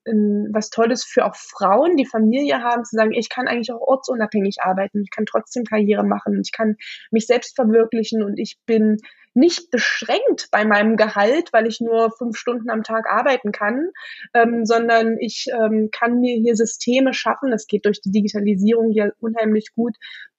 was 0.51 0.69
Tolles 0.69 1.03
für 1.03 1.25
auch 1.25 1.35
Frauen, 1.35 1.95
die 1.97 2.05
Familie 2.05 2.63
haben, 2.63 2.83
zu 2.87 2.95
sagen, 2.95 3.13
ich 3.13 3.29
kann 3.29 3.47
eigentlich 3.47 3.71
auch 3.71 3.81
ortsunabhängig 3.81 4.57
arbeiten, 4.61 5.01
ich 5.03 5.11
kann 5.11 5.25
trotzdem 5.25 5.63
Karriere 5.63 6.03
machen, 6.03 6.39
ich 6.41 6.51
kann 6.51 6.77
mich 7.11 7.27
selbst 7.27 7.55
verwirklichen 7.55 8.23
und 8.23 8.37
ich 8.37 8.57
bin 8.65 8.97
nicht 9.37 9.69
beschränkt 9.69 10.47
bei 10.51 10.65
meinem 10.65 10.97
Gehalt, 10.97 11.53
weil 11.53 11.67
ich 11.67 11.79
nur 11.79 12.11
fünf 12.11 12.37
Stunden 12.37 12.71
am 12.71 12.81
Tag 12.81 13.07
arbeiten 13.07 13.51
kann, 13.51 13.91
ähm, 14.33 14.65
sondern 14.65 15.17
ich 15.19 15.45
ähm, 15.53 15.89
kann 15.91 16.19
mir 16.19 16.35
hier 16.35 16.55
Systeme 16.55 17.13
schaffen. 17.13 17.51
Das 17.51 17.67
geht 17.67 17.85
durch 17.85 18.01
die 18.01 18.11
Digitalisierung 18.11 18.91
ja 18.91 19.09
unheimlich 19.19 19.73
gut, 19.75 19.95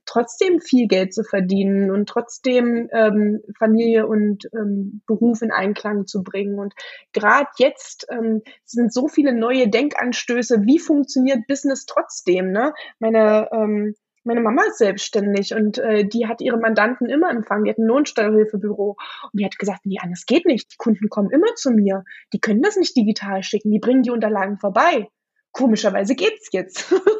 trotzdem 0.08 0.60
viel 0.60 0.88
Geld 0.88 1.12
zu 1.12 1.22
verdienen 1.22 1.90
und 1.90 2.08
trotzdem 2.08 2.88
ähm, 2.92 3.40
Familie 3.58 4.06
und 4.06 4.48
ähm, 4.54 5.02
Beruf 5.06 5.42
in 5.42 5.52
Einklang 5.52 6.06
zu 6.06 6.22
bringen. 6.22 6.58
Und 6.58 6.74
gerade 7.12 7.48
jetzt 7.58 8.06
ähm, 8.10 8.42
sind 8.64 8.92
so 8.92 9.06
viele 9.06 9.32
neue 9.32 9.68
Denkanstöße, 9.68 10.62
wie 10.64 10.78
funktioniert 10.78 11.46
Business 11.46 11.86
trotzdem? 11.86 12.50
Ne? 12.50 12.72
Meine 12.98 13.48
ähm, 13.52 13.94
meine 14.24 14.40
Mama 14.42 14.62
ist 14.68 14.78
selbstständig 14.78 15.54
und 15.54 15.78
äh, 15.78 16.04
die 16.04 16.26
hat 16.26 16.42
ihre 16.42 16.58
Mandanten 16.58 17.08
immer 17.08 17.30
empfangen. 17.30 17.64
Die 17.64 17.70
hat 17.70 17.78
ein 17.78 17.86
Lohnsteuerhilfebüro 17.86 18.96
und 19.32 19.40
die 19.40 19.44
hat 19.44 19.58
gesagt, 19.58 19.86
nee, 19.86 19.96
anders 20.02 20.26
geht 20.26 20.44
nicht. 20.44 20.70
Die 20.72 20.76
Kunden 20.76 21.08
kommen 21.08 21.30
immer 21.30 21.54
zu 21.54 21.70
mir. 21.70 22.04
Die 22.34 22.40
können 22.40 22.60
das 22.60 22.76
nicht 22.76 22.94
digital 22.94 23.42
schicken. 23.42 23.70
Die 23.70 23.78
bringen 23.78 24.02
die 24.02 24.10
Unterlagen 24.10 24.58
vorbei. 24.58 25.08
Komischerweise 25.52 26.14
geht's 26.14 26.48
jetzt. 26.52 26.92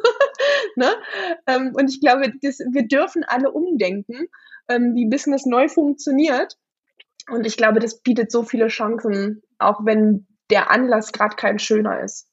ne? 0.79 0.91
Ähm, 1.45 1.73
und 1.75 1.89
ich 1.89 2.01
glaube, 2.01 2.33
das, 2.41 2.59
wir 2.71 2.87
dürfen 2.87 3.23
alle 3.23 3.51
umdenken, 3.51 4.27
ähm, 4.67 4.95
wie 4.95 5.07
Business 5.07 5.45
neu 5.45 5.67
funktioniert. 5.67 6.57
Und 7.29 7.45
ich 7.45 7.57
glaube, 7.57 7.79
das 7.79 8.01
bietet 8.01 8.31
so 8.31 8.43
viele 8.43 8.69
Chancen, 8.69 9.43
auch 9.59 9.85
wenn 9.85 10.25
der 10.49 10.71
Anlass 10.71 11.11
gerade 11.11 11.35
kein 11.35 11.59
schöner 11.59 12.01
ist. 12.01 12.27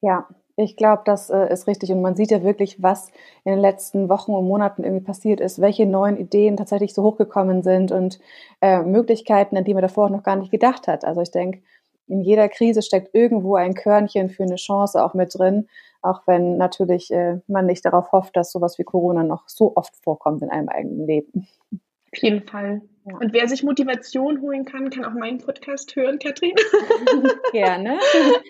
Ja, 0.00 0.26
ich 0.56 0.76
glaube, 0.76 1.02
das 1.04 1.30
äh, 1.30 1.52
ist 1.52 1.66
richtig. 1.66 1.92
Und 1.92 2.02
man 2.02 2.16
sieht 2.16 2.30
ja 2.30 2.42
wirklich, 2.42 2.82
was 2.82 3.08
in 3.44 3.52
den 3.52 3.60
letzten 3.60 4.08
Wochen 4.08 4.32
und 4.32 4.46
Monaten 4.46 4.82
irgendwie 4.82 5.04
passiert 5.04 5.40
ist, 5.40 5.60
welche 5.60 5.86
neuen 5.86 6.16
Ideen 6.16 6.56
tatsächlich 6.56 6.94
so 6.94 7.02
hochgekommen 7.02 7.62
sind 7.62 7.92
und 7.92 8.18
äh, 8.60 8.82
Möglichkeiten, 8.82 9.56
an 9.56 9.64
die 9.64 9.74
man 9.74 9.82
davor 9.82 10.10
noch 10.10 10.24
gar 10.24 10.36
nicht 10.36 10.50
gedacht 10.50 10.88
hat. 10.88 11.04
Also 11.04 11.20
ich 11.20 11.30
denke, 11.30 11.62
in 12.08 12.20
jeder 12.20 12.48
Krise 12.48 12.82
steckt 12.82 13.14
irgendwo 13.14 13.54
ein 13.54 13.74
Körnchen 13.74 14.28
für 14.28 14.42
eine 14.42 14.56
Chance 14.56 15.02
auch 15.02 15.14
mit 15.14 15.36
drin, 15.36 15.68
auch 16.02 16.22
wenn 16.26 16.56
natürlich 16.56 17.10
äh, 17.10 17.40
man 17.46 17.66
nicht 17.66 17.84
darauf 17.84 18.12
hofft, 18.12 18.36
dass 18.36 18.52
sowas 18.52 18.78
wie 18.78 18.84
Corona 18.84 19.22
noch 19.22 19.48
so 19.48 19.72
oft 19.76 19.96
vorkommt 19.96 20.42
in 20.42 20.50
einem 20.50 20.68
eigenen 20.68 21.06
Leben. 21.06 21.48
Auf 22.14 22.22
jeden 22.22 22.46
Fall. 22.46 22.82
Ja. 23.04 23.16
Und 23.16 23.32
wer 23.32 23.48
sich 23.48 23.64
Motivation 23.64 24.40
holen 24.42 24.64
kann, 24.64 24.90
kann 24.90 25.04
auch 25.04 25.14
meinen 25.14 25.38
Podcast 25.38 25.96
hören, 25.96 26.20
Katrin. 26.20 26.52
Gerne. 27.52 27.98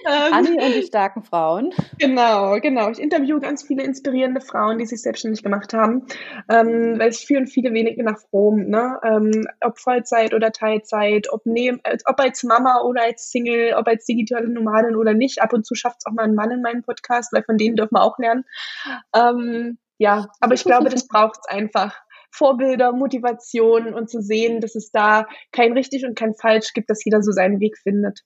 Ähm, 0.04 0.32
Anni 0.32 0.50
und 0.50 0.74
die 0.74 0.82
starken 0.82 1.22
Frauen. 1.22 1.72
Genau, 1.98 2.58
genau. 2.60 2.90
Ich 2.90 2.98
interviewe 2.98 3.40
ganz 3.40 3.62
viele 3.62 3.82
inspirierende 3.82 4.42
Frauen, 4.42 4.76
die 4.78 4.84
sich 4.84 5.00
selbstständig 5.00 5.42
gemacht 5.42 5.72
haben, 5.72 6.06
ähm, 6.50 6.98
weil 6.98 7.08
es 7.08 7.20
führen 7.20 7.46
viele 7.46 7.72
wenige 7.72 8.02
nach 8.04 8.18
Rom, 8.30 8.66
ne? 8.66 8.98
Ähm, 9.04 9.46
ob 9.62 9.78
Vollzeit 9.78 10.34
oder 10.34 10.52
Teilzeit, 10.52 11.32
ob, 11.32 11.46
ne 11.46 11.80
ob 12.04 12.20
als 12.20 12.42
Mama 12.42 12.82
oder 12.82 13.04
als 13.04 13.30
Single, 13.30 13.74
ob 13.78 13.88
als 13.88 14.04
digitale 14.04 14.48
Nomadin 14.48 14.96
oder 14.96 15.14
nicht. 15.14 15.40
Ab 15.40 15.54
und 15.54 15.64
zu 15.64 15.74
schafft 15.74 16.00
es 16.00 16.06
auch 16.06 16.12
mal 16.12 16.24
ein 16.24 16.34
Mann 16.34 16.50
in 16.50 16.60
meinem 16.60 16.82
Podcast, 16.82 17.32
weil 17.32 17.44
von 17.44 17.56
denen 17.56 17.76
dürfen 17.76 17.94
wir 17.94 18.02
auch 18.02 18.18
lernen. 18.18 18.44
Ähm, 19.16 19.78
ja, 19.96 20.26
aber 20.40 20.54
ich 20.54 20.64
glaube, 20.64 20.90
das 20.90 21.06
braucht 21.06 21.38
es 21.40 21.48
einfach. 21.48 22.02
Vorbilder, 22.32 22.92
Motivation 22.92 23.94
und 23.94 24.10
zu 24.10 24.20
sehen, 24.22 24.60
dass 24.60 24.74
es 24.74 24.90
da 24.90 25.26
kein 25.52 25.72
richtig 25.72 26.04
und 26.04 26.16
kein 26.18 26.34
falsch 26.34 26.72
gibt, 26.72 26.90
dass 26.90 27.04
jeder 27.04 27.22
so 27.22 27.32
seinen 27.32 27.60
Weg 27.60 27.78
findet. 27.78 28.20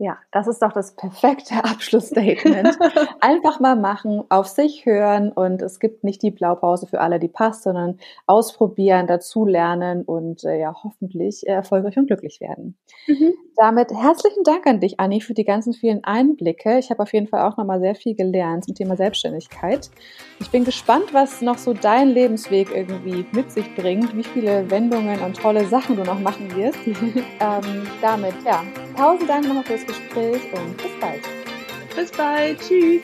Ja, 0.00 0.16
das 0.30 0.46
ist 0.46 0.62
doch 0.62 0.72
das 0.72 0.94
perfekte 0.94 1.54
Abschlussstatement. 1.64 2.78
Einfach 3.20 3.58
mal 3.58 3.74
machen, 3.74 4.22
auf 4.28 4.46
sich 4.46 4.86
hören 4.86 5.32
und 5.32 5.60
es 5.60 5.80
gibt 5.80 6.04
nicht 6.04 6.22
die 6.22 6.30
Blaupause 6.30 6.86
für 6.86 7.00
alle, 7.00 7.18
die 7.18 7.28
passt, 7.28 7.64
sondern 7.64 7.98
ausprobieren, 8.26 9.08
dazulernen 9.08 10.04
und 10.04 10.44
äh, 10.44 10.60
ja, 10.60 10.72
hoffentlich 10.84 11.46
erfolgreich 11.48 11.96
und 11.96 12.06
glücklich 12.06 12.40
werden. 12.40 12.76
Mhm. 13.08 13.34
Damit 13.56 13.90
herzlichen 13.92 14.44
Dank 14.44 14.68
an 14.68 14.78
dich, 14.78 15.00
Anni, 15.00 15.20
für 15.20 15.34
die 15.34 15.44
ganzen 15.44 15.72
vielen 15.72 16.04
Einblicke. 16.04 16.78
Ich 16.78 16.90
habe 16.90 17.02
auf 17.02 17.12
jeden 17.12 17.26
Fall 17.26 17.42
auch 17.42 17.56
nochmal 17.56 17.80
sehr 17.80 17.96
viel 17.96 18.14
gelernt 18.14 18.66
zum 18.66 18.76
Thema 18.76 18.96
Selbstständigkeit. 18.96 19.90
Ich 20.38 20.50
bin 20.50 20.64
gespannt, 20.64 21.12
was 21.12 21.42
noch 21.42 21.58
so 21.58 21.74
dein 21.74 22.10
Lebensweg 22.10 22.68
irgendwie 22.72 23.26
mit 23.32 23.50
sich 23.50 23.74
bringt, 23.74 24.16
wie 24.16 24.22
viele 24.22 24.70
Wendungen 24.70 25.20
und 25.22 25.36
tolle 25.36 25.64
Sachen 25.64 25.96
du 25.96 26.04
noch 26.04 26.20
machen 26.20 26.54
wirst. 26.54 26.78
ähm, 26.86 27.88
damit, 28.00 28.34
ja, 28.44 28.62
tausend 28.96 29.28
Dank 29.28 29.48
nochmal 29.48 29.64
fürs 29.64 29.87
Gespräch 29.88 30.42
und 30.52 30.76
bis 30.76 30.92
bald. 31.00 31.22
Bis 31.96 32.10
bald. 32.12 32.60
Tschüss. 32.60 33.02